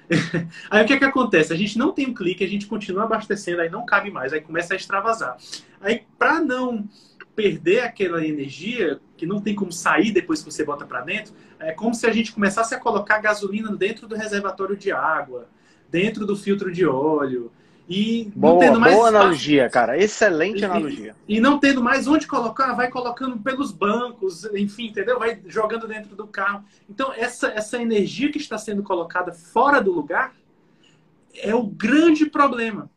Aí 0.69 0.83
o 0.83 0.87
que 0.87 0.93
é 0.93 0.97
que 0.97 1.05
acontece? 1.05 1.53
A 1.53 1.55
gente 1.55 1.77
não 1.77 1.91
tem 1.91 2.07
um 2.07 2.13
clique, 2.13 2.43
a 2.43 2.47
gente 2.47 2.67
continua 2.67 3.03
abastecendo, 3.03 3.61
aí 3.61 3.69
não 3.69 3.85
cabe 3.85 4.11
mais, 4.11 4.33
aí 4.33 4.41
começa 4.41 4.73
a 4.73 4.77
extravasar. 4.77 5.35
Aí 5.81 6.03
para 6.17 6.39
não 6.39 6.87
perder 7.35 7.81
aquela 7.81 8.25
energia 8.25 8.99
que 9.17 9.25
não 9.25 9.41
tem 9.41 9.53
como 9.53 9.71
sair 9.71 10.11
depois 10.11 10.41
que 10.41 10.51
você 10.51 10.63
bota 10.63 10.85
para 10.85 11.01
dentro, 11.01 11.33
é 11.59 11.71
como 11.71 11.93
se 11.93 12.07
a 12.07 12.13
gente 12.13 12.31
começasse 12.31 12.73
a 12.73 12.79
colocar 12.79 13.19
gasolina 13.19 13.75
dentro 13.75 14.07
do 14.07 14.15
reservatório 14.15 14.75
de 14.75 14.91
água, 14.91 15.47
dentro 15.89 16.25
do 16.25 16.35
filtro 16.35 16.71
de 16.71 16.85
óleo, 16.85 17.51
e 17.87 18.31
boa, 18.35 18.53
não 18.53 18.59
tendo 18.59 18.79
mais 18.79 18.95
boa 18.95 19.09
analogia, 19.09 19.69
cara. 19.69 19.97
Excelente 19.97 20.61
e, 20.61 20.65
analogia. 20.65 21.15
E 21.27 21.39
não 21.39 21.59
tendo 21.59 21.83
mais 21.83 22.07
onde 22.07 22.25
colocar, 22.25 22.73
vai 22.73 22.89
colocando 22.89 23.37
pelos 23.37 23.71
bancos, 23.71 24.43
enfim, 24.55 24.87
entendeu? 24.87 25.19
Vai 25.19 25.39
jogando 25.45 25.87
dentro 25.87 26.15
do 26.15 26.25
carro. 26.25 26.63
Então, 26.89 27.13
essa, 27.13 27.49
essa 27.49 27.79
energia 27.79 28.31
que 28.31 28.39
está 28.39 28.57
sendo 28.57 28.81
colocada 28.81 29.31
fora 29.31 29.79
do 29.79 29.91
lugar 29.91 30.33
é 31.35 31.53
o 31.53 31.63
grande 31.63 32.25
problema. 32.25 32.89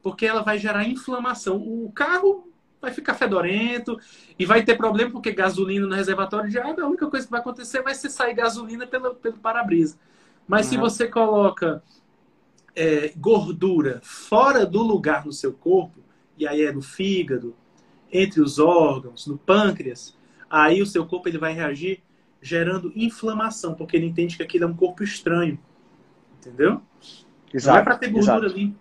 Porque 0.00 0.24
ela 0.24 0.42
vai 0.42 0.58
gerar 0.58 0.86
inflamação. 0.86 1.56
O 1.56 1.90
carro 1.92 2.48
vai 2.80 2.92
ficar 2.92 3.14
fedorento 3.14 3.98
e 4.38 4.44
vai 4.44 4.62
ter 4.62 4.76
problema 4.76 5.10
porque 5.10 5.32
gasolina 5.32 5.86
no 5.86 5.94
reservatório 5.94 6.50
de 6.50 6.58
água, 6.58 6.84
a 6.84 6.88
única 6.88 7.08
coisa 7.08 7.26
que 7.26 7.30
vai 7.30 7.40
acontecer 7.40 7.82
vai 7.82 7.94
ser 7.94 8.10
sair 8.10 8.34
gasolina 8.34 8.86
pelo, 8.86 9.14
pelo 9.14 9.38
para-brisa. 9.38 9.98
Mas 10.46 10.66
uhum. 10.66 10.72
se 10.72 10.78
você 10.78 11.08
coloca 11.08 11.82
é, 12.74 13.12
gordura 13.16 14.00
fora 14.02 14.64
do 14.64 14.82
lugar 14.82 15.24
no 15.24 15.32
seu 15.32 15.52
corpo, 15.52 16.00
e 16.36 16.46
aí 16.46 16.62
é 16.62 16.72
no 16.72 16.82
fígado, 16.82 17.56
entre 18.12 18.40
os 18.40 18.58
órgãos, 18.58 19.26
no 19.26 19.36
pâncreas, 19.36 20.16
aí 20.48 20.80
o 20.80 20.86
seu 20.86 21.06
corpo 21.06 21.28
ele 21.28 21.38
vai 21.38 21.52
reagir 21.52 22.02
gerando 22.40 22.92
inflamação, 22.94 23.74
porque 23.74 23.96
ele 23.96 24.06
entende 24.06 24.36
que 24.36 24.42
aquilo 24.42 24.64
é 24.64 24.68
um 24.68 24.76
corpo 24.76 25.02
estranho. 25.02 25.58
Entendeu? 26.38 26.80
Exato, 27.52 27.74
Não 27.74 27.80
é 27.80 27.84
para 27.84 27.96
ter 27.96 28.10
gordura 28.10 28.46
exato. 28.46 28.52
ali. 28.52 28.76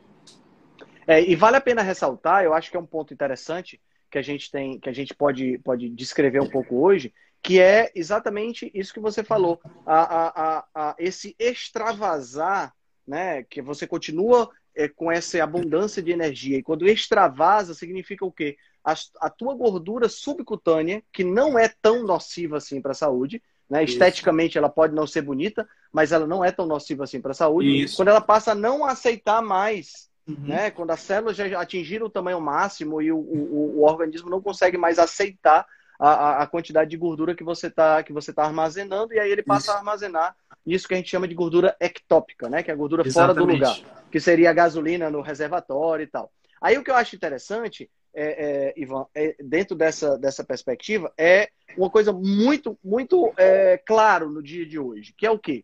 É, 1.08 1.28
e 1.28 1.36
vale 1.36 1.56
a 1.56 1.62
pena 1.62 1.82
ressaltar, 1.82 2.44
eu 2.44 2.54
acho 2.54 2.70
que 2.70 2.78
é 2.78 2.80
um 2.80 2.86
ponto 2.86 3.14
interessante 3.14 3.80
que 4.16 4.20
a 4.20 4.22
gente 4.22 4.50
tem, 4.50 4.80
que 4.80 4.90
a 4.90 4.94
gente 4.94 5.14
pode, 5.14 5.58
pode 5.60 5.90
descrever 5.90 6.42
um 6.42 6.50
pouco 6.50 6.82
hoje, 6.82 7.14
que 7.44 7.60
é 7.60 7.92
exatamente 7.94 8.72
isso 8.74 8.94
que 8.94 9.00
você 9.00 9.24
falou, 9.24 9.60
a, 9.86 10.58
a, 10.58 10.66
a, 10.74 10.96
esse 10.98 11.36
extravasar 11.38 12.74
né? 13.08 13.44
Que 13.44 13.62
você 13.62 13.86
continua 13.86 14.50
é, 14.76 14.88
com 14.88 15.12
essa 15.12 15.42
abundância 15.44 16.02
de 16.02 16.12
energia. 16.12 16.58
E 16.58 16.64
quando 16.64 16.88
extravasa, 16.88 17.74
significa 17.74 18.26
o 18.26 18.32
quê? 18.32 18.58
A, 18.84 18.94
a 19.22 19.30
tua 19.30 19.56
gordura 19.56 20.10
subcutânea, 20.10 21.04
que 21.12 21.24
não 21.24 21.58
é 21.58 21.68
tão 21.82 22.04
nociva 22.04 22.58
assim 22.58 22.82
para 22.82 22.92
a 22.92 22.96
saúde, 22.96 23.42
né? 23.70 23.84
Esteticamente 23.84 24.58
ela 24.58 24.70
pode 24.70 24.94
não 24.94 25.08
ser 25.08 25.22
bonita, 25.22 25.68
mas 25.92 26.12
ela 26.12 26.28
não 26.28 26.44
é 26.44 26.52
tão 26.52 26.66
nociva 26.66 27.04
assim 27.04 27.22
para 27.22 27.32
a 27.32 27.36
saúde. 27.36 27.84
Isso. 27.84 27.96
Quando 27.96 28.10
ela 28.10 28.22
passa 28.22 28.52
a 28.52 28.56
não 28.56 28.86
aceitar 28.86 29.42
mais, 29.42 30.10
uhum. 30.28 30.48
né? 30.48 30.72
Quando 30.72 30.92
as 30.92 31.00
células 31.00 31.36
já 31.36 31.60
atingiram 31.60 32.08
o 32.08 32.10
tamanho 32.10 32.40
máximo 32.40 33.02
e 33.02 33.12
o, 33.12 33.18
o, 33.18 33.80
o 33.80 33.84
organismo 33.84 34.30
não 34.30 34.42
consegue 34.42 34.78
mais 34.78 35.00
aceitar 35.00 35.66
a, 36.00 36.44
a, 36.44 36.48
quantidade 36.48 36.90
de 36.90 36.98
gordura 36.98 37.34
que 37.34 37.44
você 37.44 37.68
está 37.68 38.04
que 38.04 38.12
você 38.12 38.34
tá 38.34 38.44
armazenando 38.44 39.14
e 39.14 39.20
aí 39.20 39.32
ele 39.32 39.44
passa 39.44 39.68
Isso. 39.68 39.72
a 39.72 39.78
armazenar 39.78 40.36
isso 40.66 40.88
que 40.88 40.94
a 40.94 40.98
gente 40.98 41.10
chama 41.10 41.28
de 41.28 41.36
gordura 41.36 41.76
ectópica, 41.80 42.50
né? 42.50 42.64
Que 42.64 42.72
é 42.72 42.74
a 42.74 42.78
gordura 42.78 43.06
Exatamente. 43.06 43.38
fora 43.38 43.48
do 43.48 43.54
lugar, 43.54 44.08
que 44.12 44.20
seria 44.20 44.50
a 44.50 44.54
gasolina 44.54 45.10
no 45.10 45.22
reservatório 45.22 46.04
e 46.04 46.08
tal. 46.08 46.32
Aí 46.60 46.78
o 46.78 46.84
que 46.84 46.90
eu 46.90 46.96
acho 46.96 47.16
interessante, 47.16 47.90
é, 48.14 48.72
é, 48.72 48.74
Ivan, 48.76 49.06
é, 49.14 49.36
dentro 49.44 49.76
dessa, 49.76 50.18
dessa 50.18 50.44
perspectiva, 50.44 51.14
é 51.18 51.50
uma 51.78 51.90
coisa 51.90 52.12
muito, 52.12 52.78
muito 52.84 53.32
é, 53.38 53.78
claro 53.86 54.30
no 54.30 54.42
dia 54.42 54.66
de 54.66 54.80
hoje, 54.80 55.14
que 55.16 55.26
é 55.26 55.32
o 55.32 55.38
quê? 55.38 55.64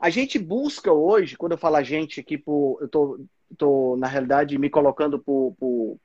A 0.00 0.10
gente 0.10 0.38
busca 0.38 0.92
hoje, 0.92 1.36
quando 1.36 1.52
eu 1.52 1.58
falo 1.58 1.76
a 1.76 1.82
gente 1.82 2.20
aqui, 2.20 2.38
por, 2.38 2.78
eu 2.80 2.88
tô, 2.88 3.18
tô, 3.56 3.96
na 3.96 4.06
realidade, 4.06 4.58
me 4.58 4.68
colocando 4.68 5.18
por, 5.18 5.54
por, 5.58 5.98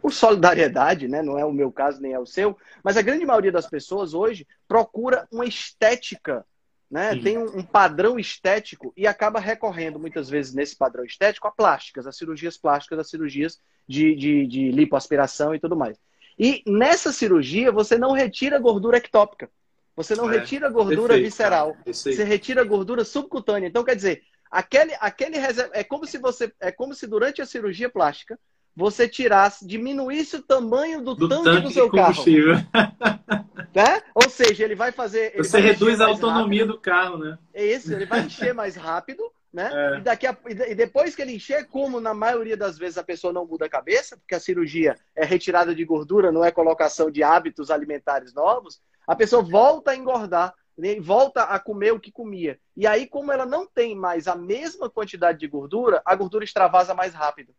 por 0.00 0.12
solidariedade, 0.12 1.08
né? 1.08 1.22
Não 1.22 1.38
é 1.38 1.44
o 1.44 1.52
meu 1.52 1.72
caso, 1.72 2.00
nem 2.00 2.12
é 2.12 2.18
o 2.18 2.26
seu, 2.26 2.56
mas 2.82 2.96
a 2.96 3.02
grande 3.02 3.24
maioria 3.24 3.52
das 3.52 3.66
pessoas 3.66 4.14
hoje 4.14 4.46
procura 4.66 5.26
uma 5.32 5.44
estética 5.44 6.44
né? 6.90 7.14
Tem 7.16 7.36
um, 7.36 7.58
um, 7.58 7.62
padrão 7.62 8.18
estético 8.18 8.92
e 8.96 9.06
acaba 9.06 9.38
recorrendo 9.38 9.98
muitas 9.98 10.28
vezes 10.28 10.54
nesse 10.54 10.74
padrão 10.74 11.04
estético 11.04 11.46
a 11.46 11.50
plásticas, 11.50 12.06
a 12.06 12.12
cirurgias 12.12 12.56
plásticas, 12.56 12.98
as 12.98 13.10
cirurgias 13.10 13.60
de, 13.86 14.14
de, 14.14 14.46
de 14.46 14.70
lipoaspiração 14.70 15.54
e 15.54 15.60
tudo 15.60 15.76
mais. 15.76 15.98
E 16.38 16.62
nessa 16.66 17.12
cirurgia 17.12 17.70
você 17.70 17.98
não 17.98 18.12
retira 18.12 18.58
gordura 18.58 18.96
ectópica, 18.96 19.50
você 19.94 20.14
não 20.14 20.32
é, 20.32 20.38
retira 20.38 20.70
gordura 20.70 21.08
perfeito, 21.08 21.24
visceral, 21.24 21.76
você 21.84 22.24
retira 22.24 22.64
gordura 22.64 23.04
subcutânea. 23.04 23.68
Então 23.68 23.84
quer 23.84 23.96
dizer, 23.96 24.22
aquele, 24.50 24.94
aquele 25.00 25.36
é 25.72 25.84
como 25.84 26.06
se 26.06 26.18
você 26.18 26.52
é 26.60 26.70
como 26.70 26.94
se 26.94 27.06
durante 27.06 27.42
a 27.42 27.46
cirurgia 27.46 27.88
plástica 27.88 28.38
você 28.78 29.08
tirasse, 29.08 29.66
diminuísse 29.66 30.36
o 30.36 30.42
tamanho 30.42 31.02
do, 31.02 31.12
do 31.12 31.28
tanque, 31.28 31.44
tanque, 31.44 31.62
do 31.62 31.70
seu 31.72 31.90
carro. 31.90 32.22
né? 33.74 34.02
Ou 34.14 34.30
seja, 34.30 34.64
ele 34.64 34.76
vai 34.76 34.92
fazer. 34.92 35.32
Ele 35.34 35.42
você 35.42 35.60
vai 35.60 35.70
reduz 35.72 36.00
a 36.00 36.06
autonomia 36.06 36.60
rápido. 36.60 36.76
do 36.76 36.80
carro, 36.80 37.18
né? 37.18 37.38
É 37.52 37.66
isso, 37.66 37.92
ele 37.92 38.06
vai 38.06 38.20
encher 38.20 38.54
mais 38.54 38.76
rápido, 38.76 39.22
né? 39.52 39.68
É. 39.72 39.98
E, 39.98 40.00
daqui 40.02 40.28
a, 40.28 40.36
e 40.46 40.74
depois 40.76 41.16
que 41.16 41.22
ele 41.22 41.34
encher, 41.34 41.66
como 41.66 42.00
na 42.00 42.14
maioria 42.14 42.56
das 42.56 42.78
vezes 42.78 42.98
a 42.98 43.02
pessoa 43.02 43.32
não 43.32 43.44
muda 43.44 43.66
a 43.66 43.70
cabeça, 43.70 44.16
porque 44.16 44.36
a 44.36 44.40
cirurgia 44.40 44.96
é 45.16 45.24
retirada 45.24 45.74
de 45.74 45.84
gordura, 45.84 46.30
não 46.30 46.44
é 46.44 46.52
colocação 46.52 47.10
de 47.10 47.20
hábitos 47.24 47.72
alimentares 47.72 48.32
novos, 48.32 48.80
a 49.08 49.16
pessoa 49.16 49.42
volta 49.42 49.90
a 49.90 49.96
engordar 49.96 50.54
né? 50.78 51.00
volta 51.00 51.42
a 51.42 51.58
comer 51.58 51.92
o 51.92 52.00
que 52.00 52.12
comia. 52.12 52.58
E 52.76 52.86
aí, 52.86 53.06
como 53.06 53.32
ela 53.32 53.44
não 53.44 53.66
tem 53.66 53.94
mais 53.94 54.28
a 54.28 54.36
mesma 54.36 54.88
quantidade 54.88 55.38
de 55.38 55.48
gordura, 55.48 56.00
a 56.04 56.14
gordura 56.14 56.44
extravasa 56.44 56.94
mais 56.94 57.12
rápido. 57.12 57.52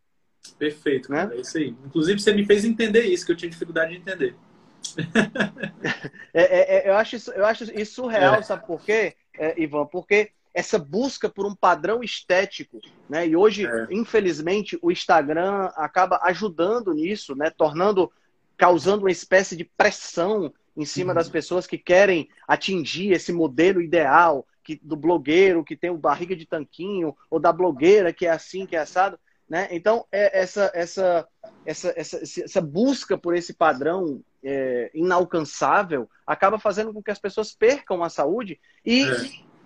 Perfeito, 0.58 1.12
né? 1.12 1.30
É 1.32 1.40
isso 1.40 1.58
aí. 1.58 1.76
Inclusive, 1.84 2.18
você 2.18 2.32
me 2.32 2.46
fez 2.46 2.64
entender 2.64 3.02
isso, 3.02 3.26
que 3.26 3.32
eu 3.32 3.36
tinha 3.36 3.50
dificuldade 3.50 3.92
de 3.92 3.98
entender. 3.98 4.34
é, 6.32 6.42
é, 6.42 6.76
é, 6.76 6.88
eu, 6.88 6.94
acho 6.96 7.16
isso, 7.16 7.30
eu 7.32 7.44
acho 7.44 7.64
isso 7.78 7.96
surreal, 7.96 8.36
é. 8.36 8.42
sabe 8.42 8.66
por 8.66 8.82
quê, 8.82 9.14
é, 9.38 9.60
Ivan? 9.62 9.86
Porque 9.86 10.32
essa 10.52 10.78
busca 10.78 11.28
por 11.28 11.46
um 11.46 11.54
padrão 11.54 12.02
estético, 12.02 12.80
né? 13.08 13.26
E 13.28 13.36
hoje, 13.36 13.66
é. 13.66 13.86
infelizmente, 13.90 14.78
o 14.82 14.90
Instagram 14.90 15.70
acaba 15.76 16.20
ajudando 16.22 16.92
nisso, 16.92 17.36
né? 17.36 17.50
Tornando, 17.50 18.10
causando 18.56 19.04
uma 19.04 19.10
espécie 19.10 19.56
de 19.56 19.64
pressão 19.64 20.52
em 20.76 20.84
cima 20.84 21.10
uhum. 21.10 21.16
das 21.16 21.28
pessoas 21.28 21.66
que 21.66 21.78
querem 21.78 22.28
atingir 22.46 23.12
esse 23.12 23.32
modelo 23.32 23.80
ideal 23.80 24.46
que, 24.62 24.80
do 24.82 24.96
blogueiro 24.96 25.64
que 25.64 25.76
tem 25.76 25.90
o 25.90 25.98
barriga 25.98 26.36
de 26.36 26.46
tanquinho, 26.46 27.16
ou 27.30 27.40
da 27.40 27.52
blogueira 27.52 28.12
que 28.12 28.26
é 28.26 28.30
assim, 28.30 28.66
que 28.66 28.76
é 28.76 28.80
assado. 28.80 29.18
Né? 29.48 29.66
Então, 29.72 30.06
é 30.12 30.40
essa, 30.40 30.70
essa, 30.72 31.28
essa, 31.66 31.92
essa, 31.96 32.22
essa 32.22 32.60
busca 32.60 33.18
por 33.18 33.34
esse 33.34 33.52
padrão 33.52 34.22
é, 34.42 34.90
inalcançável 34.94 36.08
acaba 36.26 36.58
fazendo 36.58 36.92
com 36.92 37.02
que 37.02 37.10
as 37.10 37.18
pessoas 37.18 37.52
percam 37.52 38.02
a 38.02 38.08
saúde 38.08 38.60
e 38.84 39.02
é. 39.04 39.14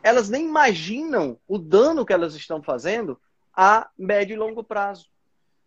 elas 0.03 0.29
nem 0.29 0.47
imaginam 0.47 1.39
o 1.47 1.59
dano 1.59 2.05
que 2.05 2.13
elas 2.13 2.35
estão 2.35 2.63
fazendo 2.63 3.21
a 3.55 3.89
médio 3.97 4.35
e 4.35 4.39
longo 4.39 4.65
prazo. 4.65 5.07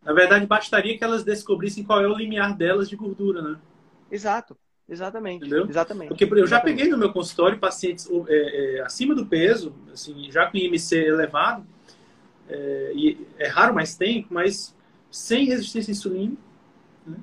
Na 0.01 0.13
verdade, 0.13 0.45
bastaria 0.45 0.97
que 0.97 1.03
elas 1.03 1.23
descobrissem 1.23 1.83
qual 1.83 2.01
é 2.01 2.07
o 2.07 2.15
limiar 2.15 2.55
delas 2.55 2.89
de 2.89 2.95
gordura, 2.95 3.41
né? 3.41 3.59
Exato. 4.09 4.57
Exatamente. 4.89 5.45
Entendeu? 5.45 5.67
Exatamente. 5.67 6.09
Porque 6.09 6.23
eu 6.23 6.47
já 6.47 6.59
peguei 6.59 6.87
no 6.87 6.97
meu 6.97 7.11
consultório 7.11 7.59
pacientes 7.59 8.09
é, 8.27 8.77
é, 8.77 8.81
acima 8.81 9.13
do 9.13 9.25
peso, 9.25 9.75
assim, 9.91 10.31
já 10.31 10.47
com 10.47 10.57
IMC 10.57 10.95
elevado, 10.95 11.65
é, 12.47 12.91
e 12.95 13.27
é 13.37 13.47
raro, 13.47 13.73
mas 13.73 13.97
tem, 13.97 14.25
mas 14.29 14.73
sem 15.11 15.45
resistência 15.45 15.91
à 15.91 15.93
insulina. 15.93 16.37
Né? 17.05 17.17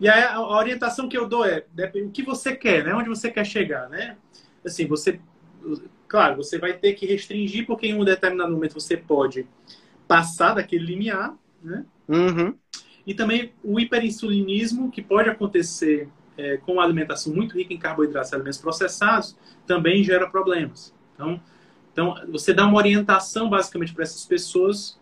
E 0.00 0.08
aí 0.08 0.22
a, 0.24 0.40
orientação 0.40 1.08
que 1.08 1.16
eu 1.16 1.28
dou 1.28 1.44
é, 1.44 1.64
é 1.78 1.92
o 2.02 2.10
que 2.10 2.22
você 2.22 2.56
quer, 2.56 2.84
né? 2.84 2.94
Onde 2.94 3.08
você 3.08 3.30
quer 3.30 3.44
chegar, 3.44 3.88
né? 3.88 4.16
Assim, 4.64 4.86
você, 4.86 5.20
claro, 6.08 6.36
você 6.36 6.58
vai 6.58 6.72
ter 6.72 6.94
que 6.94 7.06
restringir 7.06 7.66
porque 7.66 7.86
em 7.86 7.94
um 7.94 8.04
determinado 8.04 8.52
momento 8.52 8.74
você 8.74 8.96
pode 8.96 9.46
passar 10.08 10.54
daquele 10.54 10.84
limiar, 10.84 11.36
né? 11.62 11.84
Uhum. 12.08 12.54
E 13.06 13.14
também 13.14 13.52
o 13.62 13.78
hiperinsulinismo 13.78 14.90
que 14.90 15.00
pode 15.00 15.28
acontecer 15.28 16.08
é, 16.40 16.56
com 16.58 16.74
uma 16.74 16.82
alimentação 16.82 17.32
muito 17.34 17.56
rica 17.56 17.74
em 17.74 17.78
carboidratos 17.78 18.32
e 18.32 18.34
alimentos 18.34 18.58
processados 18.58 19.36
também 19.66 20.02
gera 20.02 20.28
problemas. 20.28 20.94
Então, 21.14 21.40
então, 21.92 22.14
você 22.28 22.54
dá 22.54 22.66
uma 22.66 22.78
orientação 22.78 23.50
basicamente 23.50 23.92
para 23.92 24.04
essas 24.04 24.24
pessoas 24.24 24.98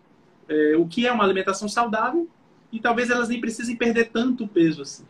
é, 0.49 0.75
o 0.75 0.87
que 0.87 1.07
é 1.07 1.11
uma 1.11 1.23
alimentação 1.23 1.69
saudável 1.69 2.27
e 2.71 2.79
talvez 2.79 3.09
elas 3.09 3.29
nem 3.29 3.39
precisem 3.39 3.75
perder 3.75 4.09
tanto 4.09 4.47
peso 4.47 4.81
assim. 4.81 5.05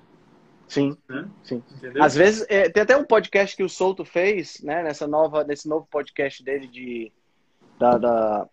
Sim, 0.67 0.95
né? 1.07 1.27
sim. 1.43 1.63
Entendeu? 1.77 2.03
Às 2.03 2.13
vezes, 2.13 2.45
é, 2.47 2.69
tem 2.69 2.83
até 2.83 2.95
um 2.95 3.03
podcast 3.03 3.55
que 3.55 3.63
o 3.63 3.69
Souto 3.69 4.05
fez, 4.05 4.61
né, 4.61 4.83
nessa 4.83 5.07
nova, 5.07 5.43
nesse 5.43 5.67
novo 5.67 5.87
podcast 5.89 6.43
dele 6.43 6.67
de 6.67 7.11
da, 7.79 7.97
da 7.97 8.47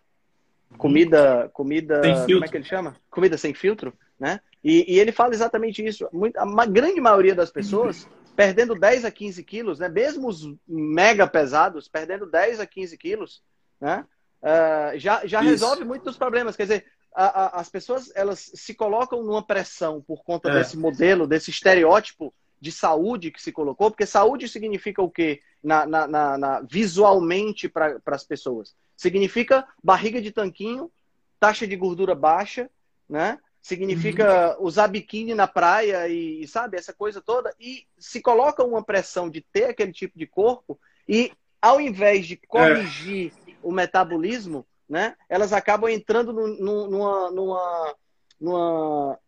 comida, 0.77 1.49
comida, 1.53 2.01
como 2.25 2.43
é 2.43 2.47
que 2.47 2.57
ele 2.57 2.63
chama? 2.63 2.95
Comida 3.09 3.37
sem 3.37 3.53
filtro, 3.53 3.93
né? 4.19 4.39
E, 4.63 4.95
e 4.95 4.99
ele 4.99 5.11
fala 5.11 5.33
exatamente 5.33 5.85
isso. 5.85 6.07
Muito, 6.11 6.37
a 6.37 6.65
grande 6.65 6.99
maioria 6.99 7.35
das 7.35 7.51
pessoas 7.51 8.07
perdendo 8.35 8.75
10 8.75 9.05
a 9.05 9.11
15 9.11 9.43
quilos, 9.43 9.79
né? 9.79 9.89
Mesmo 9.89 10.27
os 10.27 10.47
mega 10.67 11.25
pesados, 11.25 11.87
perdendo 11.87 12.27
10 12.27 12.59
a 12.59 12.67
15 12.67 12.97
quilos, 12.97 13.41
né? 13.81 14.05
Uh, 14.41 14.99
já 14.99 15.25
já 15.25 15.41
resolve 15.41 15.83
muito 15.83 16.03
dos 16.03 16.17
problemas. 16.17 16.55
Quer 16.55 16.63
dizer, 16.63 16.85
a, 17.15 17.25
a, 17.25 17.59
as 17.59 17.67
pessoas 17.67 18.11
elas 18.13 18.51
se 18.53 18.75
colocam 18.75 19.23
numa 19.23 19.41
pressão 19.41 20.01
por 20.01 20.23
conta 20.23 20.49
é. 20.51 20.53
desse 20.53 20.77
modelo, 20.77 21.25
desse 21.25 21.49
estereótipo 21.49 22.31
de 22.61 22.71
saúde 22.71 23.31
que 23.31 23.41
se 23.41 23.51
colocou, 23.51 23.89
porque 23.89 24.05
saúde 24.05 24.47
significa 24.47 25.01
o 25.01 25.09
quê? 25.09 25.41
Na, 25.63 25.85
na, 25.87 26.07
na, 26.07 26.37
na 26.37 26.61
visualmente 26.61 27.67
para 27.67 27.99
as 28.05 28.23
pessoas. 28.23 28.75
Significa 28.95 29.67
barriga 29.83 30.21
de 30.21 30.31
tanquinho, 30.31 30.91
taxa 31.39 31.65
de 31.67 31.75
gordura 31.75 32.13
baixa, 32.13 32.69
né? 33.09 33.39
Significa 33.67 34.57
uhum. 34.57 34.65
usar 34.65 34.87
biquíni 34.87 35.33
na 35.33 35.45
praia 35.45 36.07
e, 36.07 36.47
sabe, 36.47 36.77
essa 36.77 36.93
coisa 36.93 37.21
toda. 37.21 37.53
E 37.59 37.85
se 37.97 38.21
coloca 38.21 38.63
uma 38.63 38.81
pressão 38.81 39.29
de 39.29 39.41
ter 39.41 39.65
aquele 39.65 39.91
tipo 39.91 40.17
de 40.17 40.25
corpo 40.25 40.79
e 41.07 41.33
ao 41.61 41.81
invés 41.81 42.25
de 42.25 42.37
corrigir 42.37 43.33
é. 43.45 43.51
o 43.61 43.69
metabolismo, 43.69 44.65
né, 44.87 45.17
elas 45.27 45.51
acabam 45.51 45.89
entrando 45.89 46.31
no, 46.31 46.47
no, 46.47 46.89
numa, 46.89 47.31
numa, 47.31 47.95
numa, 48.39 49.19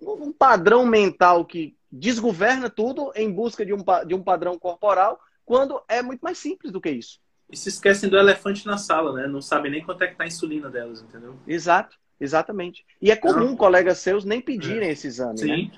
num 0.00 0.32
padrão 0.32 0.84
mental 0.84 1.44
que 1.44 1.76
desgoverna 1.90 2.68
tudo 2.68 3.12
em 3.14 3.30
busca 3.30 3.64
de 3.64 3.72
um, 3.72 3.84
de 4.04 4.14
um 4.14 4.24
padrão 4.24 4.58
corporal, 4.58 5.20
quando 5.46 5.80
é 5.86 6.02
muito 6.02 6.22
mais 6.22 6.38
simples 6.38 6.72
do 6.72 6.80
que 6.80 6.90
isso. 6.90 7.20
E 7.48 7.56
se 7.56 7.68
esquecem 7.68 8.10
do 8.10 8.18
elefante 8.18 8.66
na 8.66 8.76
sala, 8.76 9.12
né? 9.12 9.28
Não 9.28 9.40
sabem 9.40 9.70
nem 9.70 9.84
quanto 9.84 10.02
é 10.02 10.08
que 10.08 10.16
tá 10.16 10.24
a 10.24 10.26
insulina 10.26 10.68
delas, 10.68 11.00
entendeu? 11.00 11.38
Exato. 11.46 11.96
Exatamente. 12.20 12.84
E 13.00 13.10
é 13.10 13.16
comum 13.16 13.50
Não. 13.50 13.56
colegas 13.56 13.98
seus 13.98 14.24
nem 14.24 14.40
pedirem 14.40 14.88
é. 14.88 14.92
esse 14.92 15.06
exame, 15.06 15.38
Sim. 15.38 15.46
Né? 15.48 15.70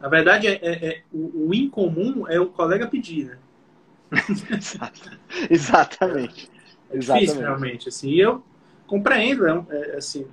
Na 0.00 0.08
verdade, 0.08 0.46
é, 0.46 0.54
é, 0.62 0.86
é 0.86 1.02
o, 1.12 1.48
o, 1.48 1.54
incomum 1.54 2.26
é 2.28 2.38
o 2.38 2.46
colega 2.46 2.86
pedir, 2.86 3.26
né? 3.26 3.38
Exatamente. 5.50 6.50
É, 6.90 6.96
é 6.96 6.98
difícil, 6.98 7.40
realmente. 7.40 7.88
Assim, 7.88 8.10
e 8.10 8.20
eu 8.20 8.42
compreendo, 8.86 9.66
é, 9.68 9.90
é 9.90 9.96
assim, 9.96 10.26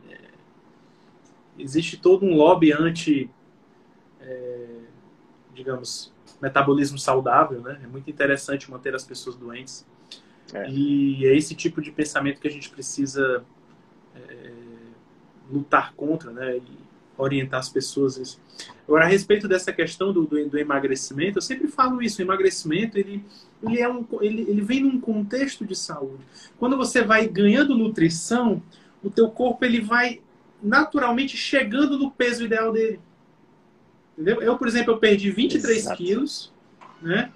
existe 1.57 1.97
todo 1.97 2.25
um 2.25 2.35
lobby 2.35 2.71
anti, 2.71 3.29
digamos, 5.53 6.13
metabolismo 6.41 6.99
saudável, 6.99 7.61
né? 7.61 7.79
É 7.83 7.87
muito 7.87 8.09
interessante 8.09 8.69
manter 8.69 8.93
as 8.93 9.03
pessoas 9.03 9.35
doentes. 9.35 9.85
E 10.69 11.25
é 11.25 11.35
esse 11.35 11.55
tipo 11.55 11.81
de 11.81 11.91
pensamento 11.91 12.39
que 12.39 12.47
a 12.47 12.51
gente 12.51 12.69
precisa 12.69 13.43
lutar 15.51 15.93
contra, 15.93 16.31
né? 16.31 16.57
E 16.57 16.85
orientar 17.17 17.59
as 17.59 17.69
pessoas 17.69 18.17
isso. 18.17 18.39
Agora, 18.87 19.05
a 19.05 19.07
respeito 19.07 19.47
dessa 19.47 19.71
questão 19.71 20.11
do, 20.13 20.25
do, 20.25 20.49
do, 20.49 20.57
emagrecimento, 20.57 21.37
eu 21.37 21.41
sempre 21.41 21.67
falo 21.67 22.01
isso, 22.01 22.21
o 22.21 22.25
emagrecimento, 22.25 22.97
ele, 22.97 23.23
ele, 23.63 23.79
é 23.79 23.89
um, 23.89 24.05
ele, 24.21 24.41
ele 24.41 24.61
vem 24.61 24.83
num 24.83 24.99
contexto 24.99 25.65
de 25.65 25.75
saúde. 25.75 26.23
Quando 26.59 26.77
você 26.77 27.01
vai 27.01 27.27
ganhando 27.27 27.77
nutrição, 27.77 28.61
o 29.03 29.09
teu 29.09 29.29
corpo 29.29 29.63
ele 29.65 29.81
vai 29.81 30.21
naturalmente 30.61 31.37
chegando 31.37 31.97
no 31.97 32.11
peso 32.11 32.45
ideal 32.45 32.71
dele. 32.71 32.99
Entendeu? 34.13 34.41
Eu, 34.41 34.57
por 34.57 34.67
exemplo, 34.67 34.93
eu 34.93 34.97
perdi 34.97 35.31
23 35.31 35.77
Exato. 35.77 35.97
quilos, 35.97 36.53
né? 37.01 37.31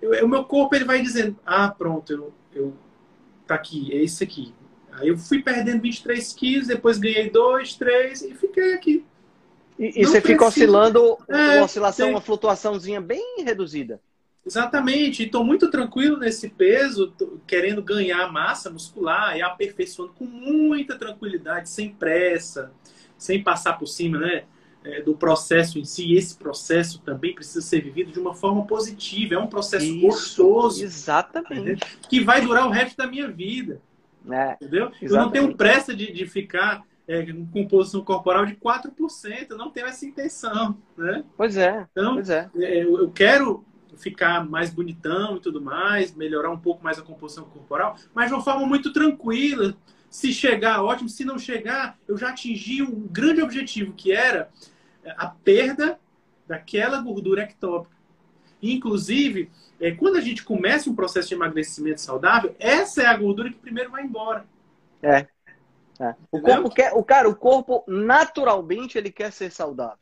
Eu, 0.00 0.24
o 0.24 0.28
meu 0.28 0.44
corpo 0.44 0.74
ele 0.74 0.84
vai 0.84 1.00
dizendo, 1.00 1.36
ah, 1.44 1.68
pronto, 1.68 2.12
eu, 2.12 2.32
eu 2.54 2.74
tá 3.46 3.54
aqui, 3.54 3.92
é 3.92 4.02
isso 4.02 4.22
aqui. 4.22 4.52
Aí 4.98 5.08
eu 5.08 5.18
fui 5.18 5.42
perdendo 5.42 5.82
23 5.82 6.32
quilos, 6.32 6.66
depois 6.68 6.98
ganhei 6.98 7.30
2, 7.30 7.74
3 7.74 8.22
e 8.22 8.34
fiquei 8.34 8.74
aqui. 8.74 9.04
E, 9.78 10.02
e 10.02 10.06
você 10.06 10.20
fica 10.20 10.46
oscilando, 10.46 11.18
é, 11.28 11.56
uma 11.56 11.64
oscilação, 11.64 12.06
tem... 12.06 12.14
uma 12.14 12.20
flutuaçãozinha 12.20 13.00
bem 13.00 13.42
reduzida. 13.44 14.00
Exatamente, 14.44 15.22
e 15.22 15.26
estou 15.26 15.44
muito 15.44 15.68
tranquilo 15.70 16.16
nesse 16.16 16.48
peso, 16.48 17.12
querendo 17.46 17.82
ganhar 17.82 18.32
massa 18.32 18.70
muscular 18.70 19.36
e 19.36 19.42
aperfeiçoando 19.42 20.12
com 20.12 20.24
muita 20.24 20.96
tranquilidade, 20.96 21.68
sem 21.68 21.90
pressa, 21.90 22.72
sem 23.18 23.42
passar 23.42 23.72
por 23.72 23.88
cima 23.88 24.18
né, 24.18 24.44
é, 24.84 25.02
do 25.02 25.16
processo 25.16 25.80
em 25.80 25.84
si. 25.84 26.06
E 26.06 26.16
esse 26.16 26.36
processo 26.36 27.00
também 27.00 27.34
precisa 27.34 27.60
ser 27.60 27.80
vivido 27.80 28.12
de 28.12 28.20
uma 28.20 28.34
forma 28.34 28.64
positiva, 28.64 29.34
é 29.34 29.38
um 29.38 29.48
processo 29.48 29.84
Isso, 29.84 30.00
gostoso. 30.00 30.82
Exatamente. 30.84 31.84
Que 32.08 32.20
vai 32.20 32.40
durar 32.40 32.68
o 32.68 32.70
resto 32.70 32.96
da 32.96 33.06
minha 33.06 33.28
vida. 33.28 33.82
É, 34.30 34.54
Entendeu? 34.54 34.86
Exatamente. 34.86 35.12
Eu 35.12 35.16
não 35.16 35.30
tenho 35.30 35.56
pressa 35.56 35.94
de, 35.94 36.12
de 36.12 36.26
ficar 36.26 36.84
é, 37.06 37.24
com 37.24 37.46
composição 37.46 38.02
corporal 38.02 38.44
de 38.44 38.56
4%, 38.56 39.50
eu 39.50 39.58
não 39.58 39.70
tenho 39.70 39.86
essa 39.86 40.04
intenção. 40.04 40.76
Né? 40.96 41.24
Pois 41.36 41.56
é. 41.56 41.86
Então, 41.92 42.14
pois 42.14 42.30
é. 42.30 42.50
é 42.56 42.84
eu, 42.84 42.98
eu 42.98 43.10
quero 43.10 43.64
ficar 43.96 44.44
mais 44.44 44.70
bonitão 44.70 45.36
e 45.36 45.40
tudo 45.40 45.60
mais, 45.60 46.14
melhorar 46.14 46.50
um 46.50 46.58
pouco 46.58 46.84
mais 46.84 46.98
a 46.98 47.02
composição 47.02 47.44
corporal, 47.44 47.96
mas 48.14 48.28
de 48.28 48.34
uma 48.34 48.42
forma 48.42 48.66
muito 48.66 48.92
tranquila, 48.92 49.74
Se 50.10 50.32
chegar, 50.32 50.82
ótimo. 50.82 51.08
Se 51.08 51.24
não 51.24 51.38
chegar, 51.38 51.98
eu 52.06 52.16
já 52.16 52.30
atingi 52.30 52.82
um 52.82 53.06
grande 53.08 53.42
objetivo, 53.42 53.92
que 53.92 54.12
era 54.12 54.48
a 55.16 55.26
perda 55.26 55.98
daquela 56.46 57.00
gordura 57.00 57.42
ectópica. 57.42 57.95
Inclusive, 58.62 59.50
é, 59.80 59.90
quando 59.90 60.16
a 60.16 60.20
gente 60.20 60.44
começa 60.44 60.88
um 60.88 60.94
processo 60.94 61.28
de 61.28 61.34
emagrecimento 61.34 62.00
saudável, 62.00 62.54
essa 62.58 63.02
é 63.02 63.06
a 63.06 63.16
gordura 63.16 63.50
que 63.50 63.58
primeiro 63.58 63.90
vai 63.90 64.02
embora. 64.02 64.46
É. 65.02 65.26
é. 66.00 66.14
O 66.30 66.40
corpo 66.40 66.70
quer, 66.70 66.92
o 66.94 67.04
cara, 67.04 67.28
o 67.28 67.36
corpo 67.36 67.84
naturalmente 67.86 68.96
ele 68.96 69.10
quer 69.10 69.30
ser 69.30 69.50
saudável. 69.50 69.98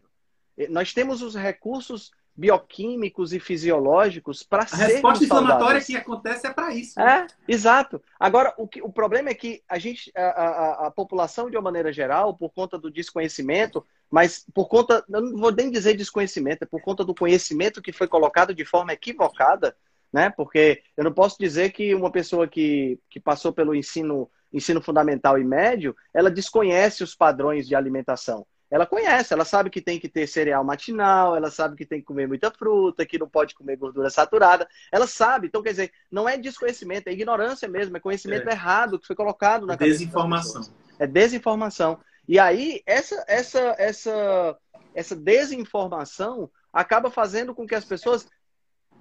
Nós 0.71 0.93
temos 0.93 1.21
os 1.21 1.35
recursos 1.35 2.13
bioquímicos 2.37 3.33
e 3.33 3.39
fisiológicos 3.39 4.43
para 4.43 4.67
ser. 4.67 4.83
A 4.83 4.87
resposta 4.87 5.25
inflamatória 5.25 5.81
que 5.81 5.97
acontece 5.97 6.47
é 6.47 6.53
para 6.53 6.75
isso. 6.75 6.99
Né? 6.99 7.27
É, 7.27 7.53
exato. 7.53 8.03
Agora, 8.19 8.53
o, 8.59 8.67
que, 8.67 8.83
o 8.83 8.93
problema 8.93 9.31
é 9.31 9.35
que 9.35 9.63
a 9.69 9.79
gente, 9.79 10.11
a, 10.17 10.21
a, 10.21 10.87
a, 10.87 10.91
população, 10.91 11.49
de 11.49 11.57
uma 11.57 11.63
maneira 11.63 11.93
geral, 11.93 12.37
por 12.37 12.51
conta 12.51 12.77
do 12.77 12.91
desconhecimento, 12.91 13.87
mas 14.11 14.45
por 14.53 14.69
conta, 14.69 15.05
eu 15.09 15.21
não 15.21 15.37
vou 15.39 15.53
nem 15.53 15.71
dizer 15.71 15.95
desconhecimento, 15.97 16.65
é 16.65 16.67
por 16.67 16.81
conta 16.81 17.05
do 17.05 17.15
conhecimento 17.15 17.81
que 17.81 17.93
foi 17.93 18.09
colocado 18.09 18.53
de 18.53 18.65
forma 18.65 18.93
equivocada, 18.93 19.77
né? 20.13 20.31
Porque 20.31 20.83
eu 20.97 21.05
não 21.05 21.13
posso 21.13 21.37
dizer 21.39 21.71
que 21.71 21.95
uma 21.95 22.11
pessoa 22.11 22.49
que, 22.49 22.99
que 23.09 23.21
passou 23.21 23.53
pelo 23.53 23.75
ensino, 23.75 24.29
ensino 24.53 24.83
fundamental 24.83 25.39
e 25.39 25.45
médio, 25.45 25.95
ela 26.13 26.31
desconhece 26.31 27.05
os 27.05 27.15
padrões 27.15 27.67
de 27.67 27.77
alimentação 27.77 28.45
ela 28.75 28.87
conhece, 28.87 29.33
ela 29.33 29.45
sabe 29.45 29.71
que 29.71 29.81
tem 29.81 30.01
que 30.01 30.09
ter 30.09 30.27
cereal 30.27 30.65
matinal, 30.65 31.37
ela 31.37 31.49
sabe 31.49 31.77
que 31.77 31.87
tem 31.87 32.01
que 32.01 32.07
comer 32.07 32.27
muita 32.27 32.51
fruta, 32.51 33.07
que 33.07 33.17
não 33.17 33.29
pode 33.29 33.55
comer 33.55 33.77
gordura 33.77 34.11
saturada. 34.11 34.69
Ela 34.91 35.07
sabe, 35.07 35.47
então 35.47 35.63
quer 35.63 35.71
dizer, 35.71 35.93
não 36.11 36.29
é 36.29 36.37
desconhecimento, 36.37 37.07
é 37.07 37.13
ignorância 37.13 37.69
mesmo, 37.69 37.97
é 37.97 38.01
conhecimento 38.01 38.49
é. 38.49 38.53
errado 38.53 38.99
que 38.99 39.07
foi 39.07 39.15
colocado 39.15 39.65
na 39.65 39.77
desinformação. 39.77 40.63
É 40.99 41.07
desinformação. 41.07 42.01
E 42.27 42.37
aí 42.37 42.83
essa 42.85 43.25
essa 43.29 43.77
essa 43.79 44.59
essa 44.93 45.15
desinformação 45.15 46.51
acaba 46.73 47.13
fazendo 47.13 47.55
com 47.55 47.69
que 47.69 47.77
as 47.77 47.85
pessoas 47.85 48.27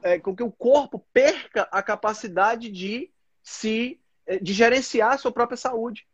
é, 0.04 0.20
com 0.20 0.36
que 0.36 0.44
o 0.44 0.52
corpo 0.52 1.04
perca 1.12 1.68
a 1.72 1.82
capacidade 1.82 2.70
de 2.70 3.10
se 3.42 4.00
é, 4.28 4.38
de 4.38 4.54
gerenciar 4.54 5.14
a 5.14 5.18
sua 5.18 5.32
própria 5.32 5.58
saúde. 5.58 6.06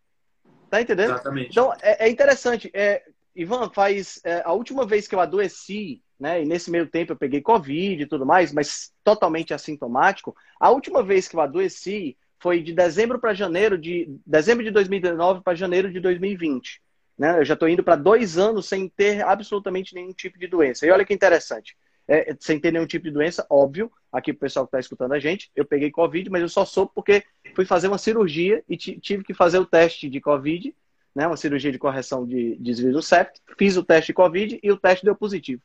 Tá 0.70 0.80
entendendo? 0.80 1.12
Exatamente. 1.12 1.49
Então, 1.49 1.74
é, 1.82 2.05
é 2.05 2.10
interessante. 2.10 2.72
É, 2.74 3.03
Ivan, 3.39 3.69
faz 3.69 4.19
é, 4.25 4.41
a 4.43 4.51
última 4.51 4.85
vez 4.85 5.07
que 5.07 5.15
eu 5.15 5.19
adoeci, 5.21 6.01
né? 6.19 6.43
E 6.43 6.45
nesse 6.45 6.69
meio 6.69 6.85
tempo 6.85 7.13
eu 7.13 7.17
peguei 7.17 7.39
Covid 7.39 8.03
e 8.03 8.05
tudo 8.05 8.25
mais, 8.25 8.51
mas 8.51 8.91
totalmente 9.01 9.53
assintomático. 9.53 10.35
A 10.59 10.69
última 10.69 11.01
vez 11.01 11.25
que 11.25 11.37
eu 11.37 11.39
adoeci 11.39 12.17
foi 12.37 12.61
de 12.61 12.73
dezembro 12.73 13.17
para 13.17 13.33
janeiro 13.33 13.77
de 13.77 14.13
dezembro 14.25 14.61
de 14.61 14.71
2019 14.71 15.41
para 15.41 15.55
janeiro 15.55 15.89
de 15.89 16.01
2020. 16.01 16.81
Né? 17.17 17.39
Eu 17.39 17.45
já 17.45 17.53
estou 17.53 17.69
indo 17.69 17.81
para 17.81 17.95
dois 17.95 18.37
anos 18.37 18.67
sem 18.67 18.89
ter 18.89 19.21
absolutamente 19.21 19.95
nenhum 19.95 20.11
tipo 20.11 20.37
de 20.37 20.47
doença. 20.47 20.85
E 20.85 20.91
olha 20.91 21.05
que 21.05 21.13
interessante. 21.13 21.77
É, 22.09 22.35
sem 22.41 22.59
ter 22.59 22.73
nenhum 22.73 22.87
tipo 22.87 23.05
de 23.05 23.11
doença, 23.11 23.45
óbvio, 23.49 23.89
aqui 24.11 24.31
o 24.31 24.35
pessoal 24.35 24.65
que 24.65 24.69
está 24.69 24.79
escutando 24.79 25.13
a 25.13 25.19
gente, 25.19 25.49
eu 25.55 25.63
peguei 25.63 25.91
Covid, 25.91 26.29
mas 26.29 26.41
eu 26.41 26.49
só 26.49 26.65
soube 26.65 26.91
porque 26.93 27.23
fui 27.55 27.65
fazer 27.65 27.87
uma 27.87 27.99
cirurgia 27.99 28.63
e 28.67 28.75
tive 28.75 29.23
que 29.23 29.33
fazer 29.33 29.59
o 29.59 29.65
teste 29.65 30.09
de 30.09 30.19
Covid 30.19 30.75
né, 31.16 31.28
uma 31.28 31.38
cirurgia 31.38 31.72
de 31.72 31.80
correção 31.80 32.26
de 32.26 32.55
desvio 32.60 32.93
do 32.93 33.01
septo, 33.01 33.41
fiz 33.57 33.78
o 33.78 33.84
teste 33.84 34.07
de 34.07 34.14
Covid 34.14 34.60
e 34.62 34.72
o 34.72 34.78
teste 34.78 35.05
deu 35.05 35.16
positivo, 35.16 35.62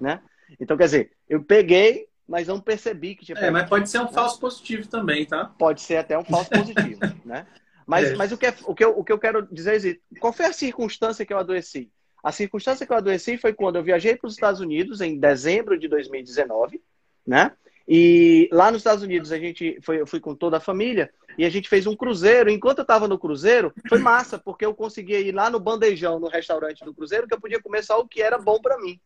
né? 0.00 0.20
Então, 0.60 0.76
quer 0.76 0.84
dizer, 0.84 1.12
eu 1.28 1.42
peguei, 1.42 2.06
mas 2.28 2.48
não 2.48 2.60
percebi 2.60 3.14
que 3.14 3.24
tinha 3.24 3.38
É, 3.38 3.50
mas 3.50 3.68
pode 3.68 3.88
ser 3.88 4.00
um 4.00 4.08
falso 4.08 4.38
positivo 4.38 4.86
também, 4.88 5.24
tá? 5.24 5.46
Pode 5.58 5.80
ser 5.80 5.96
até 5.96 6.18
um 6.18 6.24
falso 6.24 6.50
positivo, 6.50 7.00
né? 7.24 7.46
Mas, 7.86 8.10
é. 8.10 8.16
mas 8.16 8.32
o, 8.32 8.38
que 8.38 8.46
é, 8.46 8.54
o, 8.64 8.74
que 8.74 8.84
eu, 8.84 8.98
o 8.98 9.04
que 9.04 9.12
eu 9.12 9.18
quero 9.18 9.46
dizer 9.50 10.00
é, 10.14 10.18
qual 10.20 10.32
foi 10.32 10.46
a 10.46 10.52
circunstância 10.52 11.26
que 11.26 11.32
eu 11.32 11.38
adoeci? 11.38 11.90
A 12.22 12.30
circunstância 12.30 12.86
que 12.86 12.92
eu 12.92 12.96
adoeci 12.96 13.36
foi 13.36 13.52
quando 13.52 13.76
eu 13.76 13.82
viajei 13.82 14.16
para 14.16 14.28
os 14.28 14.34
Estados 14.34 14.60
Unidos 14.60 15.00
em 15.00 15.18
dezembro 15.18 15.78
de 15.78 15.88
2019, 15.88 16.80
né? 17.26 17.52
E 17.88 18.48
lá 18.52 18.70
nos 18.70 18.80
Estados 18.80 19.02
Unidos 19.02 19.32
a 19.32 19.38
gente 19.38 19.78
foi, 19.82 20.00
eu 20.00 20.06
fui 20.06 20.20
com 20.20 20.34
toda 20.34 20.58
a 20.58 20.60
família 20.60 21.10
e 21.36 21.44
a 21.44 21.50
gente 21.50 21.68
fez 21.68 21.86
um 21.86 21.96
cruzeiro. 21.96 22.50
Enquanto 22.50 22.78
eu 22.78 22.82
estava 22.82 23.08
no 23.08 23.18
cruzeiro, 23.18 23.72
foi 23.88 23.98
massa, 23.98 24.38
porque 24.38 24.64
eu 24.64 24.74
conseguia 24.74 25.20
ir 25.20 25.32
lá 25.32 25.50
no 25.50 25.58
bandejão, 25.58 26.18
no 26.18 26.28
restaurante 26.28 26.84
do 26.84 26.94
cruzeiro, 26.94 27.26
que 27.26 27.34
eu 27.34 27.40
podia 27.40 27.60
comer 27.60 27.82
só 27.82 28.00
o 28.00 28.06
que 28.06 28.22
era 28.22 28.38
bom 28.38 28.60
para 28.60 28.78
mim. 28.78 29.00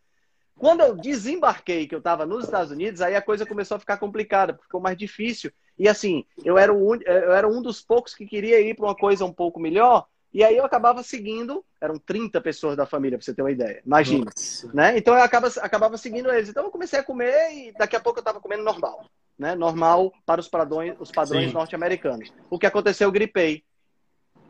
Quando 0.58 0.80
eu 0.80 0.96
desembarquei, 0.96 1.86
que 1.86 1.94
eu 1.94 1.98
estava 1.98 2.24
nos 2.24 2.44
Estados 2.44 2.72
Unidos, 2.72 3.02
aí 3.02 3.14
a 3.14 3.20
coisa 3.22 3.44
começou 3.44 3.76
a 3.76 3.80
ficar 3.80 3.98
complicada, 3.98 4.58
ficou 4.62 4.80
mais 4.80 4.96
difícil. 4.96 5.52
E 5.78 5.86
assim, 5.86 6.24
eu 6.42 6.56
era, 6.56 6.72
um, 6.72 6.94
eu 6.94 7.32
era 7.32 7.46
um 7.46 7.60
dos 7.60 7.82
poucos 7.82 8.14
que 8.14 8.26
queria 8.26 8.58
ir 8.60 8.74
para 8.74 8.86
uma 8.86 8.94
coisa 8.94 9.24
um 9.24 9.32
pouco 9.32 9.60
melhor, 9.60 10.06
e 10.36 10.44
aí 10.44 10.56
eu 10.56 10.64
acabava 10.64 11.02
seguindo, 11.02 11.64
eram 11.80 11.98
30 11.98 12.40
pessoas 12.40 12.76
da 12.76 12.86
família, 12.86 13.18
para 13.18 13.24
você 13.24 13.34
ter 13.34 13.42
uma 13.42 13.50
ideia. 13.50 13.82
Imagina. 13.84 14.30
Né? 14.72 14.98
Então 14.98 15.14
eu 15.14 15.22
acabava, 15.22 15.60
acabava 15.60 15.96
seguindo 15.96 16.30
eles. 16.30 16.48
Então 16.48 16.64
eu 16.64 16.70
comecei 16.70 16.98
a 16.98 17.04
comer 17.04 17.52
e 17.52 17.72
daqui 17.72 17.96
a 17.96 18.00
pouco 18.00 18.18
eu 18.18 18.22
estava 18.22 18.40
comendo 18.40 18.62
normal 18.62 19.06
né, 19.38 19.54
normal 19.54 20.12
para 20.24 20.40
os 20.40 20.48
padrões, 20.48 20.94
os 20.98 21.10
padrões 21.10 21.52
norte-americanos. 21.52 22.32
O 22.48 22.58
que 22.58 22.66
aconteceu, 22.66 23.08
eu 23.08 23.12
gripei. 23.12 23.62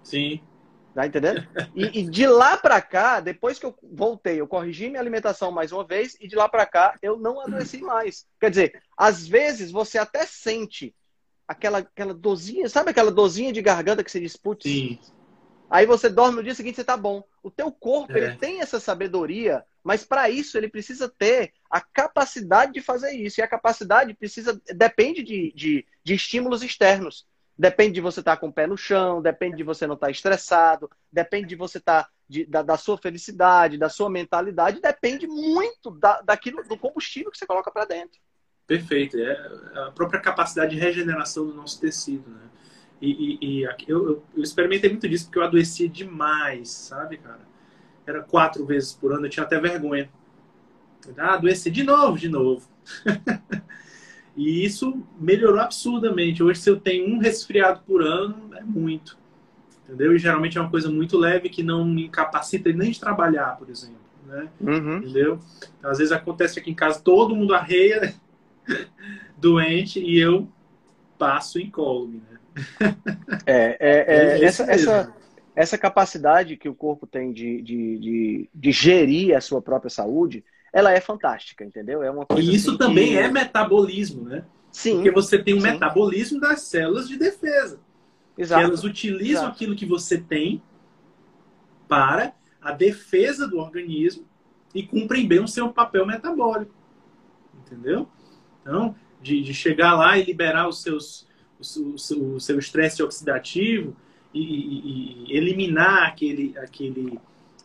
Sim. 0.02 0.40
Tá 0.94 1.06
entendendo? 1.06 1.46
E, 1.74 2.00
e 2.00 2.08
de 2.08 2.26
lá 2.26 2.56
para 2.56 2.80
cá, 2.80 3.20
depois 3.20 3.58
que 3.58 3.66
eu 3.66 3.76
voltei, 3.82 4.40
eu 4.40 4.48
corrigi 4.48 4.88
minha 4.88 5.00
alimentação 5.00 5.50
mais 5.50 5.70
uma 5.70 5.84
vez 5.84 6.16
e 6.20 6.26
de 6.26 6.34
lá 6.34 6.48
para 6.48 6.64
cá 6.64 6.96
eu 7.02 7.18
não 7.18 7.40
adoeci 7.40 7.82
mais. 7.82 8.26
Quer 8.40 8.48
dizer, 8.48 8.82
às 8.96 9.26
vezes 9.26 9.70
você 9.70 9.98
até 9.98 10.24
sente 10.24 10.94
aquela, 11.46 11.78
aquela 11.78 12.14
dozinha, 12.14 12.68
sabe 12.68 12.90
aquela 12.90 13.10
dozinha 13.10 13.52
de 13.52 13.60
garganta 13.60 14.02
que 14.02 14.10
você 14.10 14.20
diz, 14.20 14.36
putz, 14.38 14.62
Sim. 14.62 14.98
Aí 15.68 15.84
você 15.84 16.08
dorme 16.08 16.36
no 16.36 16.44
dia 16.44 16.54
seguinte, 16.54 16.76
você 16.76 16.84
tá 16.84 16.96
bom. 16.96 17.24
O 17.42 17.50
teu 17.50 17.72
corpo, 17.72 18.16
é. 18.16 18.18
ele 18.18 18.36
tem 18.36 18.60
essa 18.60 18.78
sabedoria, 18.78 19.64
mas 19.82 20.04
para 20.04 20.30
isso 20.30 20.56
ele 20.56 20.68
precisa 20.68 21.08
ter 21.08 21.52
a 21.70 21.80
capacidade 21.80 22.72
de 22.72 22.80
fazer 22.80 23.12
isso. 23.12 23.40
E 23.40 23.42
a 23.42 23.48
capacidade 23.48 24.14
precisa 24.14 24.60
depende 24.74 25.22
de, 25.22 25.52
de, 25.54 25.86
de 26.04 26.14
estímulos 26.14 26.62
externos. 26.62 27.26
Depende 27.58 27.94
de 27.94 28.00
você 28.00 28.20
estar 28.20 28.36
tá 28.36 28.40
com 28.40 28.48
o 28.48 28.52
pé 28.52 28.66
no 28.66 28.76
chão, 28.76 29.22
depende 29.22 29.56
de 29.56 29.62
você 29.62 29.86
não 29.86 29.94
estar 29.94 30.06
tá 30.06 30.10
estressado, 30.10 30.90
depende 31.10 31.48
de 31.48 31.56
você 31.56 31.78
estar 31.78 32.04
tá 32.04 32.10
da, 32.48 32.62
da, 32.62 32.76
sua 32.76 32.98
felicidade, 32.98 33.78
da 33.78 33.88
sua 33.88 34.10
mentalidade, 34.10 34.80
depende 34.80 35.26
muito 35.26 35.90
da, 35.90 36.20
daquilo, 36.20 36.62
do 36.64 36.76
combustível 36.76 37.30
que 37.30 37.38
você 37.38 37.46
coloca 37.46 37.70
para 37.70 37.86
dentro. 37.86 38.20
Perfeito. 38.66 39.16
É 39.18 39.86
a 39.86 39.92
própria 39.92 40.20
capacidade 40.20 40.74
de 40.74 40.80
regeneração 40.80 41.46
do 41.46 41.54
nosso 41.54 41.80
tecido, 41.80 42.28
né? 42.28 42.50
E, 43.00 43.38
e, 43.40 43.60
e 43.60 43.62
eu, 43.86 44.22
eu, 44.34 44.42
experimentei 44.42 44.90
muito 44.90 45.08
disso 45.08 45.26
porque 45.26 45.38
eu 45.38 45.44
adoecia 45.44 45.88
demais, 45.88 46.70
sabe, 46.70 47.18
cara? 47.18 47.40
Era 48.06 48.22
quatro 48.22 48.64
vezes 48.64 48.92
por 48.92 49.12
ano, 49.12 49.26
eu 49.26 49.30
tinha 49.30 49.44
até 49.44 49.60
vergonha. 49.60 50.08
Ah, 51.16 51.34
adoeci 51.34 51.70
de 51.70 51.82
novo, 51.82 52.18
de 52.18 52.28
novo. 52.28 52.68
e 54.36 54.64
isso 54.64 55.02
melhorou 55.20 55.60
absurdamente. 55.60 56.42
Hoje, 56.42 56.60
se 56.60 56.70
eu 56.70 56.80
tenho 56.80 57.06
um 57.08 57.18
resfriado 57.18 57.82
por 57.86 58.02
ano, 58.02 58.54
é 58.54 58.62
muito. 58.62 59.18
Entendeu? 59.84 60.14
E 60.14 60.18
geralmente 60.18 60.58
é 60.58 60.60
uma 60.60 60.70
coisa 60.70 60.90
muito 60.90 61.16
leve 61.16 61.48
que 61.48 61.62
não 61.62 61.84
me 61.84 62.06
incapacita 62.06 62.72
nem 62.72 62.90
de 62.90 62.98
trabalhar, 62.98 63.56
por 63.56 63.68
exemplo. 63.68 64.06
Né? 64.26 64.48
Uhum. 64.60 64.96
Entendeu? 64.98 65.38
Então, 65.78 65.90
às 65.90 65.98
vezes 65.98 66.12
acontece 66.12 66.58
aqui 66.58 66.70
em 66.70 66.74
casa, 66.74 67.00
todo 67.00 67.36
mundo 67.36 67.54
arreia 67.54 68.14
doente 69.38 70.00
e 70.00 70.18
eu 70.18 70.48
passo 71.16 71.60
incólume, 71.60 72.20
né? 72.28 72.36
É, 73.44 73.76
é, 73.78 74.38
é 74.38 74.44
essa, 74.44 74.64
essa, 74.64 75.14
essa 75.54 75.78
capacidade 75.78 76.56
que 76.56 76.68
o 76.68 76.74
corpo 76.74 77.06
tem 77.06 77.32
de, 77.32 77.62
de, 77.62 77.98
de, 77.98 78.50
de, 78.54 78.72
gerir 78.72 79.36
a 79.36 79.40
sua 79.40 79.60
própria 79.60 79.90
saúde, 79.90 80.44
ela 80.72 80.92
é 80.92 81.00
fantástica, 81.00 81.64
entendeu? 81.64 82.02
É 82.02 82.10
uma 82.10 82.26
e 82.36 82.54
isso 82.54 82.70
assim 82.70 82.78
também 82.78 83.08
que... 83.08 83.18
é 83.18 83.28
metabolismo, 83.28 84.24
né? 84.24 84.44
Sim. 84.72 84.96
Porque 84.96 85.10
você 85.10 85.38
tem 85.38 85.54
um 85.54 85.60
sim. 85.60 85.70
metabolismo 85.70 86.40
das 86.40 86.62
células 86.62 87.08
de 87.08 87.16
defesa. 87.16 87.78
Exato. 88.38 88.64
elas 88.64 88.84
utilizam 88.84 89.44
Exato. 89.44 89.52
aquilo 89.52 89.74
que 89.74 89.86
você 89.86 90.18
tem 90.18 90.62
para 91.88 92.34
a 92.60 92.72
defesa 92.72 93.48
do 93.48 93.58
organismo 93.58 94.26
e 94.74 94.82
cumprem 94.82 95.26
bem 95.26 95.40
o 95.40 95.48
seu 95.48 95.72
papel 95.72 96.04
metabólico. 96.04 96.74
Entendeu? 97.54 98.08
Então, 98.60 98.94
de, 99.22 99.40
de 99.40 99.54
chegar 99.54 99.94
lá 99.94 100.18
e 100.18 100.24
liberar 100.24 100.68
os 100.68 100.82
seus 100.82 101.25
o 101.58 102.38
seu 102.40 102.58
estresse 102.58 103.02
oxidativo 103.02 103.96
e, 104.32 104.40
e, 104.40 105.26
e, 105.32 105.36
eliminar 105.36 106.08
aquele, 106.08 106.56
aquele, 106.58 107.18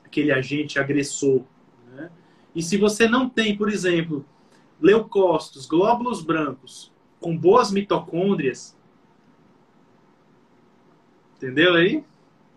aquele 0.06 0.32
agente 0.32 0.80
agressor. 0.80 1.42
Né? 1.94 2.10
E 2.56 2.64
se 2.64 2.78
você 2.78 3.08
não 3.08 3.30
tem, 3.30 3.56
por 3.58 3.70
exemplo, 3.70 4.26
leucócitos, 4.80 5.66
glóbulos 5.66 6.24
brancos 6.24 6.92
com 7.20 7.38
boas 7.38 7.72
mitocôndrias, 7.72 8.76
entendeu 11.36 11.76
aí? 11.76 12.04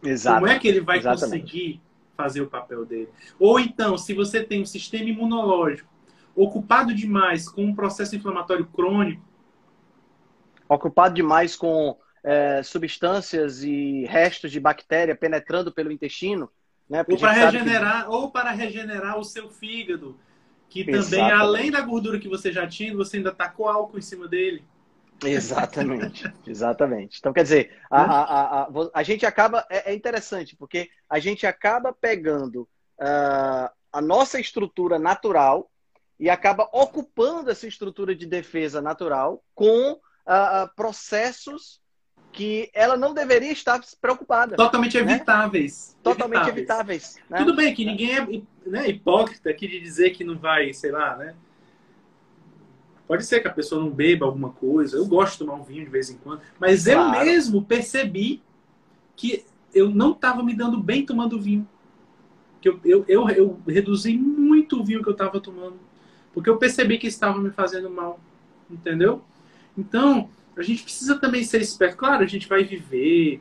Exato. 0.03 0.41
Como 0.41 0.53
é 0.53 0.59
que 0.59 0.69
ele 0.69 0.81
vai 0.81 0.99
Exatamente. 0.99 1.43
conseguir 1.43 1.81
fazer 2.17 2.41
o 2.43 2.47
papel 2.47 2.85
dele? 2.85 3.09
Ou 3.39 3.59
então, 3.59 3.99
se 3.99 4.15
você 4.15 4.43
tem 4.43 4.63
um 4.63 4.67
sistema 4.67 5.09
imunológico 5.09 5.93
ocupado 6.37 6.95
demais 6.95 7.49
com 7.49 7.65
um 7.65 7.75
processo 7.75 8.17
inflamatório 8.17 8.67
crônico, 8.67 9.23
ocupado 10.69 11.15
demais 11.15 11.57
com 11.57 11.99
é, 12.23 12.63
substâncias 12.63 13.63
e 13.63 14.05
restos 14.07 14.51
de 14.51 14.59
bactéria 14.59 15.15
penetrando 15.15 15.73
pelo 15.73 15.93
intestino. 15.93 16.51
Né? 16.89 17.05
Ou 17.09 17.19
para 17.19 17.33
regenerar, 17.33 18.05
que... 18.05 18.11
ou 18.11 18.31
para 18.31 18.51
regenerar 18.51 19.19
o 19.19 19.25
seu 19.25 19.51
fígado, 19.51 20.19
que 20.69 20.81
Exatamente. 20.81 21.11
também, 21.11 21.33
além 21.33 21.71
da 21.71 21.81
gordura 21.81 22.19
que 22.19 22.29
você 22.29 22.53
já 22.53 22.67
tinha, 22.67 22.95
você 22.95 23.19
ainda 23.19 23.33
tacou 23.33 23.69
álcool 23.69 23.99
em 23.99 24.03
cima 24.03 24.27
dele. 24.27 24.65
Exatamente, 25.23 26.31
exatamente. 26.47 27.19
Então, 27.19 27.33
quer 27.33 27.43
dizer, 27.43 27.79
a, 27.91 28.03
a, 28.03 28.63
a, 28.63 28.69
a 28.93 29.03
gente 29.03 29.25
acaba. 29.25 29.65
É, 29.71 29.93
é, 29.93 29.95
interessante, 29.95 30.57
porque 30.57 30.91
a 31.09 31.19
gente 31.19 31.47
acaba 31.47 31.93
pegando 31.93 32.63
uh, 33.01 33.71
a 33.93 34.01
nossa 34.03 34.41
estrutura 34.41 34.99
natural 34.99 35.71
e 36.19 36.29
acaba 36.29 36.69
ocupando 36.73 37.51
essa 37.51 37.67
estrutura 37.67 38.15
de 38.15 38.27
defesa 38.27 38.81
natural 38.81 39.43
com 39.55 39.99
uh, 40.27 40.75
processos 40.75 41.81
que 42.33 42.69
ela 42.75 42.97
não 42.97 43.15
deveria 43.15 43.53
estar 43.53 43.81
preocupada. 44.01 44.57
Totalmente 44.57 45.01
né? 45.01 45.15
evitáveis. 45.15 45.97
Totalmente 46.03 46.49
evitáveis. 46.49 47.17
evitáveis 47.17 47.31
né? 47.31 47.39
Tudo 47.39 47.55
bem 47.55 47.73
que 47.73 47.85
ninguém 47.85 48.17
é 48.17 48.43
né, 48.67 48.89
hipócrita 48.89 49.51
aqui 49.51 49.69
de 49.69 49.81
dizer 49.81 50.11
que 50.11 50.25
não 50.25 50.37
vai, 50.37 50.73
sei 50.75 50.91
lá, 50.91 51.17
né? 51.17 51.35
Pode 53.07 53.25
ser 53.25 53.41
que 53.41 53.49
a 53.49 53.53
pessoa 53.53 53.83
não 53.83 53.91
beba 53.91 54.27
alguma 54.27 54.51
coisa. 54.51 54.97
Eu 54.97 55.07
gosto 55.07 55.33
de 55.35 55.39
tomar 55.41 55.55
um 55.55 55.63
vinho 55.63 55.85
de 55.85 55.91
vez 55.91 56.11
em 56.11 56.17
quando. 56.17 56.41
Mas 56.59 56.85
claro. 56.85 57.19
eu 57.19 57.25
mesmo 57.25 57.63
percebi 57.63 58.43
que 59.15 59.45
eu 59.75 59.91
não 59.91 60.13
estava 60.13 60.43
me 60.43 60.55
dando 60.55 60.79
bem 60.81 61.05
tomando 61.05 61.41
vinho. 61.41 61.69
Que 62.61 62.69
eu, 62.71 62.81
eu, 62.85 63.05
eu, 63.07 63.29
eu 63.29 63.63
reduzi 63.67 64.17
muito 64.17 64.81
o 64.81 64.85
vinho 64.85 65.03
que 65.03 65.09
eu 65.09 65.13
estava 65.13 65.39
tomando. 65.39 65.79
Porque 66.33 66.49
eu 66.49 66.57
percebi 66.57 66.99
que 66.99 67.07
estava 67.07 67.39
me 67.39 67.51
fazendo 67.51 67.91
mal. 67.91 68.19
Entendeu? 68.71 69.23
Então, 69.77 70.31
a 70.57 70.63
gente 70.63 70.83
precisa 70.83 71.19
também 71.19 71.45
ser 71.45 71.61
esperto. 71.61 71.97
Claro, 71.97 72.23
a 72.23 72.27
gente 72.27 72.49
vai 72.49 72.65
viver, 72.65 73.41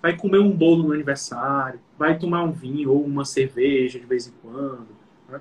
vai 0.00 0.16
comer 0.16 0.38
um 0.38 0.50
bolo 0.50 0.84
no 0.84 0.92
aniversário, 0.92 1.80
vai 1.98 2.18
tomar 2.18 2.42
um 2.42 2.52
vinho 2.52 2.92
ou 2.92 3.04
uma 3.04 3.24
cerveja 3.24 3.98
de 3.98 4.06
vez 4.06 4.26
em 4.28 4.32
quando. 4.42 4.88
Né? 5.28 5.40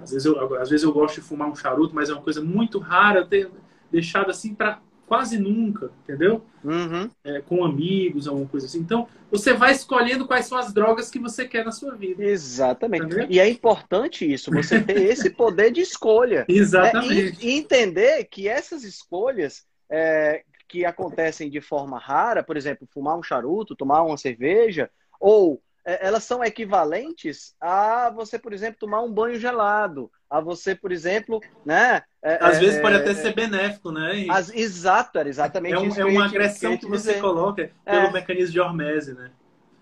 Às, 0.00 0.10
vezes 0.10 0.24
eu, 0.24 0.56
às 0.56 0.70
vezes 0.70 0.84
eu 0.84 0.92
gosto 0.92 1.16
de 1.16 1.20
fumar 1.22 1.48
um 1.48 1.56
charuto, 1.56 1.94
mas 1.94 2.08
é 2.08 2.12
uma 2.12 2.22
coisa 2.22 2.42
muito 2.42 2.78
rara 2.78 3.20
eu 3.20 3.26
ter 3.26 3.50
deixado 3.90 4.30
assim 4.30 4.54
para 4.54 4.80
quase 5.12 5.38
nunca, 5.38 5.92
entendeu? 6.02 6.42
Uhum. 6.64 7.10
É, 7.22 7.42
com 7.42 7.62
amigos, 7.62 8.26
alguma 8.26 8.48
coisa 8.48 8.64
assim. 8.64 8.78
Então, 8.78 9.06
você 9.30 9.52
vai 9.52 9.72
escolhendo 9.72 10.26
quais 10.26 10.46
são 10.46 10.56
as 10.56 10.72
drogas 10.72 11.10
que 11.10 11.18
você 11.18 11.46
quer 11.46 11.66
na 11.66 11.70
sua 11.70 11.94
vida. 11.94 12.24
Exatamente. 12.24 13.04
Entendeu? 13.04 13.26
E 13.28 13.38
é 13.38 13.46
importante 13.46 14.24
isso, 14.24 14.50
você 14.50 14.80
ter 14.80 14.96
esse 15.04 15.28
poder 15.28 15.70
de 15.70 15.82
escolha. 15.82 16.46
Exatamente. 16.48 17.24
Né? 17.24 17.36
E, 17.42 17.46
e, 17.46 17.58
entender 17.58 18.24
que 18.24 18.48
essas 18.48 18.84
escolhas 18.84 19.66
é, 19.90 20.44
que 20.66 20.86
acontecem 20.86 21.50
de 21.50 21.60
forma 21.60 21.98
rara, 21.98 22.42
por 22.42 22.56
exemplo, 22.56 22.88
fumar 22.90 23.18
um 23.18 23.22
charuto, 23.22 23.76
tomar 23.76 24.02
uma 24.04 24.16
cerveja, 24.16 24.88
ou 25.20 25.62
elas 25.84 26.24
são 26.24 26.44
equivalentes 26.44 27.54
a 27.60 28.10
você, 28.10 28.38
por 28.38 28.52
exemplo, 28.52 28.78
tomar 28.78 29.02
um 29.02 29.12
banho 29.12 29.38
gelado, 29.38 30.10
a 30.30 30.40
você, 30.40 30.74
por 30.74 30.92
exemplo, 30.92 31.40
né? 31.64 32.02
É, 32.22 32.38
Às 32.40 32.56
é, 32.56 32.60
vezes 32.60 32.80
pode 32.80 32.96
até 32.96 33.14
ser 33.14 33.34
benéfico, 33.34 33.90
né? 33.90 34.26
As, 34.30 34.54
exato, 34.54 35.18
era 35.18 35.28
exatamente 35.28 35.74
é 35.74 35.78
um, 35.78 35.88
isso. 35.88 36.00
É 36.00 36.04
uma 36.04 36.24
agressão 36.24 36.76
que, 36.76 36.86
você 36.86 37.14
coloca 37.14 37.70
pelo 37.84 38.12
mecanismo 38.12 38.52
de 38.52 38.60
hormese, 38.60 39.14
né? 39.14 39.30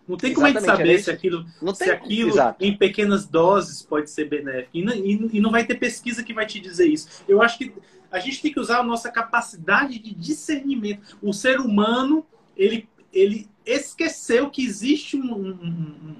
Não 0.09 0.17
tem 0.17 0.35
como 0.35 0.47
Exatamente, 0.49 0.71
a 0.71 0.77
gente 0.77 0.87
saber 0.87 1.03
se 1.05 1.11
aquilo, 1.11 1.47
não 1.63 1.75
se 1.75 1.89
aquilo 1.89 2.35
em 2.59 2.77
pequenas 2.77 3.27
doses 3.27 3.83
pode 3.83 4.11
ser 4.11 4.25
benéfico. 4.25 4.71
E 4.75 4.83
não, 4.83 4.95
e 4.95 5.41
não 5.41 5.51
vai 5.53 5.65
ter 5.65 5.77
pesquisa 5.77 6.25
que 6.25 6.35
vai 6.35 6.47
te 6.47 6.59
dizer 6.59 6.87
isso. 6.87 7.23
Eu 7.29 7.41
acho 7.41 7.59
que 7.59 7.73
a 8.11 8.19
gente 8.19 8.43
tem 8.43 8.53
que 8.53 8.59
usar 8.59 8.79
a 8.79 8.83
nossa 8.83 9.11
capacidade 9.11 9.99
de 9.99 10.13
discernimento. 10.13 11.17
O 11.23 11.33
ser 11.33 11.61
humano, 11.61 12.27
ele, 12.57 12.89
ele 13.13 13.49
esqueceu 13.65 14.51
que 14.51 14.65
existe 14.65 15.17
um, 15.17 15.51
um, 15.51 16.17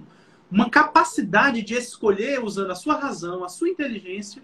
uma 0.51 0.69
capacidade 0.69 1.63
de 1.63 1.75
escolher, 1.75 2.43
usando 2.43 2.71
a 2.71 2.75
sua 2.75 2.95
razão, 2.95 3.45
a 3.45 3.49
sua 3.49 3.69
inteligência, 3.69 4.43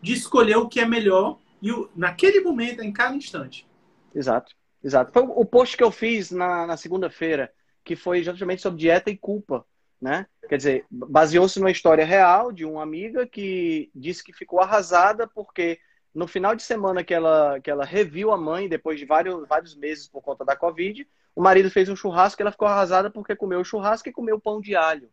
de 0.00 0.12
escolher 0.12 0.56
o 0.56 0.68
que 0.68 0.80
é 0.80 0.86
melhor 0.86 1.38
e 1.60 1.72
o, 1.72 1.90
naquele 1.96 2.40
momento, 2.40 2.82
em 2.82 2.92
cada 2.92 3.14
instante. 3.16 3.66
Exato, 4.14 4.54
exato. 4.82 5.12
Foi 5.12 5.22
o 5.22 5.44
post 5.44 5.76
que 5.76 5.82
eu 5.82 5.90
fiz 5.90 6.30
na, 6.30 6.66
na 6.66 6.76
segunda-feira 6.76 7.52
que 7.84 7.96
foi 7.96 8.22
justamente 8.22 8.60
sobre 8.60 8.80
dieta 8.80 9.10
e 9.10 9.16
culpa, 9.16 9.64
né? 10.00 10.26
Quer 10.48 10.56
dizer, 10.58 10.86
baseou-se 10.90 11.58
numa 11.58 11.70
história 11.70 12.04
real 12.04 12.52
de 12.52 12.64
uma 12.64 12.82
amiga 12.82 13.26
que 13.26 13.90
disse 13.94 14.22
que 14.22 14.32
ficou 14.32 14.60
arrasada 14.60 15.26
porque 15.26 15.78
no 16.18 16.26
final 16.26 16.56
de 16.56 16.64
semana 16.64 17.04
que 17.04 17.14
ela, 17.14 17.60
que 17.60 17.70
ela 17.70 17.84
reviu 17.84 18.32
a 18.32 18.36
mãe, 18.36 18.68
depois 18.68 18.98
de 18.98 19.06
vários, 19.06 19.46
vários 19.46 19.76
meses 19.76 20.08
por 20.08 20.20
conta 20.20 20.44
da 20.44 20.56
Covid, 20.56 21.06
o 21.34 21.40
marido 21.40 21.70
fez 21.70 21.88
um 21.88 21.94
churrasco 21.94 22.40
e 22.40 22.42
ela 22.42 22.50
ficou 22.50 22.66
arrasada 22.66 23.08
porque 23.08 23.36
comeu 23.36 23.60
o 23.60 23.64
churrasco 23.64 24.08
e 24.08 24.12
comeu 24.12 24.40
pão 24.40 24.60
de 24.60 24.74
alho. 24.74 25.08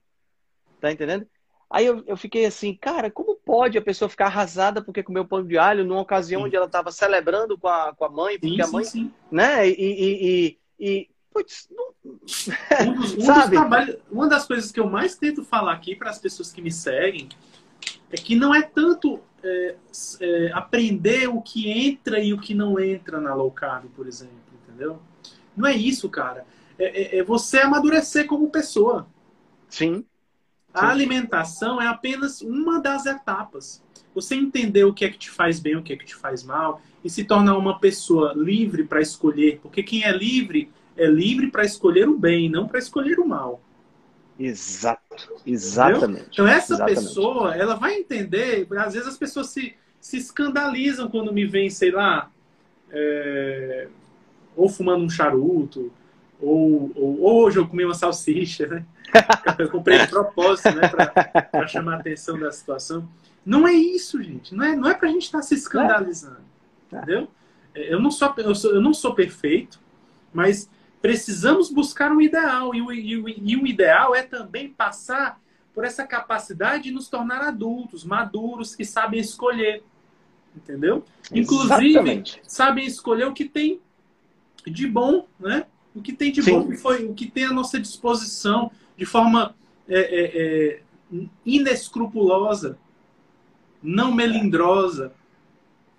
Tá 0.82 0.92
entendendo? 0.92 1.28
Aí 1.70 1.86
eu, 1.86 2.04
eu 2.08 2.18
fiquei 2.18 2.46
assim, 2.48 2.76
cara, 2.76 3.12
como 3.12 3.36
pode 3.36 3.78
a 3.78 3.82
pessoa 3.82 4.10
ficar 4.10 4.26
arrasada 4.26 4.82
porque 4.82 5.04
comeu 5.04 5.24
pão 5.26 5.46
de 5.46 5.60
alho 5.60 5.86
numa 5.86 6.02
ocasião 6.02 6.42
sim. 6.42 6.48
onde 6.48 6.56
ela 6.56 6.66
estava 6.66 6.92
celebrando 6.92 7.56
com 7.56 7.68
a, 7.68 7.94
com 7.94 8.06
a 8.06 8.10
mãe, 8.10 8.40
porque 8.40 8.56
sim, 8.56 8.62
a 8.62 8.68
mãe, 8.68 8.84
sim, 8.84 9.14
né? 9.32 9.70
E, 9.70 9.74
e, 9.74 10.28
e, 10.28 10.60
e 10.80 11.10
Putz, 11.32 11.68
não... 11.70 11.94
um 12.04 12.18
dos, 12.18 12.48
um 13.20 13.22
Sabe? 13.22 13.58
Trabalhos, 13.58 13.98
uma 14.10 14.28
das 14.28 14.48
coisas 14.48 14.72
que 14.72 14.80
eu 14.80 14.90
mais 14.90 15.16
tento 15.16 15.44
falar 15.44 15.74
aqui 15.74 15.96
para 15.96 16.10
as 16.10 16.18
pessoas 16.18 16.52
que 16.52 16.62
me 16.62 16.72
seguem 16.72 17.30
é 18.10 18.16
que 18.16 18.36
não 18.36 18.56
é 18.56 18.62
tanto 18.62 19.20
é, 19.46 19.76
é, 20.22 20.52
aprender 20.54 21.30
o 21.30 21.42
que 21.42 21.70
entra 21.70 22.20
e 22.20 22.34
o 22.34 22.40
que 22.40 22.54
não 22.54 22.80
entra 22.80 23.20
na 23.22 23.34
low 23.34 23.52
carb, 23.52 23.86
por 23.96 24.08
exemplo, 24.08 24.34
entendeu? 24.64 25.00
Não 25.56 25.68
é 25.68 25.76
isso, 25.76 26.10
cara. 26.10 26.46
É, 26.78 27.18
é, 27.18 27.20
é 27.20 27.24
você 27.24 27.60
amadurecer 27.60 28.26
como 28.26 28.50
pessoa. 28.50 29.08
Sim. 29.70 30.04
A 30.74 30.82
Sim. 30.82 30.86
alimentação 30.88 31.82
é 31.82 31.88
apenas 31.88 32.42
uma 32.42 32.82
das 32.82 33.06
etapas. 33.06 33.82
Você 34.14 34.36
entender 34.36 34.84
o 34.84 34.94
que 34.94 35.06
é 35.06 35.10
que 35.10 35.18
te 35.18 35.30
faz 35.30 35.60
bem, 35.60 35.76
o 35.76 35.84
que 35.84 35.94
é 35.94 35.96
que 35.96 36.06
te 36.06 36.16
faz 36.16 36.44
mal, 36.44 36.82
e 37.04 37.10
se 37.10 37.24
tornar 37.24 37.58
uma 37.58 37.80
pessoa 37.80 38.34
livre 38.36 38.84
para 38.84 39.02
escolher, 39.02 39.60
porque 39.62 39.84
quem 39.84 40.04
é 40.04 40.12
livre 40.12 40.72
é 40.98 41.08
livre 41.08 41.52
para 41.52 41.66
escolher 41.66 42.08
o 42.08 42.18
bem, 42.18 42.50
não 42.50 42.68
para 42.68 42.80
escolher 42.80 43.20
o 43.20 43.28
mal. 43.28 43.62
Exato, 44.38 45.34
exatamente. 45.46 46.06
Entendeu? 46.06 46.28
Então 46.32 46.48
essa 46.48 46.74
exatamente. 46.74 47.00
pessoa, 47.00 47.56
ela 47.56 47.76
vai 47.76 47.96
entender, 47.96 48.68
às 48.78 48.94
vezes 48.94 49.08
as 49.08 49.18
pessoas 49.18 49.48
se, 49.50 49.76
se 50.00 50.18
escandalizam 50.18 51.10
quando 51.10 51.32
me 51.32 51.46
veem, 51.46 51.70
sei 51.70 51.92
lá, 51.92 52.30
é, 52.92 53.88
ou 54.56 54.68
fumando 54.68 55.06
um 55.06 55.10
charuto, 55.10 55.92
ou, 56.42 56.92
ou, 56.96 57.22
ou, 57.22 57.44
hoje 57.46 57.58
eu 57.58 57.68
comi 57.68 57.86
uma 57.86 57.94
salsicha, 57.94 58.68
né? 58.68 58.86
Eu 59.58 59.70
comprei 59.70 60.00
de 60.00 60.08
propósito, 60.08 60.72
né, 60.72 60.90
para 60.90 61.68
chamar 61.68 61.94
a 61.94 62.00
atenção 62.00 62.38
da 62.38 62.52
situação. 62.52 63.08
Não 63.46 63.66
é 63.66 63.72
isso, 63.72 64.22
gente. 64.22 64.54
Não 64.54 64.66
é, 64.66 64.76
não 64.76 64.90
é 64.90 64.94
pra 64.94 65.08
gente 65.08 65.24
estar 65.24 65.38
tá 65.38 65.44
se 65.44 65.56
escandalizando. 65.56 66.42
É. 66.92 66.98
Entendeu? 66.98 67.28
Eu 67.74 68.02
não 68.02 68.12
sou, 68.12 68.34
eu, 68.38 68.56
sou, 68.56 68.72
eu 68.74 68.82
não 68.82 68.94
sou 68.94 69.14
perfeito, 69.14 69.80
mas 70.34 70.70
precisamos 71.06 71.70
buscar 71.70 72.12
um 72.12 72.20
ideal. 72.20 72.74
E 72.74 72.82
o, 72.82 72.92
e, 72.92 73.16
o, 73.16 73.30
e 73.30 73.56
o 73.56 73.68
ideal 73.68 74.16
é 74.16 74.24
também 74.24 74.70
passar 74.70 75.40
por 75.72 75.86
essa 75.86 76.04
capacidade 76.04 76.86
de 76.86 76.92
nos 76.92 77.08
tornar 77.08 77.42
adultos, 77.44 78.04
maduros, 78.04 78.76
que 78.76 78.84
sabem 78.84 79.20
escolher. 79.20 79.84
Entendeu? 80.56 81.06
Inclusive, 81.32 81.90
Exatamente. 81.90 82.42
sabem 82.48 82.88
escolher 82.88 83.28
o 83.28 83.34
que 83.34 83.46
tem 83.46 83.80
de 84.66 84.88
bom, 84.88 85.28
né? 85.40 85.68
O 85.94 86.02
que 86.02 86.12
tem 86.12 86.32
de 86.32 86.42
Sim. 86.42 86.54
bom, 86.54 86.68
que 86.70 86.76
foi, 86.76 87.06
o 87.06 87.14
que 87.14 87.30
tem 87.30 87.46
à 87.46 87.54
nossa 87.54 87.80
disposição, 87.80 88.72
de 88.98 89.06
forma 89.06 89.56
é, 89.88 90.00
é, 90.00 90.74
é, 90.74 91.28
inescrupulosa, 91.46 92.80
não 93.80 94.12
melindrosa. 94.12 95.14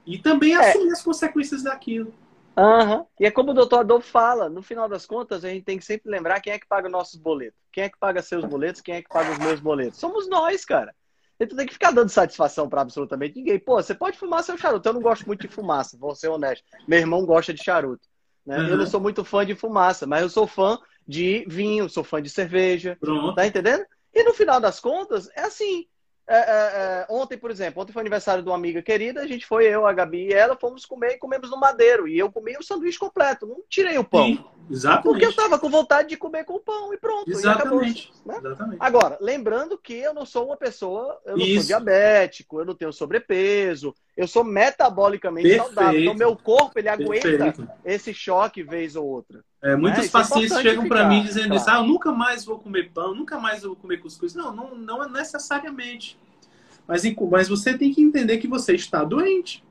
E 0.04 0.18
também 0.18 0.56
é. 0.56 0.70
assumir 0.70 0.90
as 0.90 1.02
consequências 1.02 1.62
daquilo. 1.62 2.12
Uhum. 2.56 3.06
E 3.20 3.26
é 3.26 3.30
como 3.30 3.50
o 3.50 3.54
doutor 3.54 3.80
Adolfo 3.80 4.08
fala, 4.08 4.48
no 4.48 4.62
final 4.62 4.88
das 4.88 5.04
contas, 5.04 5.44
a 5.44 5.48
gente 5.48 5.64
tem 5.64 5.78
que 5.78 5.84
sempre 5.84 6.10
lembrar 6.10 6.40
quem 6.40 6.54
é 6.54 6.58
que 6.58 6.66
paga 6.66 6.88
nossos 6.88 7.20
boletos. 7.20 7.58
Quem 7.70 7.84
é 7.84 7.88
que 7.88 7.98
paga 7.98 8.22
seus 8.22 8.44
boletos, 8.44 8.80
quem 8.80 8.94
é 8.94 9.02
que 9.02 9.08
paga 9.08 9.32
os 9.32 9.38
meus 9.38 9.60
boletos. 9.60 10.00
Somos 10.00 10.28
nós, 10.28 10.64
cara. 10.64 10.94
Então 11.38 11.56
tem 11.56 11.66
que 11.66 11.74
ficar 11.74 11.90
dando 11.90 12.08
satisfação 12.08 12.66
para 12.68 12.80
absolutamente 12.80 13.36
ninguém. 13.36 13.58
Pô, 13.58 13.74
você 13.74 13.94
pode 13.94 14.16
fumar 14.16 14.42
seu 14.42 14.56
charuto. 14.56 14.88
Eu 14.88 14.94
não 14.94 15.02
gosto 15.02 15.26
muito 15.26 15.42
de 15.46 15.48
fumaça, 15.48 15.98
vou 15.98 16.14
ser 16.14 16.28
honesto. 16.28 16.64
Meu 16.88 16.98
irmão 16.98 17.26
gosta 17.26 17.52
de 17.52 17.62
charuto. 17.62 18.08
Né? 18.44 18.58
Uhum. 18.58 18.68
Eu 18.68 18.76
não 18.78 18.86
sou 18.86 19.00
muito 19.00 19.22
fã 19.22 19.44
de 19.44 19.54
fumaça, 19.54 20.06
mas 20.06 20.22
eu 20.22 20.30
sou 20.30 20.46
fã 20.46 20.78
de 21.06 21.44
vinho, 21.46 21.90
sou 21.90 22.02
fã 22.02 22.22
de 22.22 22.30
cerveja. 22.30 22.96
Pronto. 22.98 23.34
Tá 23.34 23.46
entendendo? 23.46 23.84
E 24.14 24.24
no 24.24 24.32
final 24.32 24.58
das 24.58 24.80
contas, 24.80 25.28
é 25.36 25.42
assim. 25.42 25.86
É, 26.28 26.36
é, 26.36 26.40
é, 26.40 27.06
ontem, 27.08 27.38
por 27.38 27.52
exemplo, 27.52 27.80
ontem 27.80 27.92
foi 27.92 28.00
aniversário 28.00 28.42
de 28.42 28.48
uma 28.48 28.56
amiga 28.56 28.82
querida, 28.82 29.20
a 29.20 29.26
gente 29.26 29.46
foi, 29.46 29.66
eu, 29.66 29.86
a 29.86 29.92
Gabi 29.92 30.26
e 30.26 30.32
ela, 30.32 30.56
fomos 30.56 30.84
comer 30.84 31.12
e 31.12 31.18
comemos 31.18 31.50
no 31.50 31.56
madeiro. 31.56 32.08
E 32.08 32.18
eu 32.18 32.30
comi 32.32 32.56
o 32.56 32.64
sanduíche 32.64 32.98
completo, 32.98 33.46
não 33.46 33.62
tirei 33.68 33.96
o 33.96 34.02
pão. 34.02 34.26
Sim, 34.26 34.44
exatamente. 34.68 35.04
Porque 35.04 35.24
eu 35.24 35.36
tava 35.36 35.56
com 35.56 35.70
vontade 35.70 36.08
de 36.08 36.16
comer 36.16 36.44
com 36.44 36.54
o 36.54 36.60
pão 36.60 36.92
e 36.92 36.96
pronto. 36.96 37.30
Exatamente. 37.30 38.12
Né? 38.24 38.38
Exatamente. 38.38 38.78
Agora, 38.80 39.16
lembrando 39.20 39.78
que 39.78 39.94
eu 39.94 40.12
não 40.12 40.26
sou 40.26 40.46
uma 40.46 40.56
pessoa, 40.56 41.20
eu 41.24 41.36
não 41.36 41.46
Isso. 41.46 41.60
sou 41.60 41.66
diabético, 41.66 42.58
eu 42.58 42.64
não 42.64 42.74
tenho 42.74 42.92
sobrepeso, 42.92 43.94
eu 44.16 44.26
sou 44.26 44.42
metabolicamente 44.42 45.48
Perfeito. 45.48 45.74
saudável. 45.74 46.00
Então, 46.00 46.14
meu 46.14 46.36
corpo 46.36 46.76
ele 46.76 46.88
aguenta 46.88 47.20
Perfeito. 47.22 47.68
esse 47.84 48.12
choque 48.12 48.64
vez 48.64 48.96
ou 48.96 49.06
outra. 49.06 49.44
É, 49.62 49.74
muitos 49.74 50.04
né? 50.04 50.10
pacientes 50.10 50.52
é 50.52 50.62
chegam 50.62 50.86
para 50.86 51.08
mim 51.08 51.22
dizendo 51.22 51.48
claro. 51.48 51.60
isso, 51.60 51.70
ah, 51.70 51.76
eu 51.78 51.86
nunca 51.86 52.12
mais 52.12 52.44
vou 52.44 52.58
comer 52.58 52.90
pão, 52.92 53.14
nunca 53.14 53.38
mais 53.38 53.62
vou 53.62 53.74
comer 53.74 53.98
cuscuz. 53.98 54.34
Não, 54.34 54.54
não, 54.54 54.74
não 54.76 55.02
é 55.02 55.08
necessariamente. 55.08 56.18
Mas, 56.86 57.02
mas 57.30 57.48
você 57.48 57.76
tem 57.76 57.92
que 57.92 58.02
entender 58.02 58.38
que 58.38 58.46
você 58.46 58.74
está 58.74 59.02
doente. 59.02 59.64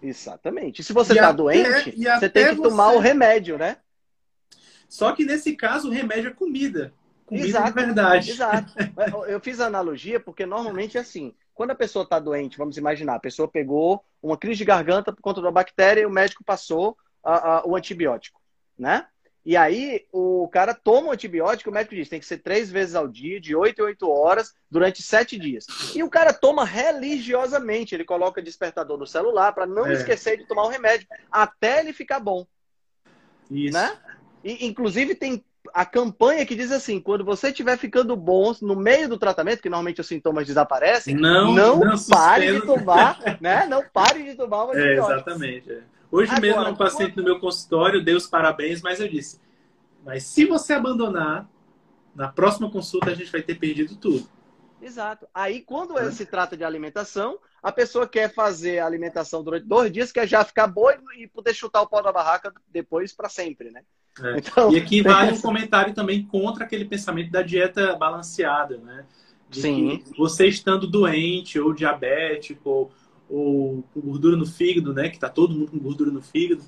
Exatamente. 0.00 0.80
E 0.80 0.84
se 0.84 0.92
você 0.92 1.12
está 1.12 1.32
doente, 1.32 1.94
você 2.18 2.28
tem 2.28 2.54
que 2.54 2.62
tomar 2.62 2.92
o 2.92 2.98
remédio, 2.98 3.58
né? 3.58 3.78
Só 4.88 5.12
que 5.12 5.24
nesse 5.24 5.54
caso, 5.54 5.88
o 5.88 5.92
remédio 5.92 6.30
é 6.30 6.32
comida. 6.32 6.94
Comida 7.26 7.46
exato, 7.46 7.68
de 7.68 7.74
verdade. 7.74 8.30
Exato. 8.30 8.72
Eu 9.28 9.38
fiz 9.40 9.60
a 9.60 9.66
analogia 9.66 10.18
porque 10.18 10.46
normalmente 10.46 10.96
é 10.96 11.00
assim. 11.00 11.34
Quando 11.52 11.72
a 11.72 11.74
pessoa 11.74 12.04
está 12.04 12.18
doente, 12.18 12.56
vamos 12.56 12.78
imaginar, 12.78 13.16
a 13.16 13.20
pessoa 13.20 13.48
pegou 13.48 14.02
uma 14.22 14.38
crise 14.38 14.58
de 14.58 14.64
garganta 14.64 15.12
por 15.12 15.20
conta 15.20 15.42
da 15.42 15.50
bactéria 15.50 16.02
e 16.02 16.06
o 16.06 16.10
médico 16.10 16.42
passou 16.44 16.96
a, 17.22 17.58
a, 17.58 17.66
o 17.66 17.76
antibiótico, 17.76 18.40
né? 18.78 19.06
E 19.44 19.56
aí 19.56 20.04
o 20.12 20.46
cara 20.48 20.74
toma 20.74 21.08
o 21.08 21.10
antibiótico, 21.10 21.70
o 21.70 21.72
médico 21.72 21.94
diz 21.94 22.08
tem 22.08 22.20
que 22.20 22.26
ser 22.26 22.38
três 22.38 22.70
vezes 22.70 22.94
ao 22.94 23.08
dia, 23.08 23.40
de 23.40 23.56
oito 23.56 23.80
em 23.80 23.84
oito 23.84 24.10
horas, 24.10 24.54
durante 24.70 25.02
sete 25.02 25.38
dias. 25.38 25.66
E 25.94 26.02
o 26.02 26.10
cara 26.10 26.34
toma 26.34 26.66
religiosamente, 26.66 27.94
ele 27.94 28.04
coloca 28.04 28.42
despertador 28.42 28.98
no 28.98 29.06
celular 29.06 29.52
para 29.52 29.64
não 29.64 29.86
é. 29.86 29.94
esquecer 29.94 30.36
de 30.36 30.46
tomar 30.46 30.64
o 30.64 30.68
remédio, 30.68 31.08
até 31.32 31.80
ele 31.80 31.94
ficar 31.94 32.20
bom. 32.20 32.46
Isso. 33.50 33.72
Né? 33.72 33.98
E, 34.44 34.66
inclusive 34.66 35.14
tem 35.14 35.42
a 35.72 35.84
campanha 35.84 36.44
que 36.44 36.54
diz 36.54 36.70
assim, 36.70 37.00
quando 37.00 37.24
você 37.24 37.48
estiver 37.48 37.76
ficando 37.76 38.16
bom 38.16 38.54
no 38.62 38.76
meio 38.76 39.08
do 39.08 39.18
tratamento, 39.18 39.62
que 39.62 39.68
normalmente 39.68 40.00
os 40.00 40.06
sintomas 40.06 40.46
desaparecem, 40.46 41.14
não, 41.14 41.52
não, 41.54 41.80
não 41.80 41.98
pare 42.08 42.52
de 42.52 42.60
tomar, 42.66 43.18
né? 43.40 43.66
Não 43.66 43.82
pare 43.92 44.22
de 44.24 44.34
tomar 44.34 44.64
o 44.64 44.74
É, 44.74 44.94
exatamente. 44.94 45.72
É. 45.72 45.82
Hoje 46.10 46.32
Agora, 46.32 46.40
mesmo, 46.40 46.68
um 46.70 46.76
paciente 46.76 47.16
no 47.16 47.22
meu 47.22 47.38
consultório 47.38 48.02
deu 48.02 48.16
os 48.16 48.26
parabéns, 48.26 48.80
mas 48.80 49.00
eu 49.00 49.08
disse: 49.08 49.40
mas 50.04 50.24
se 50.24 50.44
você 50.46 50.72
abandonar, 50.72 51.48
na 52.14 52.28
próxima 52.28 52.70
consulta 52.70 53.10
a 53.10 53.14
gente 53.14 53.30
vai 53.30 53.42
ter 53.42 53.56
perdido 53.56 53.96
tudo. 53.96 54.28
Exato. 54.80 55.28
Aí, 55.34 55.60
quando 55.60 55.98
é. 55.98 56.10
se 56.10 56.24
trata 56.24 56.56
de 56.56 56.64
alimentação, 56.64 57.38
a 57.62 57.72
pessoa 57.72 58.08
quer 58.08 58.32
fazer 58.32 58.78
a 58.78 58.86
alimentação 58.86 59.42
durante 59.42 59.66
dois 59.66 59.92
dias, 59.92 60.12
quer 60.12 60.26
já 60.26 60.44
ficar 60.44 60.66
boa 60.66 60.96
e 61.16 61.26
poder 61.26 61.52
chutar 61.52 61.82
o 61.82 61.88
pau 61.88 62.02
da 62.02 62.12
barraca 62.12 62.52
depois 62.68 63.12
para 63.12 63.28
sempre, 63.28 63.70
né? 63.70 63.82
É. 64.22 64.38
Então, 64.38 64.72
e 64.72 64.76
aqui 64.76 65.02
vale 65.02 65.32
um 65.32 65.40
comentário 65.40 65.94
também 65.94 66.22
contra 66.22 66.64
aquele 66.64 66.84
pensamento 66.84 67.30
da 67.30 67.42
dieta 67.42 67.96
balanceada, 67.96 68.78
né? 68.78 69.04
De 69.50 69.60
Sim. 69.60 70.04
você 70.16 70.46
estando 70.46 70.86
doente 70.86 71.58
ou 71.58 71.72
diabético 71.72 72.90
ou 73.28 73.84
com 73.94 74.00
gordura 74.00 74.36
no 74.36 74.46
fígado, 74.46 74.92
né? 74.92 75.08
Que 75.08 75.18
tá 75.18 75.28
todo 75.28 75.54
mundo 75.54 75.70
com 75.70 75.78
gordura 75.78 76.10
no 76.10 76.22
fígado. 76.22 76.62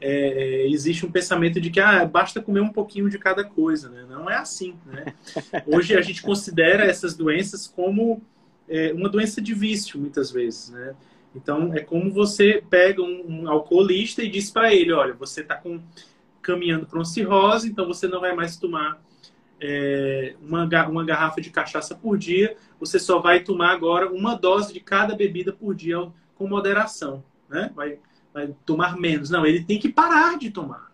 É, 0.00 0.10
é, 0.10 0.70
existe 0.70 1.04
um 1.04 1.10
pensamento 1.10 1.60
de 1.60 1.70
que 1.70 1.80
ah, 1.80 2.04
basta 2.04 2.40
comer 2.40 2.60
um 2.60 2.72
pouquinho 2.72 3.10
de 3.10 3.18
cada 3.18 3.42
coisa, 3.42 3.88
né? 3.88 4.04
Não 4.08 4.30
é 4.30 4.36
assim, 4.36 4.76
né? 4.86 5.12
Hoje 5.66 5.96
a 5.96 6.00
gente 6.00 6.22
considera 6.22 6.84
essas 6.84 7.16
doenças 7.16 7.66
como 7.66 8.22
é, 8.68 8.92
uma 8.92 9.08
doença 9.08 9.40
de 9.40 9.54
vício, 9.54 9.98
muitas 9.98 10.30
vezes, 10.30 10.70
né? 10.70 10.94
Então 11.34 11.74
é 11.74 11.80
como 11.80 12.12
você 12.12 12.62
pega 12.68 13.02
um, 13.02 13.24
um 13.42 13.50
alcoolista 13.50 14.22
e 14.22 14.30
diz 14.30 14.50
para 14.50 14.72
ele, 14.72 14.92
olha, 14.92 15.14
você 15.14 15.40
está 15.40 15.60
caminhando 16.48 16.86
para 16.86 16.98
uma 16.98 17.04
cirrose, 17.04 17.68
então 17.68 17.86
você 17.86 18.08
não 18.08 18.20
vai 18.20 18.34
mais 18.34 18.56
tomar 18.56 18.98
é, 19.60 20.34
uma, 20.40 20.66
uma 20.88 21.04
garrafa 21.04 21.42
de 21.42 21.50
cachaça 21.50 21.94
por 21.94 22.16
dia, 22.16 22.56
você 22.80 22.98
só 22.98 23.18
vai 23.18 23.40
tomar 23.40 23.72
agora 23.72 24.10
uma 24.10 24.34
dose 24.34 24.72
de 24.72 24.80
cada 24.80 25.14
bebida 25.14 25.52
por 25.52 25.74
dia 25.74 26.10
com 26.34 26.48
moderação, 26.48 27.22
né? 27.50 27.70
Vai, 27.74 27.98
vai 28.32 28.54
tomar 28.64 28.96
menos. 28.96 29.28
Não, 29.28 29.44
ele 29.44 29.62
tem 29.62 29.78
que 29.78 29.90
parar 29.90 30.38
de 30.38 30.50
tomar. 30.50 30.90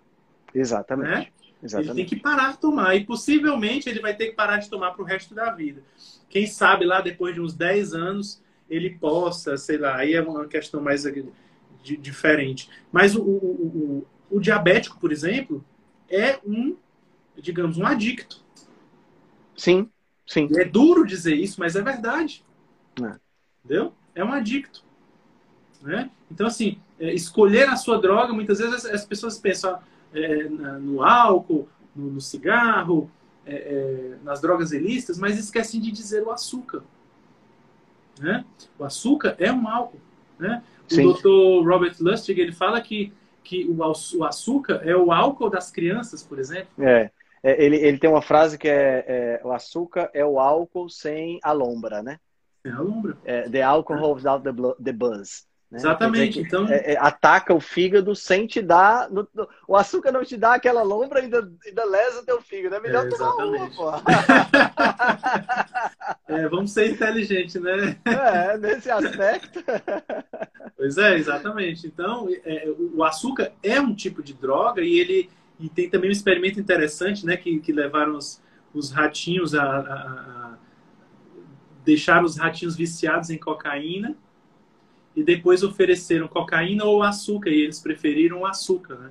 Exatamente. 0.53 1.09
Né? 1.09 1.27
Exatamente. 1.63 1.91
Ele 1.91 1.97
tem 1.97 2.07
que 2.07 2.17
parar 2.23 2.53
de 2.53 2.59
tomar. 2.59 2.97
E 2.97 3.05
possivelmente 3.05 3.89
ele 3.89 4.01
vai 4.01 4.15
ter 4.15 4.31
que 4.31 4.35
parar 4.35 4.57
de 4.57 4.69
tomar 4.69 4.91
para 4.91 5.03
o 5.03 5.05
resto 5.05 5.35
da 5.35 5.51
vida. 5.53 5.83
Quem 6.29 6.47
sabe 6.47 6.85
lá 6.85 7.01
depois 7.01 7.35
de 7.35 7.41
uns 7.41 7.55
10 7.55 7.95
anos 7.95 8.43
ele 8.69 8.91
possa, 8.91 9.57
sei 9.57 9.77
lá, 9.77 9.97
aí 9.97 10.15
é 10.15 10.23
uma 10.23 10.47
questão 10.47 10.81
mais 10.81 11.03
de, 11.03 11.97
diferente. 11.99 12.69
Mas 12.91 13.15
o, 13.15 13.23
o, 13.23 13.27
o, 13.27 14.07
o 14.35 14.41
diabético, 14.41 14.99
por 14.99 15.13
exemplo, 15.13 15.65
é 16.11 16.41
um, 16.45 16.77
digamos, 17.37 17.79
um 17.79 17.87
adicto. 17.87 18.43
Sim, 19.57 19.89
sim. 20.27 20.49
E 20.51 20.61
é 20.61 20.65
duro 20.65 21.07
dizer 21.07 21.35
isso, 21.35 21.61
mas 21.61 21.77
é 21.77 21.83
verdade. 21.83 22.45
É. 23.01 23.15
Entendeu? 23.65 23.93
É 24.15 24.25
um 24.25 24.33
adicto. 24.33 24.85
Né? 25.81 26.11
Então, 26.31 26.47
assim, 26.47 26.79
é, 26.99 27.15
escolher 27.15 27.69
a 27.69 27.77
sua 27.77 27.99
droga, 28.01 28.33
muitas 28.33 28.59
vezes 28.59 28.85
as, 28.87 29.05
pessoas 29.05 29.39
pensam 29.39 29.79
é, 30.13 30.49
no 30.49 31.03
álcool, 31.03 31.69
no, 31.95 32.11
no 32.11 32.21
cigarro, 32.21 33.09
é, 33.47 33.55
é, 33.55 34.17
nas 34.25 34.41
drogas 34.41 34.73
ilícitas, 34.73 35.17
mas 35.19 35.39
esquecem 35.39 35.81
de 35.81 35.93
dizer 35.93 36.25
o 36.25 36.33
açúcar. 36.33 36.83
Né? 38.19 38.45
O 38.79 38.85
açúcar 38.85 39.37
é 39.39 39.53
um 39.53 39.69
álcool. 39.69 40.01
Né? 40.39 40.63
O 40.91 40.95
Sim. 40.95 41.13
Dr. 41.13 41.69
Robert 41.69 41.95
Lustig 42.01 42.41
ele 42.41 42.53
fala 42.53 42.81
que, 42.81 43.13
que 43.45 43.69
o, 43.69 44.25
açúcar 44.25 44.81
é 44.83 44.97
o 44.97 45.13
álcool 45.13 45.51
das 45.51 45.71
crianças, 45.71 46.23
por 46.23 46.39
exemplo. 46.39 46.83
É. 46.83 47.11
É, 47.43 47.63
ele, 47.63 47.77
ele 47.77 47.99
tem 47.99 48.09
uma 48.09 48.23
frase 48.23 48.57
que 48.57 48.67
é, 48.67 49.05
é, 49.07 49.41
o 49.45 49.53
açúcar 49.53 50.11
é 50.15 50.25
o 50.25 50.41
álcool 50.41 50.89
sem 50.89 51.39
a 51.43 51.53
lombra, 51.53 52.03
né? 52.03 52.19
Sem 52.63 52.73
a 52.73 52.81
lombra. 52.81 53.19
É, 53.23 53.47
the 53.51 53.61
alcohol 53.61 54.15
without 54.15 54.43
the, 54.43 54.83
the 54.83 54.93
buzz. 54.93 55.47
Né? 55.75 55.81
Exatamente. 55.81 56.39
Então 56.39 56.69
é, 56.69 56.93
é, 56.93 56.99
ataca 56.99 57.53
o 57.53 57.59
fígado 57.59 58.15
sem 58.15 58.47
te 58.47 58.63
dar. 58.63 59.11
No, 59.11 59.27
no, 59.35 59.49
o 59.67 59.77
açúcar 59.77 60.13
não 60.13 60.25
te 60.25 60.37
dá 60.37 60.55
aquela 60.55 60.85
lombra 60.85 61.19
ainda 61.19 61.51
ainda 61.67 61.85
lesa 61.85 62.25
teu 62.25 62.41
fígado. 62.41 62.77
É 62.77 62.81
melhor 62.81 63.07
é, 63.07 63.09
tomar 63.09 63.35
uma, 63.45 63.69
pô. 63.71 63.91
é, 66.33 66.49
vamos 66.49 66.71
ser 66.71 66.93
inteligentes, 66.93 67.61
né? 67.61 67.97
É, 68.05 68.57
nesse 68.57 68.89
aspecto. 68.91 69.63
Pois 70.77 70.99
é, 70.99 71.15
exatamente. 71.15 71.87
Então, 71.87 72.29
é, 72.45 72.69
o 72.95 73.05
açúcar 73.05 73.53
é 73.63 73.81
um 73.81 73.95
tipo 73.95 74.23
de 74.23 74.35
droga 74.35 74.83
e 74.83 74.99
ele 74.99 75.31
e 75.59 75.69
tem 75.69 75.89
também 75.89 76.11
um 76.11 76.13
experimento 76.13 76.59
interessante, 76.59 77.25
né, 77.25 77.37
que, 77.37 77.61
que 77.61 77.73
levaram 77.73 78.17
os, 78.17 78.43
os 78.75 78.91
ratinhos 78.91 79.55
a, 79.55 79.63
a, 79.63 79.79
a 79.79 80.55
deixar 81.85 82.25
os 82.25 82.37
ratinhos 82.37 82.77
viciados 82.77 83.31
em 83.31 83.39
cocaína 83.39 84.17
e 85.17 85.23
depois 85.23 85.63
ofereceram 85.63 86.27
cocaína 86.27 86.85
ou 86.85 87.03
açúcar 87.03 87.51
e 87.51 87.63
eles 87.63 87.81
preferiram 87.81 88.41
o 88.41 88.47
açúcar, 88.47 88.97
né? 88.97 89.11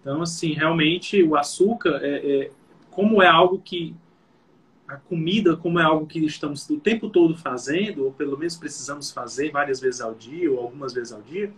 Então, 0.00 0.22
assim, 0.22 0.52
realmente 0.52 1.22
o 1.22 1.36
açúcar 1.36 2.00
é, 2.02 2.44
é, 2.44 2.50
como 2.90 3.22
é 3.22 3.26
algo 3.26 3.60
que 3.60 3.94
a 4.86 4.96
comida, 4.96 5.54
como 5.54 5.78
é 5.78 5.82
algo 5.82 6.06
que 6.06 6.24
estamos 6.24 6.68
o 6.70 6.80
tempo 6.80 7.10
todo 7.10 7.36
fazendo, 7.36 8.06
ou 8.06 8.12
pelo 8.12 8.38
menos 8.38 8.56
precisamos 8.56 9.10
fazer 9.10 9.50
várias 9.50 9.80
vezes 9.80 10.00
ao 10.00 10.14
dia 10.14 10.50
ou 10.50 10.60
algumas 10.60 10.94
vezes 10.94 11.12
ao 11.12 11.20
dia, 11.20 11.52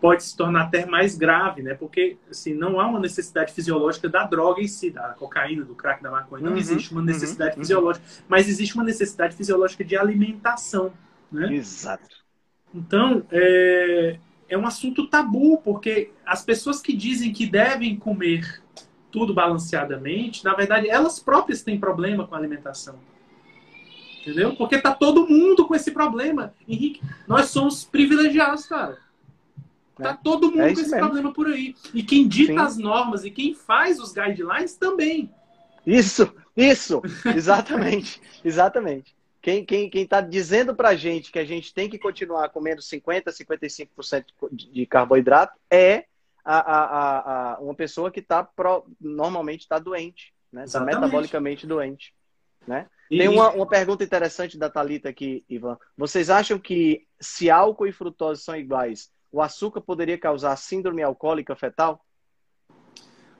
pode 0.00 0.24
se 0.24 0.36
tornar 0.36 0.62
até 0.62 0.84
mais 0.84 1.16
grave, 1.16 1.62
né? 1.62 1.74
Porque 1.74 2.16
assim, 2.30 2.54
não 2.54 2.80
há 2.80 2.86
uma 2.86 2.98
necessidade 2.98 3.52
fisiológica 3.52 4.08
da 4.08 4.24
droga 4.24 4.60
em 4.60 4.68
si, 4.68 4.90
da 4.90 5.10
cocaína, 5.10 5.64
do 5.64 5.74
crack, 5.74 6.02
da 6.02 6.10
maconha. 6.10 6.44
Não 6.44 6.52
uhum, 6.52 6.58
existe 6.58 6.90
uma 6.90 7.00
uhum, 7.00 7.06
necessidade 7.06 7.56
uhum, 7.56 7.62
fisiológica, 7.62 8.04
uhum. 8.04 8.24
mas 8.28 8.48
existe 8.48 8.74
uma 8.74 8.84
necessidade 8.84 9.36
fisiológica 9.36 9.84
de 9.84 9.96
alimentação, 9.96 10.92
né? 11.32 11.54
Exato. 11.54 12.16
Então, 12.74 13.24
é, 13.30 14.18
é 14.48 14.58
um 14.58 14.66
assunto 14.66 15.06
tabu, 15.06 15.58
porque 15.58 16.10
as 16.24 16.44
pessoas 16.44 16.80
que 16.80 16.94
dizem 16.94 17.32
que 17.32 17.46
devem 17.46 17.96
comer 17.96 18.62
tudo 19.10 19.34
balanceadamente, 19.34 20.44
na 20.44 20.54
verdade, 20.54 20.88
elas 20.88 21.18
próprias 21.18 21.62
têm 21.62 21.78
problema 21.78 22.26
com 22.26 22.34
a 22.34 22.38
alimentação. 22.38 22.98
Entendeu? 24.20 24.54
Porque 24.56 24.78
tá 24.78 24.94
todo 24.94 25.28
mundo 25.28 25.66
com 25.66 25.74
esse 25.74 25.90
problema. 25.90 26.54
Henrique, 26.66 27.02
nós 27.26 27.46
somos 27.46 27.84
privilegiados, 27.84 28.66
cara. 28.66 28.96
Tá 29.96 30.10
é. 30.10 30.18
todo 30.22 30.50
mundo 30.50 30.60
é 30.60 30.66
com 30.66 30.80
esse 30.80 30.90
mesmo. 30.90 30.98
problema 30.98 31.32
por 31.32 31.48
aí. 31.48 31.74
E 31.92 32.02
quem 32.02 32.26
dita 32.26 32.52
Sim. 32.52 32.58
as 32.58 32.78
normas 32.78 33.24
e 33.24 33.30
quem 33.30 33.54
faz 33.54 34.00
os 34.00 34.12
guidelines 34.12 34.74
também. 34.76 35.30
Isso, 35.86 36.32
isso, 36.56 37.02
exatamente, 37.34 38.20
exatamente. 38.44 39.14
Quem, 39.42 39.64
quem, 39.64 39.90
quem 39.90 40.06
tá 40.06 40.20
dizendo 40.20 40.72
pra 40.72 40.94
gente 40.94 41.32
que 41.32 41.38
a 41.38 41.44
gente 41.44 41.74
tem 41.74 41.90
que 41.90 41.98
continuar 41.98 42.48
comendo 42.50 42.80
50%, 42.80 43.24
55% 43.24 44.24
de 44.52 44.86
carboidrato 44.86 45.58
é 45.68 46.04
a, 46.44 46.58
a, 46.58 47.54
a, 47.54 47.60
uma 47.60 47.74
pessoa 47.74 48.10
que 48.10 48.22
tá 48.22 48.44
pro, 48.44 48.86
normalmente 49.00 49.62
está 49.62 49.80
doente, 49.80 50.32
né? 50.52 50.64
Está 50.64 50.80
metabolicamente 50.80 51.66
doente. 51.66 52.14
Né? 52.64 52.86
E... 53.10 53.18
Tem 53.18 53.28
uma, 53.28 53.50
uma 53.50 53.66
pergunta 53.66 54.04
interessante 54.04 54.56
da 54.56 54.70
Talita 54.70 55.08
aqui, 55.08 55.44
Ivan. 55.48 55.76
Vocês 55.98 56.30
acham 56.30 56.56
que 56.56 57.04
se 57.20 57.50
álcool 57.50 57.88
e 57.88 57.92
frutose 57.92 58.42
são 58.42 58.54
iguais, 58.54 59.10
o 59.32 59.42
açúcar 59.42 59.80
poderia 59.80 60.16
causar 60.16 60.54
síndrome 60.54 61.02
alcoólica 61.02 61.56
fetal? 61.56 62.04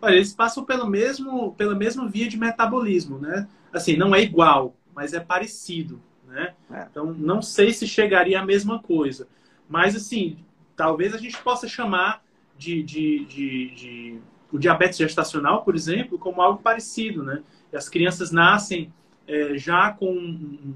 Olha, 0.01 0.17
eles 0.17 0.35
passam 0.35 0.65
pelo 0.65 0.87
mesmo, 0.87 1.55
pela 1.55 1.77
mesma 1.77 2.09
via 2.09 2.29
de 2.29 2.37
metabolismo, 2.37 3.19
né? 3.19 3.49
Assim, 3.73 3.97
não 3.97 4.13
é 4.13 4.21
igual, 4.21 4.77
mas 4.95 5.15
é 5.15 5.21
parecido, 5.21 6.01
né? 6.27 6.55
É. 6.71 6.87
Então, 6.91 7.13
não 7.13 7.43
sei 7.43 7.73
se 7.73 7.87
chegaria 7.87 8.41
à 8.41 8.45
mesma 8.45 8.81
coisa. 8.81 9.29
Mas, 9.69 9.95
assim, 9.95 10.39
talvez 10.77 11.15
a 11.15 11.19
gente 11.19 11.39
possa 11.39 11.69
chamar 11.69 12.23
de, 12.57 12.83
de, 12.83 13.25
de, 13.25 13.71
de 13.75 14.19
o 14.53 14.59
diabetes 14.59 14.99
gestacional, 14.99 15.65
por 15.65 15.75
exemplo, 15.75 16.19
como 16.19 16.43
algo 16.43 16.63
parecido, 16.63 17.23
né? 17.23 17.43
As 17.73 17.89
crianças 17.89 18.31
nascem 18.31 18.93
é, 19.27 19.57
já 19.57 19.91
com 19.93 20.13
um 20.13 20.75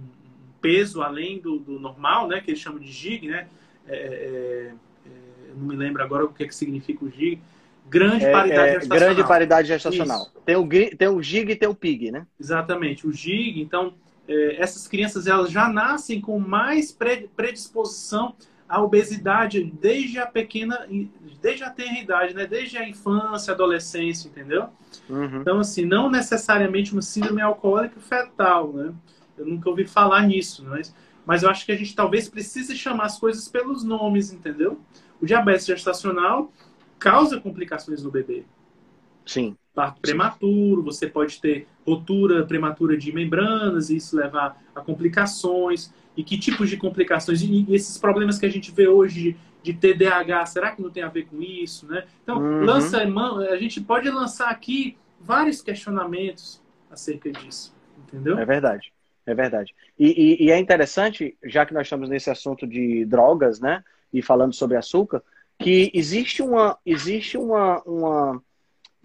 peso 0.60 1.02
além 1.02 1.38
do, 1.38 1.58
do, 1.58 1.78
normal, 1.78 2.26
né? 2.26 2.40
Que 2.40 2.50
eles 2.50 2.60
chamam 2.60 2.78
de 2.78 2.90
GIG, 2.90 3.28
né? 3.28 3.46
É, 3.86 3.96
é, 3.96 4.72
é 5.06 5.54
não 5.54 5.66
me 5.66 5.76
lembro 5.76 6.02
agora 6.02 6.24
o 6.24 6.32
que, 6.32 6.42
é 6.42 6.46
que 6.46 6.54
significa 6.54 7.04
o 7.04 7.10
GIG. 7.10 7.40
Grande 7.88 8.24
é, 8.24 8.32
paridade 8.32 8.68
é, 8.68 8.72
gestacional. 8.72 8.98
Grande 8.98 9.28
paridade 9.28 9.68
gestacional. 9.68 10.26
Tem 10.44 10.56
o, 10.56 10.68
tem 10.68 11.08
o 11.08 11.22
GIG 11.22 11.52
e 11.52 11.56
tem 11.56 11.68
o 11.68 11.74
PIG, 11.74 12.10
né? 12.10 12.26
Exatamente. 12.40 13.06
O 13.06 13.12
GIG, 13.12 13.60
então, 13.60 13.94
essas 14.28 14.88
crianças 14.88 15.26
elas 15.26 15.50
já 15.50 15.68
nascem 15.68 16.20
com 16.20 16.38
mais 16.38 16.90
predisposição 17.36 18.34
à 18.68 18.82
obesidade 18.82 19.62
desde 19.80 20.18
a 20.18 20.26
pequena, 20.26 20.86
desde 21.40 21.62
a 21.62 21.70
tenra 21.70 21.98
idade, 21.98 22.34
né? 22.34 22.46
Desde 22.46 22.76
a 22.76 22.88
infância, 22.88 23.54
adolescência, 23.54 24.28
entendeu? 24.28 24.68
Uhum. 25.08 25.40
Então, 25.40 25.60
assim, 25.60 25.84
não 25.84 26.10
necessariamente 26.10 26.92
uma 26.92 27.02
síndrome 27.02 27.40
alcoólica 27.40 28.00
fetal, 28.00 28.72
né? 28.72 28.92
Eu 29.38 29.46
nunca 29.46 29.68
ouvi 29.68 29.86
falar 29.86 30.22
nisso, 30.22 30.64
mas, 30.64 30.94
mas 31.24 31.42
eu 31.42 31.50
acho 31.50 31.64
que 31.64 31.72
a 31.72 31.76
gente 31.76 31.94
talvez 31.94 32.28
precise 32.28 32.76
chamar 32.76 33.04
as 33.04 33.18
coisas 33.18 33.48
pelos 33.48 33.84
nomes, 33.84 34.32
entendeu? 34.32 34.80
O 35.20 35.26
diabetes 35.26 35.66
gestacional 35.66 36.50
causa 36.98 37.40
complicações 37.40 38.02
no 38.02 38.10
bebê. 38.10 38.44
Sim. 39.24 39.56
Parto 39.76 40.00
prematuro, 40.00 40.82
você 40.82 41.06
pode 41.06 41.38
ter 41.38 41.68
rotura 41.86 42.46
prematura 42.46 42.96
de 42.96 43.12
membranas, 43.12 43.90
e 43.90 43.96
isso 43.96 44.16
levar 44.16 44.58
a 44.74 44.80
complicações. 44.80 45.92
E 46.16 46.24
que 46.24 46.38
tipos 46.38 46.70
de 46.70 46.78
complicações? 46.78 47.42
E, 47.42 47.66
esses 47.68 47.98
problemas 47.98 48.38
que 48.38 48.46
a 48.46 48.48
gente 48.48 48.72
vê 48.72 48.88
hoje 48.88 49.36
de, 49.62 49.74
de 49.74 49.94
TDAH, 49.94 50.46
será 50.46 50.70
que 50.72 50.80
não 50.80 50.88
tem 50.88 51.02
a 51.02 51.08
ver 51.08 51.26
com 51.26 51.42
isso? 51.42 51.86
Né? 51.86 52.04
Então, 52.22 52.38
uhum. 52.38 52.64
lança, 52.64 53.02
a 53.02 53.56
gente 53.58 53.78
pode 53.82 54.08
lançar 54.08 54.48
aqui 54.48 54.96
vários 55.20 55.60
questionamentos 55.60 56.58
acerca 56.90 57.30
disso. 57.30 57.76
Entendeu? 57.98 58.38
É 58.38 58.46
verdade. 58.46 58.90
É 59.26 59.34
verdade. 59.34 59.74
E, 59.98 60.06
e, 60.06 60.46
e, 60.46 60.50
é 60.50 60.58
interessante, 60.58 61.36
já 61.44 61.66
que 61.66 61.74
nós 61.74 61.86
estamos 61.86 62.08
nesse 62.08 62.30
assunto 62.30 62.66
de 62.66 63.04
drogas, 63.04 63.60
né? 63.60 63.84
E 64.10 64.22
falando 64.22 64.54
sobre 64.54 64.78
açúcar, 64.78 65.22
que 65.58 65.90
existe 65.92 66.40
uma, 66.40 66.78
existe 66.86 67.36
uma, 67.36 67.82
uma, 67.82 68.42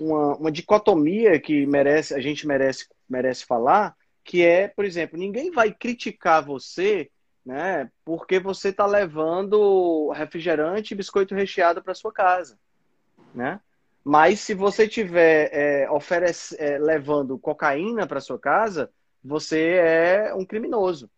uma, 0.01 0.35
uma 0.35 0.51
dicotomia 0.51 1.39
que 1.39 1.65
merece, 1.65 2.13
a 2.13 2.19
gente 2.19 2.47
merece, 2.47 2.87
merece 3.09 3.45
falar, 3.45 3.95
que 4.23 4.43
é, 4.43 4.67
por 4.67 4.85
exemplo, 4.85 5.17
ninguém 5.17 5.51
vai 5.51 5.71
criticar 5.71 6.43
você, 6.43 7.09
né, 7.45 7.89
porque 8.03 8.39
você 8.39 8.69
está 8.69 8.85
levando 8.85 10.09
refrigerante 10.11 10.93
e 10.93 10.97
biscoito 10.97 11.35
recheado 11.35 11.81
para 11.83 11.93
sua 11.93 12.11
casa, 12.11 12.57
né? 13.33 13.59
Mas 14.03 14.39
se 14.39 14.55
você 14.55 14.87
tiver 14.87 15.49
é, 15.53 15.89
oferece, 15.91 16.55
é, 16.59 16.79
levando 16.79 17.37
cocaína 17.37 18.07
para 18.07 18.19
sua 18.19 18.39
casa, 18.39 18.91
você 19.23 19.73
é 19.73 20.33
um 20.33 20.43
criminoso, 20.43 21.09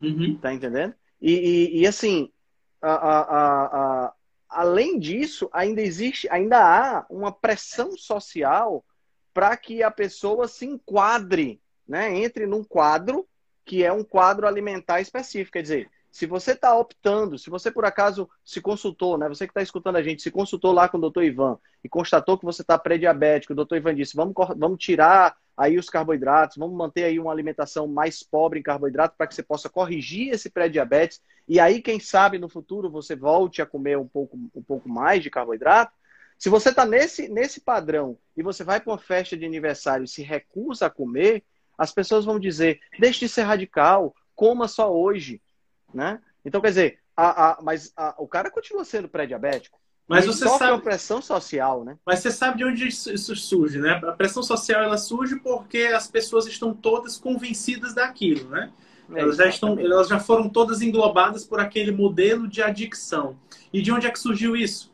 uhum. 0.00 0.36
tá 0.38 0.52
entendendo? 0.52 0.92
E, 1.20 1.32
e, 1.32 1.80
e 1.80 1.86
assim, 1.86 2.32
a, 2.80 2.92
a, 2.92 4.06
a, 4.06 4.12
além 4.52 4.98
disso, 4.98 5.48
ainda 5.52 5.80
existe, 5.80 6.28
ainda 6.30 6.58
há 6.58 7.06
uma 7.10 7.32
pressão 7.32 7.96
social 7.96 8.84
para 9.32 9.56
que 9.56 9.82
a 9.82 9.90
pessoa 9.90 10.46
se 10.46 10.66
enquadre 10.66 11.60
né, 11.86 12.16
entre 12.18 12.46
num 12.46 12.62
quadro 12.62 13.26
que 13.64 13.84
é 13.84 13.92
um 13.92 14.04
quadro 14.04 14.46
alimentar 14.46 15.00
específico. 15.00 15.52
Quer 15.52 15.62
dizer, 15.62 15.90
se 16.10 16.26
você 16.26 16.52
está 16.52 16.76
optando, 16.76 17.38
se 17.38 17.48
você 17.48 17.70
por 17.70 17.84
acaso 17.84 18.28
se 18.44 18.60
consultou, 18.60 19.16
né, 19.16 19.28
você 19.28 19.46
que 19.46 19.50
está 19.50 19.62
escutando 19.62 19.96
a 19.96 20.02
gente, 20.02 20.22
se 20.22 20.30
consultou 20.30 20.72
lá 20.72 20.88
com 20.88 20.98
o 20.98 21.00
doutor 21.00 21.24
Ivan 21.24 21.58
e 21.82 21.88
constatou 21.88 22.36
que 22.36 22.44
você 22.44 22.62
está 22.62 22.78
pré-diabético, 22.78 23.52
o 23.52 23.56
doutor 23.56 23.76
Ivan 23.76 23.94
disse, 23.94 24.14
vamos, 24.14 24.34
vamos 24.56 24.78
tirar 24.78 25.36
aí 25.56 25.78
os 25.78 25.90
carboidratos, 25.90 26.56
vamos 26.56 26.76
manter 26.76 27.04
aí 27.04 27.18
uma 27.18 27.32
alimentação 27.32 27.86
mais 27.86 28.22
pobre 28.22 28.58
em 28.58 28.62
carboidrato 28.62 29.14
para 29.16 29.26
que 29.26 29.34
você 29.34 29.42
possa 29.42 29.68
corrigir 29.68 30.32
esse 30.32 30.50
pré-diabetes 30.50 31.20
e 31.48 31.58
aí, 31.58 31.82
quem 31.82 31.98
sabe, 31.98 32.38
no 32.38 32.48
futuro 32.48 32.90
você 32.90 33.16
volte 33.16 33.60
a 33.60 33.66
comer 33.66 33.98
um 33.98 34.06
pouco, 34.06 34.38
um 34.54 34.62
pouco 34.62 34.88
mais 34.88 35.22
de 35.22 35.30
carboidrato. 35.30 35.92
Se 36.38 36.48
você 36.48 36.70
está 36.70 36.84
nesse, 36.84 37.28
nesse 37.28 37.60
padrão 37.60 38.18
e 38.36 38.42
você 38.42 38.64
vai 38.64 38.80
para 38.80 38.92
uma 38.92 38.98
festa 38.98 39.36
de 39.36 39.44
aniversário 39.44 40.04
e 40.04 40.08
se 40.08 40.22
recusa 40.22 40.86
a 40.86 40.90
comer, 40.90 41.44
as 41.76 41.92
pessoas 41.92 42.24
vão 42.24 42.38
dizer: 42.38 42.80
deixe 42.98 43.20
de 43.20 43.28
ser 43.28 43.42
radical, 43.42 44.14
coma 44.34 44.68
só 44.68 44.92
hoje. 44.92 45.40
Né? 45.92 46.20
Então, 46.44 46.60
quer 46.60 46.68
dizer, 46.68 46.98
a, 47.16 47.50
a, 47.50 47.62
mas 47.62 47.92
a, 47.96 48.14
o 48.18 48.26
cara 48.26 48.50
continua 48.50 48.84
sendo 48.84 49.08
pré-diabético. 49.08 49.80
Mas 50.08 50.26
você 50.26 50.48
sabe 50.48 50.74
a 50.74 50.78
pressão 50.78 51.22
social, 51.22 51.84
né? 51.84 51.96
Mas 52.04 52.18
você 52.18 52.30
sabe 52.30 52.58
de 52.58 52.64
onde 52.64 52.88
isso 52.88 53.36
surge, 53.36 53.78
né? 53.78 54.00
A 54.04 54.12
pressão 54.12 54.42
social 54.42 54.82
ela 54.82 54.98
surge 54.98 55.36
porque 55.36 55.78
as 55.94 56.06
pessoas 56.08 56.46
estão 56.46 56.74
todas 56.74 57.16
convencidas 57.16 57.94
daquilo, 57.94 58.48
né? 58.50 58.72
É, 59.14 59.20
elas 59.20 59.36
já 59.36 59.46
estão, 59.46 59.78
elas 59.78 60.08
já 60.08 60.18
foram 60.18 60.48
todas 60.48 60.80
englobadas 60.82 61.44
por 61.44 61.60
aquele 61.60 61.92
modelo 61.92 62.48
de 62.48 62.62
adicção. 62.62 63.36
E 63.72 63.80
de 63.80 63.92
onde 63.92 64.06
é 64.06 64.10
que 64.10 64.18
surgiu 64.18 64.56
isso? 64.56 64.92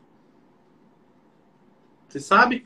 Você 2.07 2.19
sabe? 2.19 2.65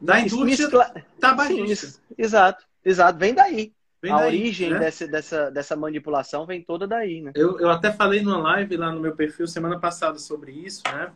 Da 0.00 0.20
indústria 0.20 0.66
Miscla... 0.66 1.04
tabagista. 1.20 1.86
Sim, 1.86 1.98
exato, 2.16 2.64
exato. 2.84 3.18
Vem 3.18 3.34
daí. 3.34 3.72
Vem 4.02 4.10
a 4.10 4.16
daí, 4.16 4.26
origem 4.26 4.70
né? 4.70 4.80
dessa, 4.80 5.06
dessa, 5.06 5.50
dessa 5.50 5.76
manipulação 5.76 6.44
vem 6.44 6.60
toda 6.60 6.88
daí, 6.88 7.22
né? 7.22 7.30
Eu, 7.36 7.60
eu 7.60 7.70
até 7.70 7.92
falei 7.92 8.20
numa 8.20 8.38
live 8.38 8.76
lá 8.76 8.90
no 8.90 9.00
meu 9.00 9.14
perfil 9.14 9.46
semana 9.46 9.78
passada 9.78 10.18
sobre 10.18 10.50
isso, 10.50 10.82
né? 10.92 11.12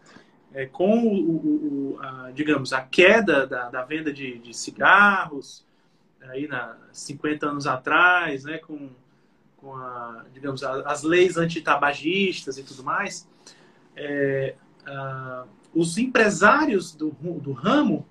É, 0.55 0.67
com 0.67 0.97
o, 1.03 1.31
o, 1.31 1.97
o 1.97 2.01
a, 2.01 2.31
digamos, 2.31 2.73
a 2.73 2.81
queda 2.81 3.45
da, 3.45 3.69
da 3.69 3.85
venda 3.85 4.13
de, 4.13 4.39
de 4.39 4.57
cigarros, 4.57 5.67
aí 6.23 6.47
na 6.47 6.77
50 6.93 7.47
anos 7.47 7.67
atrás, 7.67 8.45
né, 8.45 8.59
com, 8.59 8.89
com 9.57 9.75
a, 9.75 10.25
digamos, 10.33 10.63
a, 10.63 10.83
as 10.83 11.03
leis 11.03 11.37
antitabagistas 11.37 12.57
e 12.57 12.63
tudo 12.63 12.85
mais, 12.85 13.29
é, 13.97 14.55
a, 14.87 15.45
os 15.75 15.99
empresários 15.99 16.95
do, 16.95 17.11
do 17.11 17.53
ramo 17.53 18.07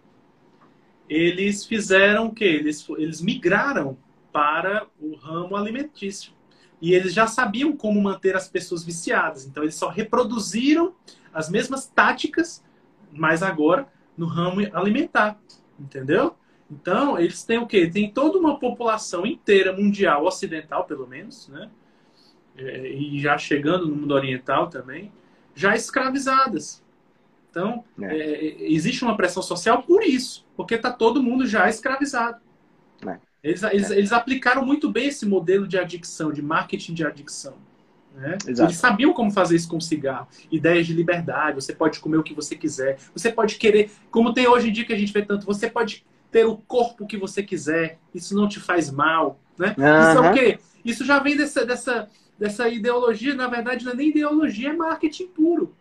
eles 1.07 1.65
fizeram 1.65 2.28
o 2.28 2.34
que? 2.34 2.43
Eles, 2.43 2.86
eles 2.97 3.21
migraram 3.21 3.97
para 4.36 4.86
o 4.99 5.15
ramo 5.15 5.55
alimentício. 5.55 6.33
E 6.81 6.93
eles 6.93 7.13
já 7.13 7.25
sabiam 7.25 7.71
como 7.71 8.01
manter 8.01 8.36
as 8.36 8.49
pessoas 8.49 8.83
viciadas. 8.83 9.45
Então, 9.45 9.63
eles 9.63 9.75
só 9.75 9.88
reproduziram 9.88 10.93
as 11.33 11.49
mesmas 11.49 11.88
táticas, 11.88 12.61
mas 13.13 13.41
agora 13.41 13.88
no 14.17 14.25
ramo 14.25 14.59
alimentar. 14.73 15.39
Entendeu? 15.79 16.36
Então, 16.69 17.17
eles 17.17 17.45
têm 17.45 17.59
o 17.59 17.65
quê? 17.65 17.89
Tem 17.89 18.11
toda 18.11 18.38
uma 18.38 18.59
população 18.59 19.25
inteira, 19.25 19.71
mundial, 19.71 20.25
ocidental 20.25 20.83
pelo 20.83 21.07
menos, 21.07 21.47
né? 21.47 21.69
É, 22.57 22.89
e 22.89 23.17
já 23.21 23.38
chegando 23.38 23.88
no 23.88 23.95
mundo 23.95 24.13
oriental 24.13 24.67
também, 24.67 25.13
já 25.55 25.77
escravizadas. 25.77 26.83
Então, 27.49 27.86
é. 28.01 28.17
É, 28.17 28.69
existe 28.69 29.01
uma 29.01 29.15
pressão 29.15 29.41
social 29.41 29.83
por 29.83 30.03
isso, 30.03 30.45
porque 30.57 30.75
está 30.75 30.91
todo 30.91 31.23
mundo 31.23 31.45
já 31.45 31.69
escravizado. 31.69 32.43
Eles, 33.46 33.62
eles, 33.62 33.91
eles, 33.91 34.12
aplicaram 34.12 34.66
muito 34.66 34.91
bem 34.91 35.08
esse 35.08 35.24
modelo 35.24 35.68
de 35.68 35.78
adicção, 35.78 36.32
de 36.32 36.41
marketing 36.41 36.96
de 36.96 37.06
adicção. 37.06 37.54
Né? 38.16 38.39
Eles 38.48 38.76
sabiam 38.76 39.14
como 39.14 39.30
fazer 39.30 39.56
isso 39.56 39.70
com 39.70 39.80
cigarro. 39.80 40.28
Ideias 40.52 40.88
de 40.88 40.93
liberdade, 40.93 41.54
você 41.54 41.72
pode 41.72 42.00
comer 42.00 42.18
o 42.18 42.24
que 42.24 42.34
você 42.34 42.56
quiser, 42.56 42.98
você 43.14 43.32
pode 43.32 43.58
querer, 43.58 43.91
como 44.10 44.34
tem 44.34 44.48
hoje 44.48 44.70
em 44.70 44.72
dia 44.72 44.84
que 44.84 44.93
a 44.93 44.98
gente 44.98 45.14
vê 45.14 45.22
tanto, 45.22 45.46
você 45.46 45.70
pode 45.70 46.04
ter 46.32 46.43
o 46.43 46.58
corpo 46.58 47.06
que 47.06 47.18
você 47.18 47.43
quiser, 47.43 48.00
isso 48.16 48.36
não 48.36 48.50
te 48.50 48.60
faz 48.60 48.89
mal, 48.89 49.39
né? 49.60 49.76
Uhum. 49.78 50.10
Isso 50.10 50.18
é 50.18 50.32
o 50.32 50.34
quê? 50.34 50.60
Isso 50.84 51.06
já 51.06 51.20
vem 51.20 51.38
dessa, 51.38 51.64
dessa, 51.64 52.10
dessa 52.39 52.68
ideologia, 52.68 53.36
na 53.36 53.48
verdade 53.48 53.86
não 53.86 53.91
é 53.91 53.96
nem 53.96 54.10
ideologia, 54.10 54.72
é 54.72 54.74
marketing 54.74 55.28
puro. 55.28 55.76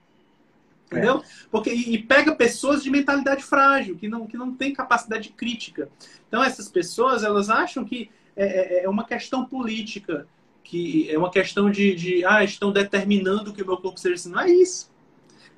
Entendeu? 0.86 1.18
É. 1.18 1.22
Porque, 1.50 1.70
e, 1.70 1.98
pega 1.98 2.34
pessoas 2.34 2.82
de 2.82 2.90
mentalidade 2.90 3.42
frágil, 3.42 3.96
que 3.96 4.08
não, 4.08 4.26
que 4.26 4.36
não 4.36 4.54
tem 4.54 4.72
capacidade 4.72 5.30
crítica. 5.30 5.88
Então, 6.28 6.42
essas 6.42 6.68
pessoas, 6.68 7.24
elas 7.24 7.50
acham 7.50 7.84
que 7.84 8.10
é, 8.36 8.80
é, 8.80 8.84
é 8.84 8.88
uma 8.88 9.04
questão 9.04 9.44
política, 9.44 10.26
que 10.62 11.10
é 11.10 11.18
uma 11.18 11.30
questão 11.30 11.70
de, 11.70 11.94
de, 11.94 12.24
ah, 12.24 12.44
estão 12.44 12.72
determinando 12.72 13.52
que 13.52 13.62
o 13.62 13.66
meu 13.66 13.76
corpo 13.76 13.98
seja 13.98 14.14
assim. 14.14 14.30
Não 14.30 14.40
é 14.40 14.50
isso. 14.50 14.92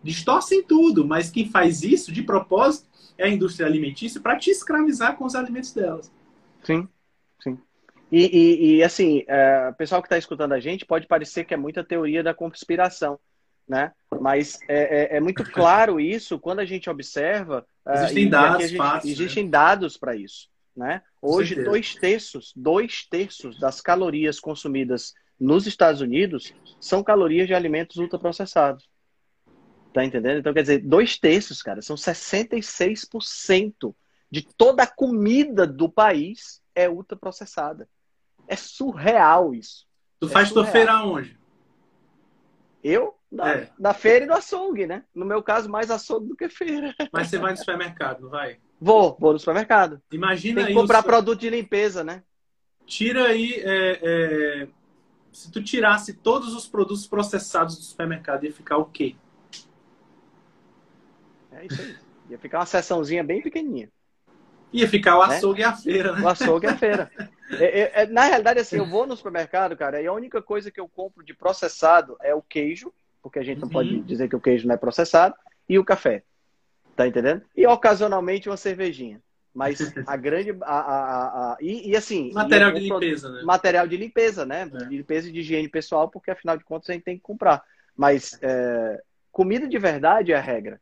Distorcem 0.03 0.63
tudo, 0.63 1.07
mas 1.07 1.31
quem 1.31 1.49
faz 1.49 1.83
isso 1.83 2.13
de 2.13 2.23
propósito 2.23 2.87
é 3.19 3.25
a 3.25 3.29
indústria 3.29 3.67
alimentícia 3.67 4.21
para 4.21 4.37
te 4.37 4.51
escravizar 4.51 5.17
com 5.17 5.25
os 5.25 5.35
alimentos 5.35 5.73
delas. 5.73 6.13
Sim, 6.63 6.89
sim. 7.43 7.59
E, 8.11 8.25
e, 8.25 8.77
e 8.77 8.83
assim, 8.85 9.25
é, 9.27 9.69
o 9.71 9.75
pessoal 9.75 10.03
que 10.03 10.07
está 10.07 10.19
escutando 10.19 10.53
a 10.53 10.61
gente 10.61 10.85
pode 10.85 11.07
parecer 11.07 11.45
que 11.45 11.55
é 11.55 11.57
muita 11.57 11.83
teoria 11.83 12.23
da 12.23 12.35
conspiração, 12.35 13.19
né? 13.69 13.93
Mas 14.21 14.59
é, 14.69 15.15
é, 15.15 15.17
é 15.17 15.21
muito 15.21 15.45
claro 15.51 15.99
isso 16.01 16.39
quando 16.39 16.61
a 16.61 16.65
gente 16.65 16.89
observa 16.89 17.67
Existem 17.89 18.27
uh, 18.27 18.31
dados, 18.31 18.69
gente, 18.69 18.77
fatos, 18.77 19.11
Existem 19.11 19.45
né? 19.45 19.51
dados 19.51 19.97
para 19.97 20.17
isso. 20.17 20.49
Né? 20.77 21.03
Hoje, 21.23 21.55
dois 21.65 21.95
terços, 21.95 22.53
dois 22.55 23.07
terços 23.09 23.59
das 23.59 23.81
calorias 23.81 24.39
consumidas 24.39 25.15
nos 25.39 25.67
Estados 25.67 26.01
Unidos 26.01 26.53
são 26.81 27.03
calorias 27.03 27.47
de 27.47 27.55
alimentos 27.55 27.97
ultraprocessados. 27.97 28.89
Tá 29.93 30.05
entendendo? 30.05 30.39
Então, 30.39 30.53
quer 30.53 30.61
dizer, 30.61 30.79
dois 30.81 31.19
terços, 31.19 31.63
cara, 31.63 31.81
são 31.81 31.97
66% 31.97 33.95
de 34.31 34.43
toda 34.43 34.83
a 34.83 34.87
comida 34.87 35.67
do 35.67 35.89
país 35.89 36.61
é 36.75 36.89
ultraprocessada. 36.89 37.89
É 38.47 38.57
surreal 38.57 39.55
isso. 39.55 39.87
Tu 40.21 40.27
é 40.27 40.31
faz 40.31 40.49
surreal. 40.49 40.65
tua 40.65 40.73
feira 40.73 40.93
aonde? 40.93 41.39
Eu? 42.85 43.15
Na, 43.37 43.53
é. 43.53 43.71
na 43.79 43.93
feira 43.93 44.25
e 44.25 44.29
no 44.29 44.35
açougue, 44.35 44.87
né? 44.87 45.05
No 45.15 45.27
meu 45.27 45.43
caso, 45.43 45.69
mais 45.69 45.91
açougue 45.91 46.29
do 46.29 46.37
que 46.37 46.49
feira. 46.49 46.95
Mas 47.13 47.29
você 47.29 47.39
vai 47.39 47.53
no 47.53 47.59
supermercado, 47.59 48.23
não 48.23 48.31
vai? 48.31 48.59
Vou, 48.81 49.15
vou 49.21 49.35
no 49.35 49.39
supermercado. 49.39 50.01
Imagina 50.11 50.65
Tem 50.65 50.75
que 50.75 50.81
comprar 50.81 51.03
produto 51.03 51.41
de 51.41 51.51
limpeza, 51.51 52.03
né? 52.03 52.23
Tira 52.87 53.27
aí. 53.27 53.61
É, 53.63 54.01
é... 54.03 54.69
Se 55.33 55.51
tu 55.51 55.63
tirasse 55.63 56.15
todos 56.15 56.55
os 56.55 56.67
produtos 56.67 57.07
processados 57.07 57.77
do 57.77 57.83
supermercado, 57.83 58.45
ia 58.45 58.53
ficar 58.53 58.79
o 58.79 58.87
quê? 58.87 59.15
É 61.53 61.67
isso 61.67 61.83
aí. 61.83 61.97
Ia 62.31 62.39
ficar 62.39 62.61
uma 62.61 62.67
seçãozinha 62.67 63.23
bem 63.23 63.43
pequenininha. 63.43 63.91
Ia 64.73 64.89
ficar 64.89 65.19
o 65.19 65.27
né? 65.27 65.37
açougue 65.37 65.61
né? 65.61 65.67
e 65.67 65.71
a 65.71 65.77
feira, 65.77 66.13
né? 66.13 66.23
O 66.23 66.29
açougue 66.29 66.67
e 66.67 66.71
a 66.71 66.77
feira. 66.77 67.11
É, 67.49 67.65
é, 67.65 67.93
é, 68.03 68.07
na 68.07 68.25
realidade, 68.25 68.59
assim, 68.59 68.77
eu 68.77 68.85
vou 68.85 69.07
no 69.07 69.17
supermercado, 69.17 69.77
cara, 69.77 70.03
e 70.03 70.07
a 70.09 70.13
única 70.13 70.43
coisa 70.43 70.69
que 70.69 70.81
eu 70.81 70.89
compro 70.89 71.25
de 71.25 71.33
processado 71.33 72.17
é 72.21 72.35
o 72.35 72.43
queijo, 72.43 72.93
porque 73.27 73.41
a 73.41 73.43
gente 73.43 73.59
não 73.59 73.67
uhum. 73.67 73.73
pode 73.73 74.01
dizer 74.03 74.29
que 74.29 74.37
o 74.37 74.41
queijo 74.41 74.69
não 74.69 74.77
é 74.77 74.79
processado, 74.79 75.35
e 75.69 75.81
o 75.81 75.85
café. 75.85 76.23
Tá 76.95 77.09
entendendo? 77.09 77.43
E 77.57 77.67
ocasionalmente 77.67 78.49
uma 78.49 78.57
cervejinha. 78.57 79.21
Mas 79.53 79.81
a 80.07 80.17
grande. 80.17 80.57
A, 80.63 80.79
a, 80.79 81.27
a, 81.53 81.57
e, 81.61 81.91
e, 81.91 81.97
assim. 81.97 82.33
Material 82.33 82.71
de 82.71 82.79
limpeza, 82.79 83.29
né? 83.29 83.43
Material 83.43 83.89
de 83.89 83.97
limpeza, 83.97 84.47
né? 84.47 84.63
É. 84.63 84.85
De 84.85 84.97
limpeza 84.97 85.29
e 85.29 85.33
de 85.33 85.41
higiene 85.41 85.69
pessoal, 85.69 86.09
porque 86.09 86.31
afinal 86.31 86.57
de 86.57 86.65
contas 86.65 86.89
a 86.89 86.93
gente 86.93 87.03
tem 87.03 87.17
que 87.17 87.23
comprar. 87.23 87.65
Mas 87.97 88.39
é, 88.41 89.03
comida 89.33 89.67
de 89.67 89.77
verdade 89.77 90.31
é 90.31 90.37
a 90.37 90.41
regra. 90.41 90.81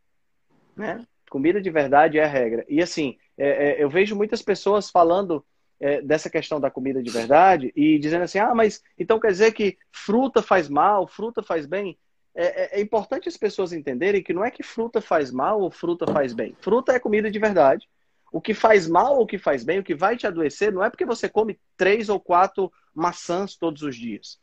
Né? 0.76 1.02
Comida 1.30 1.62
de 1.62 1.70
verdade 1.70 2.18
é 2.18 2.24
a 2.24 2.28
regra. 2.28 2.62
E 2.68 2.82
assim, 2.82 3.16
é, 3.38 3.70
é, 3.70 3.82
eu 3.82 3.88
vejo 3.88 4.14
muitas 4.14 4.42
pessoas 4.42 4.90
falando 4.90 5.42
é, 5.80 6.02
dessa 6.02 6.28
questão 6.28 6.60
da 6.60 6.70
comida 6.70 7.02
de 7.02 7.10
verdade 7.10 7.72
e 7.74 7.98
dizendo 7.98 8.24
assim: 8.24 8.38
ah, 8.38 8.54
mas 8.54 8.82
então 8.98 9.18
quer 9.18 9.28
dizer 9.28 9.52
que 9.52 9.78
fruta 9.90 10.42
faz 10.42 10.68
mal, 10.68 11.08
fruta 11.08 11.42
faz 11.42 11.64
bem? 11.64 11.96
É, 12.34 12.76
é, 12.76 12.78
é, 12.78 12.82
importante 12.82 13.28
as 13.28 13.36
pessoas 13.36 13.72
entenderem 13.72 14.22
que 14.22 14.32
não 14.32 14.44
é 14.44 14.50
que 14.50 14.62
fruta 14.62 15.00
faz 15.00 15.30
mal 15.30 15.60
ou 15.60 15.70
fruta 15.70 16.10
faz 16.12 16.32
bem. 16.32 16.56
Fruta 16.60 16.92
é 16.92 16.98
comida 16.98 17.30
de 17.30 17.38
verdade. 17.38 17.88
O 18.32 18.40
que 18.40 18.52
faz 18.52 18.88
mal 18.88 19.16
ou 19.16 19.22
o 19.22 19.26
que 19.26 19.38
faz 19.38 19.62
bem, 19.62 19.78
o 19.78 19.84
que 19.84 19.94
vai 19.94 20.16
te 20.16 20.26
adoecer, 20.26 20.72
não 20.72 20.82
é 20.82 20.90
porque 20.90 21.04
você 21.04 21.28
come 21.28 21.60
três 21.76 22.08
ou 22.08 22.18
quatro 22.18 22.72
maçãs 22.92 23.54
todos 23.54 23.82
os 23.82 23.94
dias. 23.94 24.40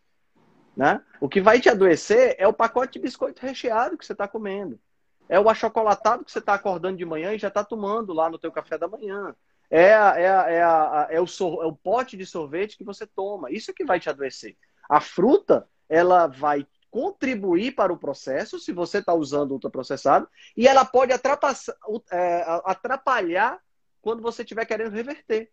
Né? 0.76 1.04
O 1.20 1.28
que 1.28 1.42
vai 1.42 1.60
te 1.60 1.68
adoecer 1.68 2.36
é 2.38 2.48
o 2.48 2.54
pacote 2.54 2.94
de 2.94 3.00
biscoito 3.00 3.42
recheado 3.42 3.98
que 3.98 4.06
você 4.06 4.14
está 4.14 4.28
comendo. 4.28 4.80
É 5.28 5.38
o 5.38 5.50
achocolatado 5.50 6.24
que 6.24 6.32
você 6.32 6.40
está 6.40 6.54
acordando 6.54 6.98
de 6.98 7.06
manhã 7.06 7.34
e 7.34 7.40
já 7.40 7.50
está 7.50 7.64
tomando 7.64 8.14
lá 8.14 8.30
no 8.30 8.40
teu 8.40 8.52
café 8.52 8.78
da 8.78 8.88
manhã. 8.88 9.36
É, 9.70 9.94
a, 9.94 10.20
é, 10.20 10.30
a, 10.30 10.50
é, 10.50 10.64
a, 10.64 11.08
é, 11.10 11.22
o 11.22 11.28
sor, 11.28 11.64
é 11.64 11.68
o 11.68 11.76
pote 11.76 12.16
de 12.16 12.26
sorvete 12.26 12.78
que 12.78 12.84
você 12.86 13.06
toma. 13.06 13.52
Isso 13.52 13.72
é 13.72 13.74
que 13.74 13.86
vai 13.86 14.00
te 14.00 14.10
adoecer. 14.10 14.56
A 14.90 15.02
fruta, 15.02 15.68
ela 15.90 16.28
vai 16.28 16.66
contribuir 16.92 17.74
para 17.74 17.94
o 17.94 17.98
processo, 17.98 18.60
se 18.60 18.74
você 18.74 18.98
está 18.98 19.14
usando 19.14 19.54
ultraprocessado, 19.54 20.28
e 20.56 20.68
ela 20.68 20.84
pode 20.84 21.14
é, 21.14 22.46
atrapalhar 22.66 23.60
quando 24.02 24.22
você 24.22 24.44
estiver 24.44 24.66
querendo 24.66 24.94
reverter. 24.94 25.50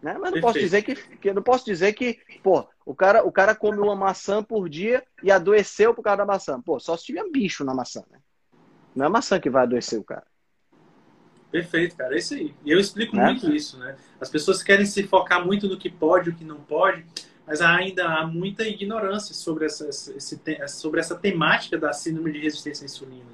Né? 0.00 0.16
Mas 0.18 0.32
não 0.32 0.40
posso 0.40 0.58
dizer 0.58 0.82
que, 0.82 0.94
que 0.94 1.32
não 1.32 1.42
posso 1.42 1.64
dizer 1.64 1.92
que, 1.92 2.18
pô, 2.42 2.66
o 2.86 2.94
cara, 2.94 3.26
o 3.26 3.32
cara 3.32 3.54
come 3.54 3.78
uma 3.78 3.96
maçã 3.96 4.42
por 4.42 4.68
dia 4.68 5.04
e 5.22 5.30
adoeceu 5.30 5.92
por 5.92 6.02
causa 6.02 6.18
da 6.18 6.26
maçã. 6.26 6.60
Pô, 6.62 6.78
só 6.78 6.96
se 6.96 7.04
tiver 7.04 7.28
bicho 7.30 7.64
na 7.64 7.74
maçã, 7.74 8.02
né? 8.10 8.18
Não 8.94 9.04
é 9.04 9.08
a 9.08 9.10
maçã 9.10 9.38
que 9.38 9.50
vai 9.50 9.64
adoecer 9.64 9.98
o 9.98 10.04
cara. 10.04 10.26
Perfeito, 11.50 11.96
cara. 11.96 12.14
É 12.14 12.18
isso 12.18 12.34
aí. 12.34 12.54
E 12.64 12.70
eu 12.70 12.78
explico 12.78 13.16
né? 13.16 13.26
muito 13.26 13.52
isso, 13.52 13.78
né? 13.78 13.96
As 14.20 14.30
pessoas 14.30 14.62
querem 14.62 14.86
se 14.86 15.02
focar 15.06 15.44
muito 15.44 15.68
no 15.68 15.76
que 15.76 15.90
pode, 15.90 16.30
o 16.30 16.34
que 16.34 16.44
não 16.44 16.60
pode, 16.60 17.04
mas 17.50 17.60
ainda 17.60 18.06
há 18.06 18.24
muita 18.24 18.62
ignorância 18.62 19.34
sobre 19.34 19.66
essa, 19.66 19.88
esse, 19.88 20.40
sobre 20.68 21.00
essa 21.00 21.16
temática 21.16 21.76
da 21.76 21.92
síndrome 21.92 22.30
de 22.30 22.38
resistência 22.38 22.84
à 22.84 22.86
insulina. 22.86 23.24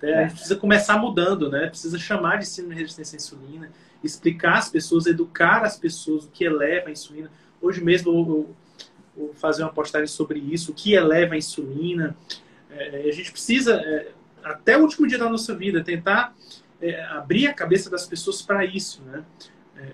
Né? 0.00 0.08
É. 0.08 0.14
A 0.14 0.22
gente 0.22 0.34
precisa 0.34 0.54
começar 0.54 0.96
mudando, 0.98 1.50
né? 1.50 1.66
Precisa 1.66 1.98
chamar 1.98 2.38
de 2.38 2.46
síndrome 2.46 2.76
de 2.76 2.82
resistência 2.82 3.16
à 3.16 3.18
insulina, 3.18 3.72
explicar 4.04 4.58
às 4.58 4.68
pessoas, 4.68 5.06
educar 5.06 5.64
as 5.64 5.76
pessoas 5.76 6.26
o 6.26 6.30
que 6.30 6.44
eleva 6.44 6.90
a 6.90 6.92
insulina. 6.92 7.28
Hoje 7.60 7.82
mesmo 7.82 8.46
eu, 9.16 9.34
fazer 9.34 9.64
uma 9.64 9.72
postagem 9.72 10.06
sobre 10.06 10.38
isso, 10.38 10.70
o 10.70 10.74
que 10.74 10.94
eleva 10.94 11.34
a 11.34 11.36
insulina. 11.36 12.16
É, 12.70 13.08
a 13.08 13.12
gente 13.12 13.32
precisa, 13.32 13.74
é, 13.74 14.12
até 14.44 14.78
o 14.78 14.82
último 14.82 15.08
dia 15.08 15.18
da 15.18 15.28
nossa 15.28 15.52
vida, 15.56 15.82
tentar 15.82 16.36
é, 16.80 17.02
abrir 17.06 17.48
a 17.48 17.52
cabeça 17.52 17.90
das 17.90 18.06
pessoas 18.06 18.40
para 18.40 18.64
isso, 18.64 19.02
né? 19.02 19.24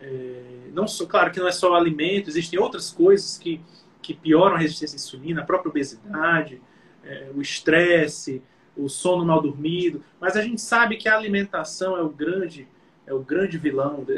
É, 0.03 0.43
não 0.73 0.87
só, 0.87 1.07
claro 1.07 1.31
que 1.31 1.41
não 1.41 1.49
é 1.49 1.53
só 1.53 1.75
alimento, 1.75 2.29
existem 2.29 2.59
outras 2.59 2.91
coisas 2.91 3.39
que, 3.39 3.61
que 4.03 4.15
pioram 4.15 4.57
a 4.57 4.59
resistência 4.59 4.97
à 4.97 4.99
insulina, 4.99 5.43
a 5.43 5.45
própria 5.45 5.71
obesidade, 5.71 6.61
é, 7.05 7.31
o 7.35 7.41
estresse, 7.41 8.43
o 8.77 8.89
sono 8.89 9.25
mal 9.25 9.43
dormido, 9.43 10.03
mas 10.21 10.37
a 10.37 10.43
gente 10.43 10.61
sabe 10.61 10.97
que 10.97 11.09
a 11.09 11.17
alimentação 11.17 11.97
é 11.97 12.03
o 12.03 12.09
grande 12.09 12.69
é 13.07 13.13
o 13.13 13.19
grande 13.19 13.59
vilão 13.59 14.05
de, 14.05 14.15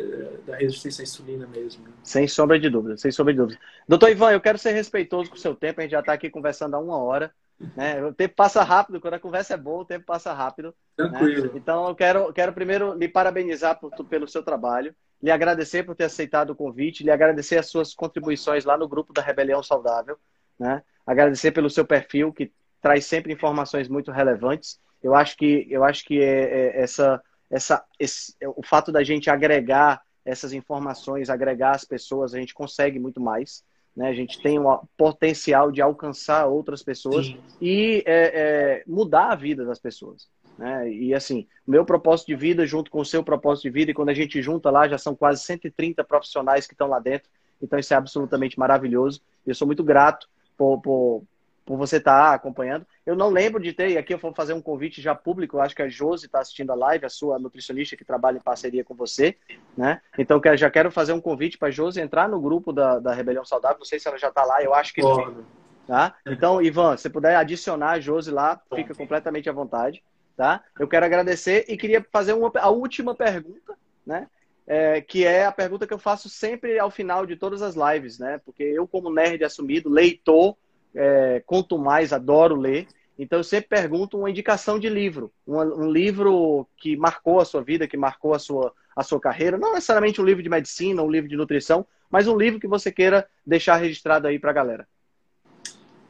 da 0.46 0.56
resistência 0.56 1.00
à 1.00 1.04
insulina 1.04 1.46
mesmo. 1.46 1.82
Né? 1.84 1.92
Sem 2.02 2.28
sombra 2.28 2.58
de 2.60 2.68
dúvida, 2.68 2.94
sem 2.98 3.10
sombra 3.10 3.32
de 3.32 3.38
dúvida. 3.38 3.60
Doutor 3.88 4.10
Ivan, 4.10 4.32
eu 4.32 4.40
quero 4.40 4.58
ser 4.58 4.72
respeitoso 4.72 5.30
com 5.30 5.36
o 5.36 5.38
seu 5.38 5.54
tempo, 5.54 5.80
a 5.80 5.82
gente 5.82 5.92
já 5.92 6.00
está 6.00 6.12
aqui 6.12 6.28
conversando 6.28 6.74
há 6.74 6.78
uma 6.78 6.98
hora. 6.98 7.32
Né? 7.74 8.04
O 8.04 8.12
tempo 8.12 8.34
passa 8.34 8.62
rápido, 8.62 9.00
quando 9.00 9.14
a 9.14 9.18
conversa 9.18 9.54
é 9.54 9.56
boa, 9.56 9.82
o 9.82 9.86
tempo 9.86 10.04
passa 10.04 10.32
rápido. 10.34 10.74
Né? 10.98 11.08
Tranquilo. 11.08 11.44
Né? 11.44 11.52
Então, 11.54 11.88
eu 11.88 11.94
quero, 11.94 12.32
quero 12.34 12.52
primeiro 12.52 12.94
lhe 12.94 13.08
parabenizar 13.08 13.80
por, 13.80 13.92
pelo 14.04 14.28
seu 14.28 14.42
trabalho, 14.42 14.94
lhe 15.22 15.30
agradecer 15.30 15.84
por 15.84 15.94
ter 15.94 16.04
aceitado 16.04 16.50
o 16.50 16.56
convite, 16.56 17.04
lhe 17.04 17.10
agradecer 17.10 17.56
as 17.56 17.66
suas 17.66 17.94
contribuições 17.94 18.64
lá 18.64 18.76
no 18.76 18.88
grupo 18.88 19.12
da 19.12 19.22
Rebelião 19.22 19.62
Saudável, 19.62 20.18
né? 20.58 20.82
agradecer 21.06 21.52
pelo 21.52 21.70
seu 21.70 21.84
perfil, 21.84 22.32
que 22.32 22.52
traz 22.80 23.06
sempre 23.06 23.32
informações 23.32 23.88
muito 23.88 24.10
relevantes. 24.10 24.80
Eu 25.02 25.14
acho 25.14 25.36
que, 25.36 25.66
eu 25.70 25.84
acho 25.84 26.04
que 26.04 26.20
é, 26.20 26.42
é 26.42 26.82
essa, 26.82 27.22
essa, 27.48 27.84
esse, 27.98 28.34
é 28.40 28.48
o 28.48 28.62
fato 28.64 28.90
da 28.90 29.04
gente 29.04 29.30
agregar 29.30 30.02
essas 30.24 30.52
informações, 30.52 31.30
agregar 31.30 31.72
as 31.72 31.84
pessoas, 31.84 32.34
a 32.34 32.38
gente 32.38 32.54
consegue 32.54 32.98
muito 32.98 33.20
mais. 33.20 33.64
Né? 33.94 34.08
A 34.08 34.14
gente 34.14 34.40
tem 34.40 34.58
o 34.58 34.82
potencial 34.96 35.70
de 35.70 35.82
alcançar 35.82 36.46
outras 36.46 36.82
pessoas 36.82 37.26
Sim. 37.26 37.38
e 37.60 38.02
é, 38.06 38.14
é, 38.14 38.82
mudar 38.86 39.32
a 39.32 39.36
vida 39.36 39.64
das 39.64 39.78
pessoas. 39.78 40.28
Né? 40.58 40.90
E 40.90 41.14
assim, 41.14 41.46
meu 41.66 41.84
propósito 41.84 42.28
de 42.28 42.36
vida 42.36 42.66
junto 42.66 42.90
com 42.90 43.00
o 43.00 43.04
seu 43.04 43.22
propósito 43.22 43.64
de 43.64 43.70
vida, 43.70 43.90
e 43.90 43.94
quando 43.94 44.10
a 44.10 44.14
gente 44.14 44.40
junta 44.42 44.70
lá, 44.70 44.88
já 44.88 44.98
são 44.98 45.14
quase 45.14 45.42
130 45.42 46.04
profissionais 46.04 46.66
que 46.66 46.74
estão 46.74 46.88
lá 46.88 46.98
dentro. 46.98 47.28
Então 47.60 47.78
isso 47.78 47.94
é 47.94 47.96
absolutamente 47.96 48.58
maravilhoso. 48.58 49.20
Eu 49.46 49.54
sou 49.54 49.66
muito 49.66 49.84
grato 49.84 50.28
por, 50.56 50.80
por, 50.80 51.22
por 51.64 51.76
você 51.76 51.96
estar 51.96 52.30
tá 52.30 52.34
acompanhando. 52.34 52.86
Eu 53.06 53.16
não 53.16 53.28
lembro 53.28 53.62
de 53.62 53.72
ter, 53.72 53.90
e 53.90 53.98
aqui 53.98 54.12
eu 54.12 54.18
vou 54.18 54.34
fazer 54.34 54.52
um 54.52 54.60
convite 54.60 55.00
já 55.00 55.14
público, 55.14 55.58
acho 55.58 55.74
que 55.74 55.82
a 55.82 55.88
Josi 55.88 56.26
está 56.26 56.40
assistindo 56.40 56.70
a 56.70 56.74
live, 56.74 57.06
a 57.06 57.08
sua 57.08 57.38
nutricionista 57.38 57.96
que 57.96 58.04
trabalha 58.04 58.38
em 58.38 58.42
parceria 58.42 58.84
com 58.84 58.94
você, 58.94 59.36
né? 59.76 60.00
Então 60.18 60.40
eu 60.44 60.56
já 60.56 60.70
quero 60.70 60.90
fazer 60.90 61.12
um 61.12 61.20
convite 61.20 61.58
para 61.58 61.68
a 61.68 61.70
Josi 61.70 62.00
entrar 62.00 62.28
no 62.28 62.40
grupo 62.40 62.72
da, 62.72 62.98
da 62.98 63.12
Rebelião 63.12 63.44
Saudável, 63.44 63.78
não 63.78 63.84
sei 63.84 63.98
se 63.98 64.08
ela 64.08 64.18
já 64.18 64.28
está 64.28 64.44
lá, 64.44 64.62
eu 64.62 64.74
acho 64.74 64.92
que 64.92 65.02
sim. 65.02 65.44
Tá? 65.86 66.14
Então, 66.24 66.62
Ivan, 66.62 66.96
se 66.96 67.10
puder 67.10 67.34
adicionar 67.36 67.92
a 67.92 68.00
Josi 68.00 68.30
lá, 68.30 68.60
fica 68.72 68.94
completamente 68.94 69.50
à 69.50 69.52
vontade, 69.52 70.02
tá? 70.42 70.60
Eu 70.76 70.88
quero 70.88 71.06
agradecer 71.06 71.64
e 71.68 71.76
queria 71.76 72.04
fazer 72.10 72.32
uma, 72.32 72.50
a 72.56 72.68
última 72.68 73.14
pergunta, 73.14 73.78
né? 74.04 74.26
É, 74.66 75.00
que 75.00 75.24
é 75.24 75.46
a 75.46 75.52
pergunta 75.52 75.86
que 75.86 75.94
eu 75.94 76.00
faço 76.00 76.28
sempre 76.28 76.80
ao 76.80 76.90
final 76.90 77.24
de 77.24 77.36
todas 77.36 77.62
as 77.62 77.76
lives, 77.76 78.18
né? 78.18 78.40
Porque 78.44 78.64
eu, 78.64 78.84
como 78.88 79.08
nerd 79.08 79.44
assumido, 79.44 79.88
leitor, 79.88 80.56
é, 80.92 81.40
conto 81.46 81.78
mais, 81.78 82.12
adoro 82.12 82.56
ler. 82.56 82.88
Então 83.16 83.38
eu 83.38 83.44
sempre 83.44 83.68
pergunto 83.68 84.18
uma 84.18 84.28
indicação 84.28 84.80
de 84.80 84.88
livro, 84.88 85.32
um, 85.46 85.60
um, 85.60 85.88
livro 85.88 86.66
que 86.76 86.96
marcou 86.96 87.40
a 87.40 87.44
sua 87.44 87.62
vida, 87.62 87.86
que 87.86 87.96
marcou 87.96 88.34
a 88.34 88.38
sua, 88.40 88.72
a 88.96 89.04
sua 89.04 89.20
carreira, 89.20 89.56
não 89.56 89.74
necessariamente 89.74 90.20
um 90.20 90.24
livro 90.24 90.42
de 90.42 90.48
medicina, 90.48 91.04
um 91.04 91.10
livro 91.10 91.28
de 91.28 91.36
nutrição, 91.36 91.86
mas 92.10 92.26
um 92.26 92.36
livro 92.36 92.58
que 92.58 92.66
você 92.66 92.90
queira 92.90 93.28
deixar 93.46 93.76
registrado 93.76 94.26
aí 94.26 94.40
para 94.40 94.50
a 94.50 94.54
galera. 94.54 94.88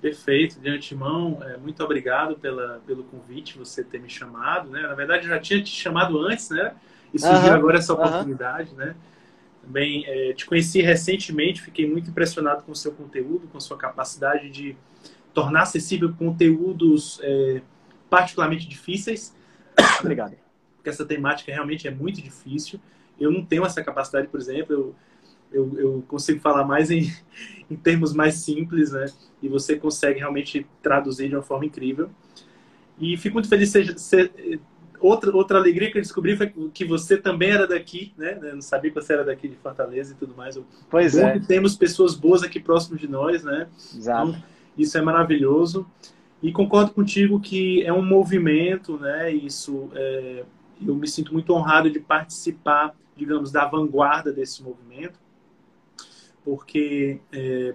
Perfeito, 0.02 0.58
de 0.58 0.68
antemão, 0.68 1.38
é, 1.44 1.56
muito 1.56 1.80
obrigado 1.84 2.36
pela, 2.36 2.82
pelo 2.84 3.04
convite, 3.04 3.56
você 3.56 3.84
ter 3.84 4.00
me 4.00 4.10
chamado, 4.10 4.68
né? 4.68 4.82
Na 4.82 4.94
verdade, 4.94 5.26
eu 5.26 5.28
já 5.28 5.38
tinha 5.38 5.62
te 5.62 5.70
chamado 5.70 6.18
antes, 6.18 6.50
né? 6.50 6.74
E 7.14 7.20
surgiu 7.20 7.50
uhum, 7.50 7.54
agora 7.54 7.78
essa 7.78 7.92
oportunidade, 7.92 8.72
uhum. 8.72 8.78
né? 8.78 8.96
Também 9.62 10.04
é, 10.04 10.32
te 10.32 10.44
conheci 10.44 10.82
recentemente, 10.82 11.62
fiquei 11.62 11.88
muito 11.88 12.10
impressionado 12.10 12.64
com 12.64 12.72
o 12.72 12.74
seu 12.74 12.90
conteúdo, 12.90 13.46
com 13.46 13.58
a 13.58 13.60
sua 13.60 13.76
capacidade 13.76 14.50
de 14.50 14.76
tornar 15.32 15.62
acessível 15.62 16.12
conteúdos 16.18 17.20
é, 17.22 17.62
particularmente 18.10 18.68
difíceis. 18.68 19.32
Obrigado. 20.00 20.34
porque 20.78 20.90
essa 20.90 21.04
temática 21.04 21.52
realmente 21.52 21.86
é 21.86 21.92
muito 21.92 22.20
difícil. 22.20 22.80
Eu 23.20 23.30
não 23.30 23.44
tenho 23.44 23.64
essa 23.64 23.84
capacidade, 23.84 24.26
por 24.26 24.40
exemplo, 24.40 24.74
eu, 24.74 24.96
eu, 25.52 25.78
eu 25.78 26.04
consigo 26.08 26.40
falar 26.40 26.64
mais 26.64 26.90
em, 26.90 27.12
em 27.70 27.76
termos 27.76 28.12
mais 28.12 28.36
simples, 28.36 28.92
né? 28.92 29.06
E 29.42 29.48
você 29.48 29.76
consegue 29.76 30.20
realmente 30.20 30.66
traduzir 30.82 31.28
de 31.28 31.36
uma 31.36 31.42
forma 31.42 31.66
incrível. 31.66 32.10
E 32.98 33.16
fico 33.16 33.34
muito 33.34 33.48
feliz 33.48 33.72
de 33.72 34.00
ser, 34.00 34.32
outra, 35.02 35.34
outra 35.34 35.58
alegria 35.58 35.90
que 35.90 35.98
eu 35.98 36.02
descobri 36.02 36.36
foi 36.36 36.52
que 36.72 36.84
você 36.84 37.16
também 37.16 37.50
era 37.50 37.66
daqui, 37.66 38.12
né? 38.16 38.38
Eu 38.40 38.54
não 38.54 38.62
sabia 38.62 38.90
que 38.90 39.00
você 39.00 39.12
era 39.12 39.24
daqui 39.24 39.48
de 39.48 39.56
Fortaleza 39.56 40.12
e 40.12 40.16
tudo 40.16 40.34
mais. 40.34 40.58
Pois 40.88 41.16
é. 41.16 41.38
temos 41.40 41.76
pessoas 41.76 42.14
boas 42.14 42.42
aqui 42.42 42.60
próximo 42.60 42.96
de 42.96 43.08
nós, 43.08 43.42
né? 43.42 43.66
Exato. 43.94 44.30
Então, 44.30 44.42
isso 44.78 44.96
é 44.96 45.02
maravilhoso. 45.02 45.86
E 46.42 46.50
concordo 46.50 46.92
contigo 46.92 47.40
que 47.40 47.82
é 47.82 47.92
um 47.92 48.04
movimento, 48.04 48.98
né? 48.98 49.30
Isso, 49.30 49.90
é, 49.94 50.44
eu 50.84 50.94
me 50.94 51.06
sinto 51.06 51.32
muito 51.32 51.52
honrado 51.52 51.90
de 51.90 52.00
participar, 52.00 52.94
digamos, 53.16 53.52
da 53.52 53.66
vanguarda 53.66 54.32
desse 54.32 54.62
movimento, 54.62 55.18
porque 56.44 57.20
é, 57.32 57.74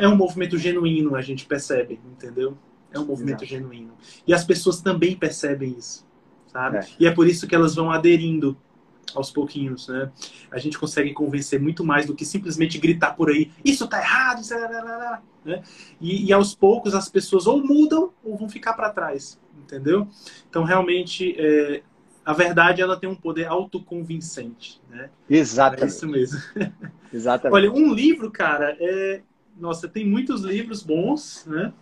é 0.00 0.08
um 0.08 0.16
movimento 0.16 0.58
genuíno, 0.58 1.14
a 1.14 1.22
gente 1.22 1.46
percebe, 1.46 2.00
entendeu? 2.12 2.56
É 2.92 2.98
um 2.98 3.04
movimento 3.04 3.44
Exato. 3.44 3.46
genuíno. 3.46 3.92
E 4.26 4.32
as 4.32 4.44
pessoas 4.44 4.80
também 4.80 5.16
percebem 5.16 5.76
isso, 5.76 6.06
sabe? 6.46 6.78
É. 6.78 6.86
E 7.00 7.06
é 7.06 7.10
por 7.10 7.26
isso 7.26 7.46
que 7.46 7.54
elas 7.54 7.74
vão 7.74 7.90
aderindo 7.90 8.56
aos 9.14 9.30
pouquinhos, 9.30 9.88
né? 9.88 10.10
A 10.50 10.58
gente 10.58 10.78
consegue 10.78 11.12
convencer 11.12 11.60
muito 11.60 11.84
mais 11.84 12.06
do 12.06 12.14
que 12.14 12.24
simplesmente 12.24 12.78
gritar 12.78 13.14
por 13.14 13.30
aí, 13.30 13.50
isso 13.64 13.86
tá 13.86 13.98
errado, 13.98 14.40
isso 14.40 14.54
é... 14.54 15.20
né? 15.44 15.62
E, 16.00 16.26
e 16.26 16.32
aos 16.32 16.54
poucos 16.54 16.94
as 16.94 17.08
pessoas 17.08 17.46
ou 17.46 17.62
mudam 17.62 18.12
ou 18.22 18.36
vão 18.36 18.48
ficar 18.48 18.72
para 18.72 18.90
trás, 18.90 19.40
entendeu? 19.58 20.08
Então, 20.48 20.64
realmente, 20.64 21.34
é, 21.38 21.82
a 22.24 22.32
verdade 22.32 22.80
ela 22.80 22.96
tem 22.96 23.08
um 23.08 23.14
poder 23.14 23.46
autoconvincente, 23.46 24.80
né? 24.88 25.10
Exatamente. 25.28 25.84
É 25.84 25.86
isso 25.86 26.08
mesmo. 26.08 26.40
Exatamente. 27.12 27.54
Olha, 27.54 27.72
um 27.72 27.92
livro, 27.92 28.30
cara, 28.30 28.76
é... 28.80 29.20
Nossa, 29.56 29.86
tem 29.86 30.04
muitos 30.04 30.42
livros 30.42 30.82
bons, 30.82 31.44
né? 31.46 31.72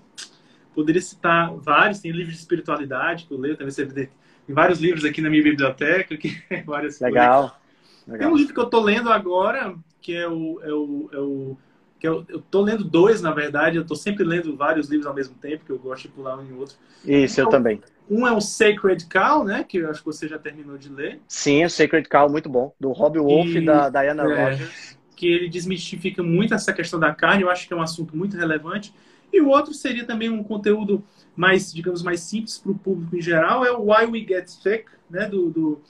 Poderia 0.75 1.01
citar 1.01 1.55
vários, 1.57 2.01
tem 2.01 2.11
livros 2.11 2.35
de 2.35 2.41
espiritualidade 2.41 3.25
que 3.25 3.33
eu 3.33 3.39
leio, 3.39 3.57
também 3.57 3.73
tem 3.75 4.55
vários 4.55 4.81
livros 4.81 5.05
aqui 5.05 5.21
na 5.21 5.31
minha 5.31 5.43
biblioteca, 5.43 6.17
que 6.17 6.43
várias 6.67 7.01
Legal. 7.01 7.59
Legal. 8.07 8.19
Tem 8.19 8.29
um 8.29 8.37
livro 8.37 8.53
que 8.53 8.61
eu 8.61 8.65
estou 8.65 8.83
lendo 8.83 9.11
agora, 9.11 9.75
que 10.01 10.15
é 10.15 10.29
o, 10.29 10.61
é 10.63 10.73
o, 10.73 11.11
é 11.13 11.19
o 11.19 11.57
que 11.99 12.09
eu, 12.09 12.25
eu 12.29 12.41
tô 12.41 12.63
lendo 12.63 12.83
dois, 12.83 13.23
na 13.23 13.31
verdade, 13.31 13.77
eu 13.77 13.83
estou 13.83 13.97
sempre 13.97 14.25
lendo 14.25 14.57
vários 14.57 14.89
livros 14.89 15.07
ao 15.07 15.15
mesmo 15.15 15.37
tempo, 15.37 15.65
que 15.65 15.71
eu 15.71 15.79
gosto 15.79 16.03
de 16.03 16.09
pular 16.09 16.37
um 16.37 16.45
em 16.45 16.53
outro. 16.53 16.75
Isso, 17.05 17.41
então, 17.41 17.45
eu 17.45 17.51
também. 17.51 17.81
Um 18.11 18.27
é 18.27 18.33
o 18.33 18.41
Sacred 18.41 19.07
Cow, 19.07 19.45
né, 19.45 19.65
que 19.65 19.79
eu 19.79 19.91
acho 19.91 20.01
que 20.01 20.07
você 20.07 20.29
já 20.29 20.39
terminou 20.39 20.77
de 20.77 20.89
ler. 20.89 21.21
Sim, 21.29 21.65
o 21.65 21.71
Sacred 21.71 22.09
Cow, 22.09 22.29
muito 22.29 22.49
bom, 22.49 22.75
do 22.79 22.91
Rob 22.93 23.19
Wolf 23.19 23.49
e 23.49 23.65
da 23.65 23.89
Diana 23.89 24.25
é, 24.25 24.51
Rogers. 24.51 24.99
Que 25.17 25.27
ele 25.27 25.49
desmistifica 25.49 26.23
muito 26.23 26.53
essa 26.53 26.73
questão 26.73 26.99
da 26.99 27.15
carne, 27.15 27.43
eu 27.43 27.51
acho 27.51 27.67
que 27.67 27.73
é 27.73 27.77
um 27.77 27.83
assunto 27.83 28.17
muito 28.17 28.37
relevante. 28.37 28.93
E 29.33 29.41
o 29.41 29.49
outro 29.49 29.73
seria 29.73 30.05
também 30.05 30.29
um 30.29 30.43
conteúdo 30.43 31.03
mais, 31.35 31.73
digamos, 31.73 32.03
mais 32.03 32.21
simples 32.21 32.59
para 32.59 32.73
o 32.73 32.75
público 32.75 33.17
em 33.17 33.23
geral, 33.23 33.65
é 33.65 33.73
o 33.73 33.85
Why 33.85 34.05
We 34.07 34.27
Get 34.29 34.49
Sick, 34.49 34.85
né, 35.09 35.27
do, 35.27 35.51
do, 35.51 35.81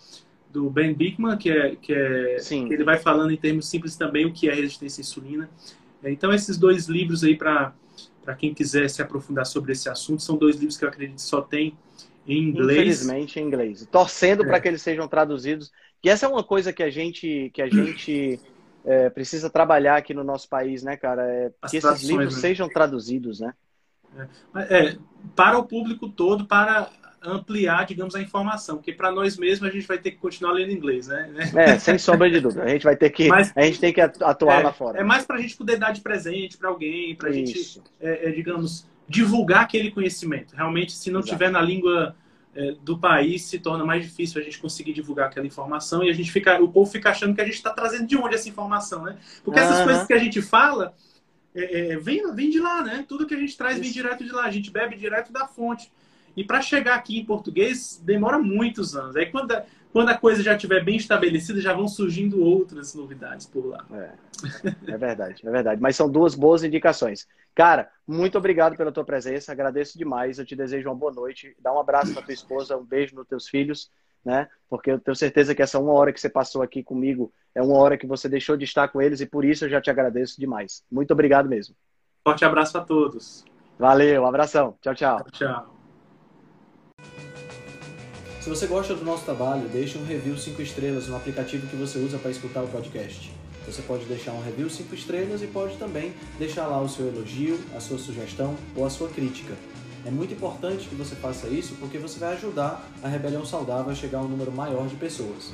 do 0.53 0.71
Ben 0.71 0.95
Bickman, 0.95 1.37
que 1.37 1.51
é, 1.51 1.75
que 1.75 1.93
é 1.93 2.39
Sim. 2.39 2.69
que 2.69 2.75
ele 2.75 2.85
vai 2.85 2.99
falando 2.99 3.33
em 3.33 3.37
termos 3.37 3.69
simples 3.69 3.97
também 3.97 4.27
o 4.27 4.33
que 4.33 4.49
é 4.49 4.55
resistência 4.55 5.01
à 5.01 5.03
insulina. 5.03 5.51
Então, 6.05 6.33
esses 6.33 6.59
dois 6.59 6.87
livros 6.87 7.25
aí, 7.25 7.37
para 7.37 7.73
quem 8.39 8.53
quiser 8.53 8.89
se 8.91 9.01
aprofundar 9.01 9.47
sobre 9.47 9.73
esse 9.73 9.89
assunto, 9.89 10.23
são 10.23 10.37
dois 10.37 10.57
livros 10.57 10.77
que 10.77 10.85
eu 10.85 10.89
acredito 10.89 11.17
que 11.17 11.23
só 11.23 11.41
tem 11.41 11.77
em 12.27 12.39
inglês. 12.49 12.79
Infelizmente 12.79 13.41
em 13.41 13.45
inglês. 13.45 13.87
Torcendo 13.91 14.43
é. 14.45 14.47
para 14.47 14.61
que 14.61 14.69
eles 14.69 14.83
sejam 14.83 15.09
traduzidos. 15.09 15.71
E 16.03 16.09
essa 16.09 16.27
é 16.27 16.29
uma 16.29 16.43
coisa 16.43 16.73
que 16.73 16.83
a 16.83 16.91
gente, 16.91 17.51
que 17.55 17.63
a 17.63 17.69
gente 17.69 18.41
é, 18.85 19.11
precisa 19.11 19.49
trabalhar 19.49 19.97
aqui 19.97 20.13
no 20.13 20.25
nosso 20.25 20.49
país, 20.49 20.83
né, 20.83 20.97
cara? 20.97 21.23
É 21.23 21.53
que 21.69 21.77
esses 21.77 22.03
livros 22.03 22.35
né? 22.35 22.41
sejam 22.41 22.69
traduzidos, 22.69 23.41
né? 23.41 23.55
É, 24.55 24.79
é, 24.79 24.97
para 25.35 25.59
o 25.59 25.65
público 25.65 26.09
todo, 26.09 26.45
para 26.47 26.91
ampliar, 27.25 27.87
digamos, 27.87 28.15
a 28.15 28.21
informação, 28.21 28.77
porque 28.77 28.93
para 28.93 29.13
nós 29.13 29.37
mesmos 29.39 29.69
a 29.69 29.73
gente 29.73 29.87
vai 29.87 29.99
ter 29.99 30.11
que 30.11 30.17
continuar 30.17 30.53
lendo 30.53 30.73
inglês, 30.73 31.07
né? 31.07 31.33
É, 31.55 31.79
sem 31.79 31.97
sombra 31.97 32.29
de 32.29 32.41
dúvida. 32.41 32.65
A 32.65 32.69
gente 32.69 32.83
vai 32.83 32.97
ter 32.97 33.11
que, 33.11 33.29
Mas, 33.29 33.53
a 33.57 33.63
gente 33.63 33.81
tem 33.81 33.93
que 33.93 34.01
atuar 34.01 34.61
é, 34.61 34.63
lá 34.65 34.73
fora. 34.73 34.99
É 34.99 35.05
mais 35.05 35.25
para 35.25 35.37
a 35.37 35.41
gente 35.41 35.57
poder 35.57 35.77
dar 35.77 35.93
de 35.93 36.01
presente 36.01 36.59
para 36.59 36.69
alguém, 36.69 37.15
para 37.15 37.29
a 37.29 37.33
gente, 37.33 37.81
é, 38.01 38.29
é, 38.29 38.33
digamos, 38.33 38.87
divulgar 39.09 39.63
aquele 39.63 39.91
conhecimento. 39.91 40.55
Realmente, 40.55 40.93
se 40.93 41.11
não 41.11 41.21
Exato. 41.21 41.33
tiver 41.35 41.51
na 41.51 41.61
língua 41.61 42.17
é, 42.55 42.77
do 42.83 42.99
país, 42.99 43.43
se 43.43 43.59
torna 43.59 43.85
mais 43.85 44.05
difícil 44.05 44.41
a 44.41 44.45
gente 44.45 44.59
conseguir 44.59 44.93
divulgar 44.93 45.29
aquela 45.29 45.47
informação 45.47 46.03
e 46.03 46.11
a 46.11 46.13
gente 46.13 46.31
fica, 46.31 46.61
o 46.63 46.69
povo 46.69 46.91
fica 46.91 47.11
achando 47.11 47.35
que 47.35 47.41
a 47.41 47.45
gente 47.45 47.55
está 47.55 47.71
trazendo 47.71 48.07
de 48.07 48.17
onde 48.17 48.35
essa 48.35 48.49
informação, 48.49 49.05
né? 49.05 49.17
Porque 49.45 49.59
essas 49.59 49.79
uhum. 49.79 49.85
coisas 49.85 50.07
que 50.07 50.13
a 50.13 50.19
gente 50.19 50.43
fala 50.43 50.95
é, 51.55 51.93
é, 51.93 51.97
vem, 51.99 52.35
vem 52.35 52.51
de 52.51 52.61
lá, 52.61 52.83
né? 52.83 53.05
Tudo 53.07 53.27
que 53.27 53.35
a 53.35 53.39
gente 53.39 53.57
traz 53.57 53.75
Isso. 53.75 53.83
vem 53.83 53.93
direto 53.93 54.25
de 54.25 54.33
lá. 54.33 54.45
A 54.45 54.51
gente 54.51 54.71
bebe 54.71 54.97
direto 54.97 55.33
da 55.33 55.47
fonte. 55.47 55.91
E 56.37 56.43
para 56.43 56.63
chegar 56.63 56.95
aqui 56.95 57.19
em 57.19 57.25
português, 57.25 58.01
demora 58.03 58.39
muitos 58.39 58.97
anos. 58.97 59.17
Aí 59.17 59.27
quando 59.27 59.55
quando 59.93 60.09
a 60.09 60.17
coisa 60.17 60.43
já 60.43 60.55
estiver 60.55 60.83
bem 60.85 60.97
estabelecida, 60.97 61.61
já 61.61 61.73
vão 61.73 61.87
surgindo 61.87 62.43
outras 62.43 62.95
novidades 62.95 63.47
por 63.47 63.67
lá. 63.67 63.85
É, 63.93 64.13
é 64.93 64.97
verdade, 64.97 65.43
é 65.47 65.51
verdade. 65.51 65.81
Mas 65.81 65.97
são 65.97 66.11
duas 66.11 66.35
boas 66.35 66.65
indicações. 66.65 67.27
Cara, 67.55 67.91
muito 68.07 68.39
obrigado 68.39 68.77
pela 68.77 68.91
tua 68.91 69.05
presença. 69.05 69.53
Agradeço 69.53 69.99
demais. 69.99 70.39
Eu 70.39 70.47
te 70.47 70.57
desejo 70.57 70.89
uma 70.89 70.95
boa 70.95 71.13
noite. 71.13 71.55
Dá 71.61 71.73
um 71.73 71.79
abraço 71.79 72.13
para 72.13 72.23
tua 72.23 72.35
esposa, 72.35 72.77
um 72.77 72.85
beijo 72.85 73.15
nos 73.15 73.27
teus 73.27 73.49
filhos 73.49 73.91
né? 74.25 74.49
Porque 74.69 74.91
eu 74.91 74.99
tenho 74.99 75.17
certeza 75.17 75.55
que 75.55 75.63
essa 75.63 75.79
uma 75.79 75.93
hora 75.93 76.13
que 76.13 76.21
você 76.21 76.29
passou 76.29 76.63
aqui 76.63 76.83
comigo 76.83 77.33
é 77.55 77.63
uma 77.63 77.77
hora 77.77 77.99
que 77.99 78.07
você 78.07 78.29
deixou 78.29 78.57
de 78.57 78.65
estar 78.65 78.89
com 78.89 79.03
eles 79.03 79.21
e 79.21 79.27
por 79.27 79.45
isso 79.45 79.65
eu 79.65 79.69
já 79.69 79.81
te 79.81 79.91
agradeço 79.91 80.41
demais. 80.41 80.85
Muito 80.91 81.13
obrigado 81.13 81.49
mesmo. 81.49 81.75
Forte 82.25 82.45
abraço 82.45 82.79
a 82.79 82.81
todos. 82.83 83.45
Valeu, 83.79 84.23
um 84.23 84.27
abração. 84.27 84.77
Tchau, 84.81 84.95
tchau. 84.95 85.27
Tchau. 85.33 85.82
Se 88.43 88.51
você 88.51 88.67
gosta 88.67 88.93
do 88.93 89.05
nosso 89.05 89.25
trabalho, 89.25 89.69
deixe 89.69 89.97
um 89.97 90.05
review 90.05 90.37
5 90.37 90.61
estrelas 90.61 91.07
no 91.07 91.15
aplicativo 91.15 91.65
que 91.69 91.77
você 91.77 92.01
usa 92.01 92.19
para 92.19 92.33
escutar 92.33 92.65
o 92.65 92.67
podcast. 92.67 93.31
Você 93.65 93.83
pode 93.83 94.05
deixar 94.07 94.33
um 94.33 94.43
review 94.43 94.69
5 94.69 94.93
estrelas 94.97 95.45
e 95.45 95.47
pode 95.47 95.77
também 95.77 96.13
deixar 96.41 96.67
lá 96.67 96.83
o 96.83 96.89
seu 96.89 97.07
elogio, 97.07 97.61
a 97.73 97.79
sua 97.79 97.99
sugestão 97.99 98.57
ou 98.75 98.85
a 98.85 98.91
sua 98.91 99.09
crítica. 99.09 99.55
É 100.05 100.11
muito 100.11 100.35
importante 100.35 100.89
que 100.89 100.95
você 100.97 101.15
faça 101.15 101.47
isso 101.47 101.77
porque 101.79 101.99
você 101.99 102.19
vai 102.19 102.33
ajudar 102.33 102.85
a 103.01 103.07
Rebelião 103.07 103.47
Saudável 103.47 103.93
a 103.93 103.95
chegar 103.95 104.19
a 104.19 104.23
um 104.23 104.29
número 104.29 104.51
maior 104.51 104.89
de 104.89 104.97
pessoas. 104.97 105.53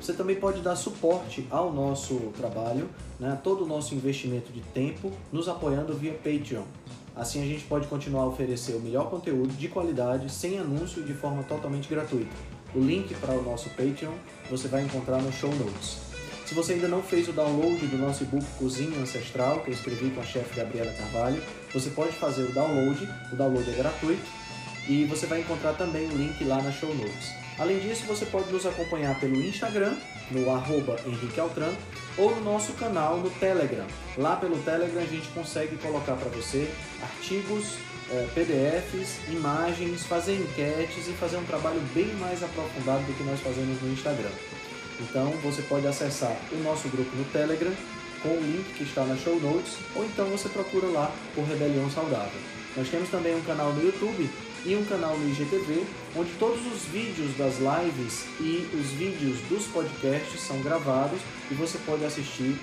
Você 0.00 0.14
também 0.14 0.36
pode 0.36 0.62
dar 0.62 0.76
suporte 0.76 1.46
ao 1.50 1.70
nosso 1.70 2.32
trabalho, 2.38 2.88
né, 3.18 3.38
todo 3.44 3.64
o 3.64 3.68
nosso 3.68 3.94
investimento 3.94 4.50
de 4.50 4.62
tempo, 4.72 5.12
nos 5.30 5.46
apoiando 5.46 5.92
via 5.92 6.14
Patreon. 6.14 6.64
Assim 7.20 7.42
a 7.42 7.44
gente 7.44 7.64
pode 7.64 7.86
continuar 7.86 8.22
a 8.22 8.26
oferecer 8.28 8.72
o 8.72 8.80
melhor 8.80 9.10
conteúdo 9.10 9.52
de 9.52 9.68
qualidade, 9.68 10.32
sem 10.32 10.58
anúncio 10.58 11.02
e 11.02 11.04
de 11.04 11.12
forma 11.12 11.42
totalmente 11.42 11.86
gratuita. 11.86 12.34
O 12.74 12.80
link 12.80 13.14
para 13.16 13.34
o 13.34 13.42
nosso 13.42 13.68
Patreon 13.70 14.14
você 14.48 14.68
vai 14.68 14.84
encontrar 14.84 15.20
no 15.20 15.30
show 15.30 15.54
notes. 15.54 15.98
Se 16.46 16.54
você 16.54 16.72
ainda 16.72 16.88
não 16.88 17.02
fez 17.02 17.28
o 17.28 17.32
download 17.32 17.86
do 17.88 17.98
nosso 17.98 18.22
e-book 18.22 18.46
Cozinha 18.58 18.98
Ancestral, 18.98 19.60
que 19.60 19.68
eu 19.68 19.74
escrevi 19.74 20.08
com 20.12 20.22
a 20.22 20.24
chefe 20.24 20.56
Gabriela 20.56 20.90
Carvalho, 20.94 21.42
você 21.74 21.90
pode 21.90 22.12
fazer 22.12 22.44
o 22.44 22.54
download, 22.54 23.06
o 23.30 23.36
download 23.36 23.70
é 23.70 23.74
gratuito 23.74 24.24
e 24.88 25.04
você 25.04 25.26
vai 25.26 25.42
encontrar 25.42 25.74
também 25.74 26.06
o 26.06 26.16
link 26.16 26.42
lá 26.44 26.62
na 26.62 26.72
show 26.72 26.88
notes. 26.94 27.34
Além 27.58 27.80
disso, 27.80 28.06
você 28.06 28.24
pode 28.24 28.50
nos 28.50 28.64
acompanhar 28.64 29.20
pelo 29.20 29.36
Instagram, 29.36 29.94
no 30.30 30.50
arroba 30.50 30.96
Henrique 31.06 31.40
Altran, 31.40 31.72
ou 32.16 32.34
no 32.36 32.42
nosso 32.42 32.72
canal 32.74 33.18
no 33.18 33.30
Telegram. 33.30 33.86
Lá 34.16 34.36
pelo 34.36 34.58
Telegram 34.58 35.02
a 35.02 35.06
gente 35.06 35.28
consegue 35.28 35.76
colocar 35.76 36.14
para 36.14 36.28
você 36.30 36.70
artigos, 37.02 37.76
eh, 38.10 38.28
PDFs, 38.34 39.18
imagens, 39.28 40.04
fazer 40.04 40.36
enquetes 40.36 41.08
e 41.08 41.12
fazer 41.12 41.36
um 41.36 41.44
trabalho 41.44 41.80
bem 41.94 42.12
mais 42.16 42.42
aprofundado 42.42 43.02
do 43.04 43.16
que 43.16 43.22
nós 43.22 43.40
fazemos 43.40 43.80
no 43.80 43.92
Instagram. 43.92 44.30
Então 45.00 45.30
você 45.42 45.62
pode 45.62 45.86
acessar 45.86 46.36
o 46.52 46.56
nosso 46.62 46.88
grupo 46.88 47.14
no 47.16 47.24
Telegram 47.26 47.72
com 48.22 48.28
o 48.28 48.40
link 48.40 48.74
que 48.74 48.82
está 48.82 49.04
na 49.04 49.16
show 49.16 49.40
notes, 49.40 49.78
ou 49.94 50.04
então 50.04 50.26
você 50.26 50.48
procura 50.48 50.86
lá 50.88 51.10
por 51.34 51.44
Rebelião 51.44 51.90
Saudável. 51.90 52.40
Nós 52.76 52.88
temos 52.88 53.08
também 53.08 53.34
um 53.34 53.42
canal 53.42 53.72
no 53.72 53.82
YouTube 53.82 54.28
e 54.64 54.76
um 54.76 54.84
canal 54.84 55.16
no 55.16 55.28
IGTV, 55.30 55.84
onde 56.16 56.30
todos 56.38 56.60
os 56.66 56.84
vídeos 56.84 57.36
das 57.36 57.54
lives 57.58 58.24
e 58.40 58.68
os 58.74 58.90
vídeos 58.92 59.38
dos 59.48 59.66
podcasts 59.66 60.40
são 60.40 60.60
gravados 60.62 61.20
e 61.50 61.54
você 61.54 61.78
pode 61.86 62.04
assistir 62.04 62.56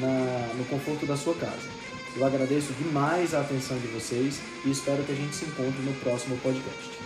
na, 0.00 0.54
no 0.54 0.64
conforto 0.66 1.06
da 1.06 1.16
sua 1.16 1.34
casa. 1.34 1.68
Eu 2.16 2.26
agradeço 2.26 2.72
demais 2.74 3.34
a 3.34 3.40
atenção 3.40 3.78
de 3.78 3.86
vocês 3.88 4.40
e 4.64 4.70
espero 4.70 5.02
que 5.04 5.12
a 5.12 5.16
gente 5.16 5.34
se 5.34 5.44
encontre 5.44 5.82
no 5.82 5.94
próximo 6.00 6.36
podcast. 6.38 7.01